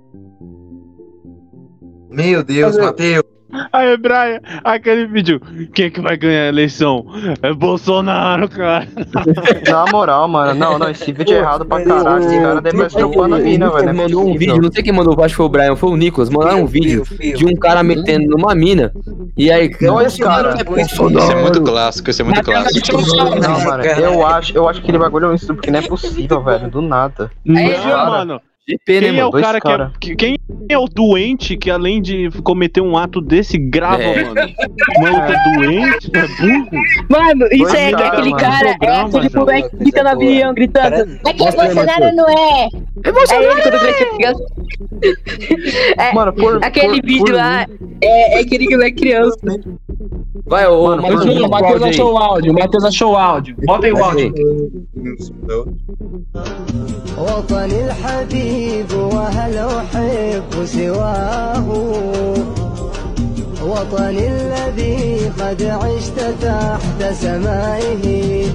Meu 2.09 2.43
Deus, 2.43 2.77
Matheus. 2.77 3.38
Aí, 3.73 3.97
Brian, 3.97 4.39
aquele 4.63 5.07
vídeo. 5.07 5.41
Quem 5.73 5.85
é 5.85 5.89
que 5.89 6.01
vai 6.01 6.15
ganhar 6.15 6.43
a 6.43 6.47
eleição? 6.47 7.05
É 7.41 7.51
Bolsonaro, 7.53 8.47
cara. 8.47 8.87
Na 9.67 9.85
moral, 9.91 10.27
mano. 10.27 10.53
Não, 10.53 10.77
não, 10.77 10.89
esse 10.89 11.11
vídeo 11.11 11.35
é 11.35 11.39
errado 11.39 11.65
pra 11.65 11.83
caralho. 11.83 12.25
Esse 12.25 12.39
cara 12.39 12.61
deve 12.61 12.77
estar 12.77 12.87
estrupando 12.87 13.35
a 13.35 13.39
mina, 13.39 13.69
velho. 13.69 13.89
é 13.89 13.93
mandou 13.93 14.27
um 14.27 14.37
vídeo, 14.37 14.61
não 14.61 14.71
sei 14.71 14.83
quem 14.83 14.93
mandou, 14.93 15.13
acho 15.23 15.33
que 15.33 15.37
foi 15.37 15.45
o 15.45 15.49
Brian, 15.49 15.75
foi 15.75 15.89
o 15.89 15.95
Nicolas, 15.95 16.29
mandaram 16.29 16.61
um 16.61 16.65
vídeo 16.65 17.03
de 17.19 17.45
um 17.45 17.55
cara 17.55 17.81
metendo 17.83 18.27
numa 18.27 18.53
mina. 18.53 18.91
E 19.35 19.51
aí, 19.51 19.69
Não, 19.81 20.01
esse 20.01 20.19
cara. 20.19 20.55
Isso 20.77 21.31
é 21.31 21.41
muito 21.41 21.61
clássico, 21.63 22.09
isso 22.09 22.21
é 22.21 22.25
muito 22.25 22.43
clássico. 22.43 22.97
Não, 23.41 23.63
mano, 23.63 23.83
eu 23.83 24.25
acho, 24.25 24.55
eu 24.55 24.67
acho 24.67 24.81
que 24.81 24.91
ele 24.91 24.97
bagulho 24.99 25.25
é 25.25 25.29
um 25.29 25.33
estupro, 25.33 25.55
porque 25.55 25.71
não 25.71 25.79
é 25.79 25.81
possível, 25.81 26.43
velho. 26.43 26.69
Do 26.69 26.81
nada. 26.81 27.31
Não, 27.43 27.69
cara. 27.81 28.41
Mano. 28.69 28.79
GP, 28.85 28.93
né, 28.93 28.99
Quem 28.99 29.09
é 29.09 29.11
mano? 29.13 29.27
o 29.27 29.31
Dois 29.31 29.45
cara 29.45 29.59
que 29.61 29.67
é, 29.67 29.71
cara. 29.71 29.91
que- 29.99 30.15
Quem 30.15 30.37
é 30.69 30.77
o 30.77 30.85
doente 30.85 31.57
que 31.57 31.69
além 31.71 32.01
de 32.01 32.29
cometer 32.43 32.81
um 32.81 32.97
ato 32.97 33.19
desse 33.21 33.57
grava, 33.57 34.01
É. 34.03 34.23
mano? 34.23 34.35
Maluco 35.01 35.31
é 35.31 35.57
doente, 35.57 36.11
é 36.13 36.27
burro? 36.27 36.83
Mano, 37.09 37.47
isso 37.51 37.75
é 37.75 37.91
é, 37.91 37.93
aquele 37.95 38.29
mano. 38.31 38.37
cara, 38.41 38.69
é 38.69 38.77
Programa, 38.77 39.07
aquele 39.09 39.29
já. 39.29 39.39
moleque 39.39 39.69
que 39.77 39.83
fica 39.85 40.03
no 40.03 40.09
avião 40.09 40.53
gritando. 40.53 40.95
É 41.27 41.33
que 41.33 41.43
aí, 41.47 41.51
Bolsonaro 41.55 42.15
não 42.15 42.29
é. 42.29 42.67
É 43.03 43.11
Bolsonaro! 43.11 43.45
É 43.45 43.87
ele 44.01 44.05
criança. 44.15 44.43
É, 45.97 46.13
Mano, 46.13 46.33
por. 46.33 46.63
aquele 46.63 46.99
por- 47.01 47.05
vídeo 47.07 47.25
por 47.25 47.33
lá 47.35 47.65
é, 48.01 48.37
é 48.37 48.41
aquele 48.41 48.67
que 48.67 48.75
não 48.75 48.83
é 48.85 48.91
criança. 48.91 49.37
Vai, 50.45 50.67
ô, 50.67 50.83
Mano, 50.87 51.01
Matheus, 51.01 51.25
por- 51.25 51.45
O 51.45 51.49
Matheus 51.49 51.83
achou 51.83 52.13
o 52.13 52.17
áudio, 52.17 52.51
o 52.51 52.55
Matheus 52.55 52.83
achou 52.83 53.13
o 53.13 53.15
áudio. 53.17 53.55
Bota 53.65 53.85
aí 53.87 53.93
o 53.93 54.03
áudio. 54.03 54.33
وطني 58.58 58.82
الحبيب 58.82 58.92
وهل 58.92 59.58
أحب 59.58 60.64
سواه 60.64 61.68
وطني 63.62 64.28
الذي 64.28 65.32
قد 65.40 65.62
عشت 65.62 66.18
تحت 66.42 67.12
سمائه 67.12 68.46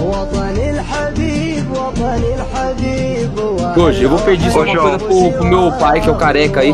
وطني 0.00 0.70
الحبيب 0.70 1.64
وطني 1.70 2.34
الحبيب 2.34 3.38
وهل 3.38 3.72
Hoje, 3.74 4.02
eu 4.02 4.10
vou 4.10 4.18
pedir 4.18 4.50
só 4.50 4.62
uma 4.62 4.76
coisa 4.76 4.98
pro, 4.98 5.32
pro 5.32 5.44
meu 5.44 5.72
pai, 5.72 6.00
que 6.00 6.08
é 6.08 6.12
o 6.12 6.16
careca 6.16 6.60
aí. 6.60 6.72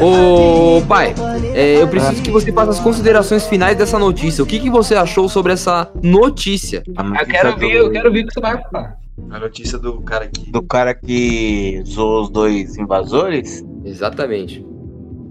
Ô, 0.00 0.82
pai, 0.86 1.14
é, 1.54 1.80
eu 1.80 1.88
preciso 1.88 2.22
que 2.22 2.30
você 2.30 2.52
faça 2.52 2.72
as 2.72 2.80
considerações 2.80 3.46
finais 3.46 3.76
dessa 3.78 3.98
notícia. 3.98 4.44
O 4.44 4.46
que, 4.46 4.60
que 4.60 4.68
você 4.68 4.94
achou 4.94 5.26
sobre 5.28 5.54
essa 5.54 5.88
notícia? 6.02 6.82
Eu 6.86 7.26
quero 7.26 7.56
ver, 7.56 7.72
eu 7.72 7.90
quero 7.90 8.12
ver 8.12 8.24
o 8.24 8.26
que 8.26 8.34
você 8.34 8.40
vai 8.40 8.62
falar. 8.62 8.97
A 9.29 9.39
notícia 9.39 9.77
do 9.77 10.01
cara 10.01 10.25
aqui. 10.25 10.51
Do 10.51 10.61
cara 10.61 10.93
que 10.93 11.81
zoou 11.85 12.23
os 12.23 12.29
dois 12.29 12.77
invasores? 12.77 13.63
Exatamente. 13.85 14.65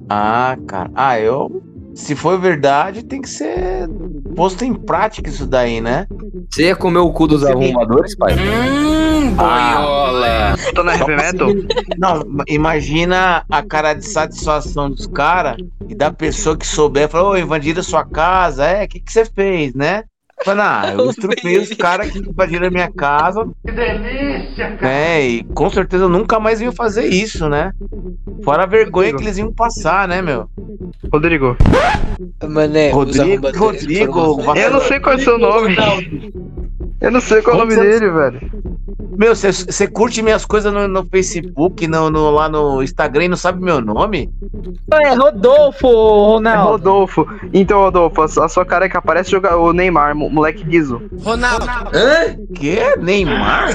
Ah, 0.08 0.56
cara. 0.66 0.90
Ah, 0.94 1.20
eu. 1.20 1.62
Se 1.94 2.14
for 2.14 2.38
verdade, 2.38 3.04
tem 3.04 3.20
que 3.20 3.28
ser 3.28 3.88
posto 4.36 4.64
em 4.64 4.72
prática 4.72 5.28
isso 5.28 5.44
daí, 5.44 5.80
né? 5.80 6.06
Você 6.48 6.66
ia 6.66 6.76
comer 6.76 7.00
o 7.00 7.12
cu 7.12 7.26
dos 7.26 7.44
arrumadores, 7.44 8.14
pai? 8.16 8.34
Hum, 8.34 9.34
boiola! 9.34 10.54
Tô 10.74 10.84
na 10.84 10.96
heavy 10.96 11.16
metal? 11.16 11.48
Não, 11.98 12.22
imagina 12.46 13.44
a 13.50 13.62
cara 13.62 13.94
de 13.94 14.06
satisfação 14.06 14.90
dos 14.90 15.08
caras 15.08 15.56
e 15.88 15.94
da 15.94 16.12
pessoa 16.12 16.56
que 16.56 16.66
souber, 16.66 17.08
falou, 17.08 17.32
ô, 17.32 17.36
invadiram 17.36 17.82
sua 17.82 18.04
casa, 18.04 18.64
é, 18.64 18.84
o 18.84 18.88
que, 18.88 19.00
que 19.00 19.12
você 19.12 19.24
fez, 19.24 19.74
né? 19.74 20.04
Fala, 20.44 20.82
ah, 20.82 20.92
eu 20.92 21.10
estrupei 21.10 21.58
os 21.58 21.68
caras 21.70 22.10
que 22.10 22.18
invadiram 22.18 22.68
a 22.68 22.70
minha 22.70 22.90
casa. 22.90 23.44
Que 23.66 23.72
delícia, 23.72 24.78
É, 24.82 25.26
e 25.26 25.42
com 25.44 25.68
certeza 25.68 26.08
nunca 26.08 26.38
mais 26.38 26.60
iam 26.60 26.72
fazer 26.72 27.06
isso, 27.06 27.48
né? 27.48 27.72
Fora 28.44 28.62
a 28.62 28.66
vergonha 28.66 29.14
que 29.14 29.22
eles 29.22 29.38
iam 29.38 29.52
passar, 29.52 30.06
né, 30.06 30.22
meu? 30.22 30.48
Rodrigo. 31.12 31.56
Mané, 32.48 32.90
Rodrigo, 32.90 33.48
Rodrigo, 33.56 34.34
foram- 34.44 34.56
Eu 34.56 34.70
não 34.70 34.80
sei 34.80 35.00
qual 35.00 35.14
é 35.14 35.18
o 35.18 35.20
seu 35.20 35.38
nome. 35.38 35.76
Eu 37.00 37.10
não 37.10 37.20
sei 37.20 37.42
qual 37.42 37.56
é 37.56 37.62
o 37.62 37.66
nome 37.66 37.76
dele, 37.76 38.10
velho. 38.10 38.50
Meu, 39.18 39.34
você 39.34 39.88
curte 39.88 40.22
minhas 40.22 40.44
coisas 40.46 40.72
no, 40.72 40.86
no 40.86 41.04
Facebook, 41.04 41.88
no, 41.88 42.08
no- 42.08 42.30
lá 42.30 42.48
no 42.48 42.80
Instagram 42.82 43.24
e 43.24 43.28
não 43.28 43.36
sabe 43.36 43.60
meu 43.60 43.80
nome? 43.80 44.30
É 44.92 45.12
Rodolfo, 45.12 45.86
É 45.88 45.90
Ronaldo. 45.90 46.70
Rodolfo. 46.70 47.26
Então, 47.52 47.80
Rodolfo, 47.80 48.22
a 48.22 48.48
sua 48.48 48.64
careca 48.64 49.02
parece 49.02 49.32
jogar 49.32 49.56
o 49.56 49.72
Neymar, 49.72 50.14
mo- 50.14 50.30
moleque 50.30 50.62
liso. 50.62 51.02
Ronaldo. 51.24 51.66
Hã? 51.92 52.36
Que? 52.54 52.96
Neymar? 52.96 53.74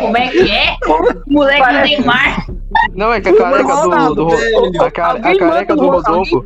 Como 0.00 0.16
é 0.16 0.28
que 0.28 0.50
é? 0.50 0.76
Moleque 1.26 1.66
do 1.66 1.72
Neymar. 1.82 2.46
Não, 2.94 3.12
é 3.12 3.20
que 3.20 3.28
a 3.30 3.36
careca 3.36 3.74
do. 3.74 4.14
do 4.14 4.24
Ro- 4.28 4.36
a, 4.78 4.86
a 4.86 5.38
careca 5.38 5.74
do 5.76 5.88
Rodolfo. 5.88 6.44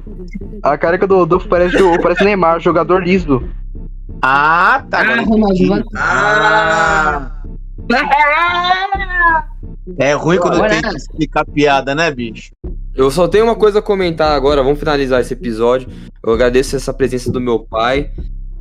A 0.62 0.78
careca 0.78 1.06
do 1.06 1.16
Rodolfo 1.16 1.48
parece, 1.48 1.82
o- 1.82 2.00
parece 2.00 2.24
Neymar, 2.24 2.60
jogador 2.60 3.02
liso. 3.04 3.42
Ah, 4.26 4.82
tá. 4.88 4.98
Ah, 4.98 5.02
agora 5.02 5.22
Ronaldo, 5.22 5.68
vai. 5.68 5.82
Ah! 5.96 7.30
É 9.98 10.14
ruim 10.14 10.38
quando 10.38 10.54
Agora- 10.54 10.70
tem 10.70 10.80
que 10.82 10.96
explicar 10.96 11.44
piada, 11.44 11.94
né, 11.94 12.10
bicho? 12.10 12.52
Eu 12.94 13.10
só 13.10 13.28
tenho 13.28 13.44
uma 13.44 13.54
coisa 13.54 13.80
a 13.80 13.82
comentar 13.82 14.32
agora, 14.32 14.62
vamos 14.62 14.78
finalizar 14.78 15.20
esse 15.20 15.34
episódio. 15.34 15.88
Eu 16.24 16.32
agradeço 16.32 16.74
essa 16.74 16.92
presença 16.94 17.30
do 17.30 17.38
meu 17.40 17.58
pai. 17.58 18.10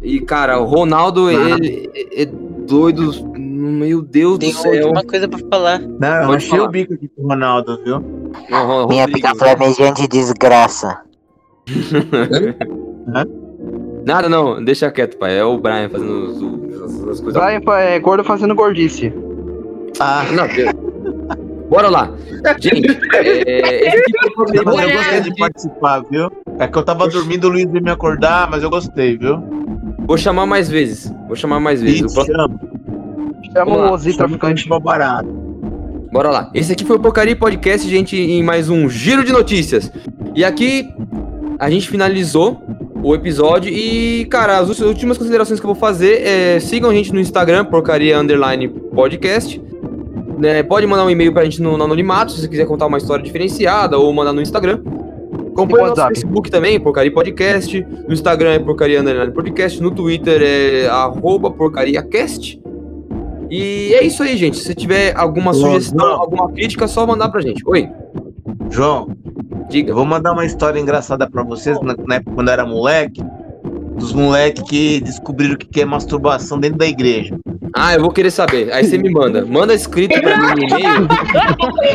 E, 0.01 0.19
cara, 0.19 0.59
o 0.59 0.65
Ronaldo, 0.65 1.31
ele 1.31 1.89
é 2.13 2.25
doido. 2.25 3.31
Meu 3.39 4.01
Deus 4.01 4.37
Tem 4.39 4.51
do 4.51 4.57
céu. 4.57 4.89
uma 4.89 5.03
coisa 5.03 5.29
pra 5.29 5.39
falar. 5.49 5.79
Não, 5.79 6.23
eu 6.23 6.31
achei 6.33 6.49
falar. 6.49 6.63
o 6.63 6.69
bico 6.69 6.93
aqui 6.93 7.07
com 7.07 7.23
o 7.23 7.27
Ronaldo, 7.29 7.81
viu? 7.85 7.99
Não, 8.49 8.87
Minha 8.87 9.05
Rodrigo. 9.05 9.11
pica 9.13 9.33
flamejante 9.35 10.07
desgraça. 10.09 10.99
Nada, 14.05 14.27
não, 14.29 14.63
deixa 14.63 14.91
quieto, 14.91 15.17
pai. 15.17 15.37
É 15.39 15.43
o 15.43 15.57
Brian 15.57 15.89
fazendo 15.89 16.11
os- 16.25 16.81
as, 16.81 17.09
as 17.09 17.19
coisas. 17.21 17.33
Brian 17.41 17.61
é 17.77 17.99
gordo 17.99 18.23
fazendo 18.23 18.53
gordice. 18.55 19.13
Ah, 19.99 20.23
Não, 20.33 20.47
Deus. 20.47 20.71
Bora 21.69 21.89
lá. 21.89 22.11
Gente, 22.59 22.85
é, 23.15 23.87
esse 23.87 23.97
aqui 23.97 24.33
foi 24.35 24.45
o 24.45 24.65
mas 24.65 24.89
eu 24.89 24.97
gostei 24.97 25.21
de 25.21 25.35
participar, 25.35 26.03
viu? 26.09 26.29
É 26.59 26.67
que 26.67 26.77
eu 26.77 26.83
tava 26.83 27.07
dormindo, 27.07 27.45
o 27.45 27.49
Luiz 27.49 27.65
veio 27.71 27.83
me 27.83 27.89
acordar, 27.89 28.49
mas 28.51 28.61
eu 28.61 28.69
gostei, 28.69 29.17
viu? 29.17 29.41
Vou 30.05 30.17
chamar 30.17 30.45
mais 30.45 30.69
vezes. 30.69 31.11
Vou 31.27 31.35
chamar 31.35 31.59
mais 31.59 31.81
vezes. 31.81 32.01
Ih, 32.01 32.05
O 32.05 32.13
próximo- 32.13 32.35
chama. 32.37 32.59
Chama 33.53 33.65
Vamos 33.65 33.77
lá, 33.79 33.91
o 33.93 33.97
Zi 33.97 34.15
traficante. 34.17 34.63
Ficou 34.63 34.79
barato. 34.79 35.27
Bora 36.11 36.29
lá. 36.29 36.51
Esse 36.53 36.73
aqui 36.73 36.85
foi 36.85 36.97
o 36.97 36.99
Porcaria 36.99 37.35
Podcast, 37.35 37.89
gente, 37.89 38.15
em 38.15 38.43
mais 38.43 38.69
um 38.69 38.87
giro 38.89 39.23
de 39.23 39.31
notícias. 39.31 39.91
E 40.35 40.43
aqui 40.45 40.87
a 41.57 41.69
gente 41.71 41.89
finalizou 41.89 42.61
o 43.03 43.13
episódio 43.13 43.71
e, 43.71 44.25
cara, 44.25 44.57
as 44.57 44.79
últimas 44.79 45.17
considerações 45.17 45.59
que 45.59 45.65
eu 45.65 45.73
vou 45.73 45.79
fazer 45.79 46.25
é 46.25 46.59
sigam 46.59 46.89
a 46.89 46.93
gente 46.93 47.13
no 47.13 47.19
Instagram, 47.19 47.65
Porcaria 47.65 48.17
Underline 48.17 48.69
Podcast. 48.69 49.61
Né, 50.39 50.63
pode 50.63 50.87
mandar 50.87 51.05
um 51.05 51.09
e-mail 51.09 51.31
pra 51.31 51.43
gente 51.43 51.61
no, 51.61 51.77
no 51.77 51.83
Anonimato, 51.83 52.31
se 52.31 52.41
você 52.41 52.47
quiser 52.47 52.65
contar 52.65 52.87
uma 52.87 52.97
história 52.97 53.23
diferenciada 53.23 53.97
ou 53.97 54.11
mandar 54.13 54.33
no 54.33 54.41
Instagram. 54.41 54.81
Acompanhe 55.51 55.85
o 55.85 55.89
nosso. 55.89 56.07
Facebook 56.07 56.49
também, 56.49 56.79
Porcaria 56.79 57.13
Podcast. 57.13 57.85
No 58.07 58.13
Instagram 58.13 58.53
é 58.53 58.59
Porcaria 58.59 59.01
Underline 59.01 59.31
Podcast. 59.31 59.81
No 59.81 59.91
Twitter 59.91 60.41
é 60.41 60.87
arroba 60.87 61.51
PorcariaCast. 61.51 62.59
E 63.49 63.93
é 63.93 64.03
isso 64.03 64.23
aí, 64.23 64.35
gente. 64.35 64.57
Se 64.57 64.73
tiver 64.73 65.13
alguma 65.15 65.51
Ô, 65.51 65.53
sugestão, 65.53 66.07
João. 66.07 66.21
alguma 66.21 66.51
crítica, 66.51 66.85
é 66.85 66.87
só 66.87 67.05
mandar 67.05 67.29
pra 67.29 67.41
gente. 67.41 67.61
Oi. 67.67 67.87
João, 68.71 69.09
Diga. 69.73 69.91
eu 69.91 69.95
vou 69.95 70.05
mandar 70.05 70.31
uma 70.33 70.45
história 70.45 70.79
engraçada 70.79 71.29
pra 71.29 71.43
vocês, 71.43 71.79
na, 71.81 71.95
na 72.07 72.15
época 72.15 72.31
quando 72.35 72.47
eu 72.47 72.53
era 72.53 72.65
moleque, 72.65 73.21
dos 73.97 74.13
moleques 74.13 74.63
que 74.69 74.99
descobriram 75.01 75.55
o 75.55 75.57
que 75.57 75.81
é 75.81 75.85
masturbação 75.85 76.59
dentro 76.59 76.77
da 76.77 76.85
igreja. 76.87 77.37
Ah, 77.75 77.95
eu 77.95 78.01
vou 78.01 78.11
querer 78.11 78.29
saber. 78.29 78.71
Aí 78.71 78.85
você 78.85 78.99
me 78.99 79.09
manda. 79.09 79.43
Manda 79.45 79.73
escrito 79.73 80.19
pra 80.21 80.37
mim 80.37 80.47
no 80.61 80.63
e-mail. 80.77 81.07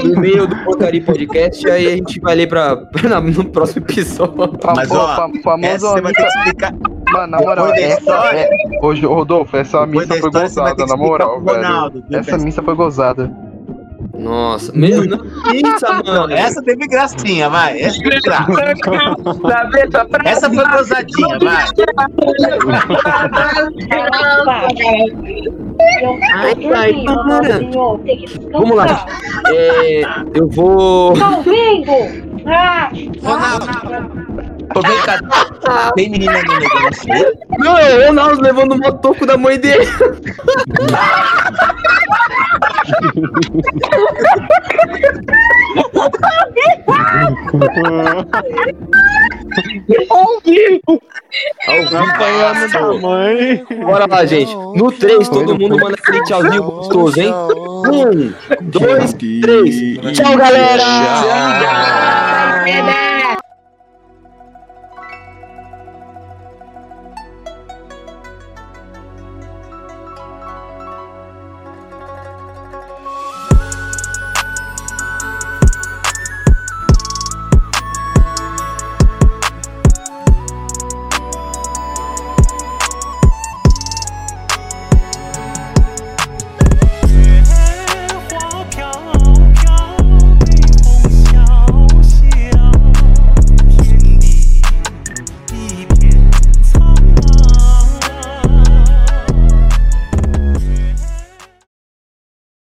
No 0.05 0.15
e-mail 0.17 0.47
do 0.49 0.57
Porcaria 0.65 1.03
Podcast. 1.05 1.65
E 1.65 1.71
aí 1.71 1.87
a 1.87 1.91
gente 1.91 2.19
vai 2.21 2.35
ler 2.35 2.49
pra, 2.49 2.77
pra- 2.91 3.21
no 3.21 3.45
próximo 3.45 3.85
episódio. 3.85 4.59
Mas, 4.75 4.89
Pô, 4.89 4.97
ó, 4.97 5.15
fam- 5.15 5.33
famoso 5.43 5.67
essa 5.73 5.89
você 5.89 6.01
vai 6.01 6.13
ter 6.13 6.23
que 6.23 6.29
amiga- 6.39 6.39
explicar. 6.47 6.75
Mano, 7.13 7.27
na 7.31 7.39
moral, 7.39 7.67
essa 7.75 8.01
história- 8.01 8.39
é... 8.41 8.51
Ô, 8.83 9.15
Rodolfo, 9.15 9.57
essa 9.57 9.87
Depois 9.87 10.09
missa 10.09 10.21
foi 10.21 10.31
gozada, 10.33 10.85
na 10.87 10.97
moral, 10.97 11.41
velho. 11.41 11.57
Ronaldo, 11.59 12.05
Essa 12.11 12.33
Beto? 12.33 12.45
missa 12.45 12.63
foi 12.63 12.75
gozada. 12.75 13.33
Nossa, 14.19 14.73
meu, 14.75 15.07
não 15.07 15.19
pensa, 15.19 16.03
mano. 16.05 16.33
Essa 16.33 16.61
teve 16.63 16.87
gracinha, 16.89 17.49
vai. 17.49 17.81
Essa 17.81 18.03
teve 18.03 18.21
graça. 18.21 18.53
Essa 20.25 20.51
foi 20.51 20.69
gozadinha, 20.69 21.39
vai. 21.39 21.65
Ai, 26.35 26.55
ai, 26.75 26.93
para. 27.05 27.61
Vamos 28.53 28.77
lá. 28.77 29.07
É, 29.55 30.03
eu 30.35 30.49
vou. 30.49 31.17
Tá 31.17 31.31
ouvindo? 31.37 31.93
Ah, 32.47 32.91
Ô, 34.75 34.81
vem 34.83 34.99
cá. 35.03 35.19
Tem 35.95 36.11
menina 36.11 36.43
no 36.43 36.59
negócio? 36.59 37.09
Não, 37.59 37.79
é 37.79 37.97
o 37.97 38.07
Ronaldo 38.09 38.43
levando 38.43 38.73
o 38.73 38.79
motoco 38.79 39.25
da 39.25 39.37
mãe 39.37 39.57
dele. 39.59 39.87
Ao 50.11 50.41
vivo! 50.45 51.03
Apanhando 51.67 52.73
da 52.73 52.93
mãe. 53.01 53.65
Bora 53.85 54.07
lá, 54.07 54.25
gente. 54.25 54.55
No 54.55 54.91
3, 54.93 55.29
todo 55.29 55.59
mundo 55.59 55.77
manda 55.79 55.97
aquele 55.99 56.23
tchauzinho 56.25 56.63
gostoso, 56.63 57.21
hein? 57.21 57.33
Um, 57.33 58.33
dois, 58.63 59.13
três. 59.15 59.77
Tchau, 60.17 60.37
galera! 60.37 60.83
Tchau! 62.65 63.18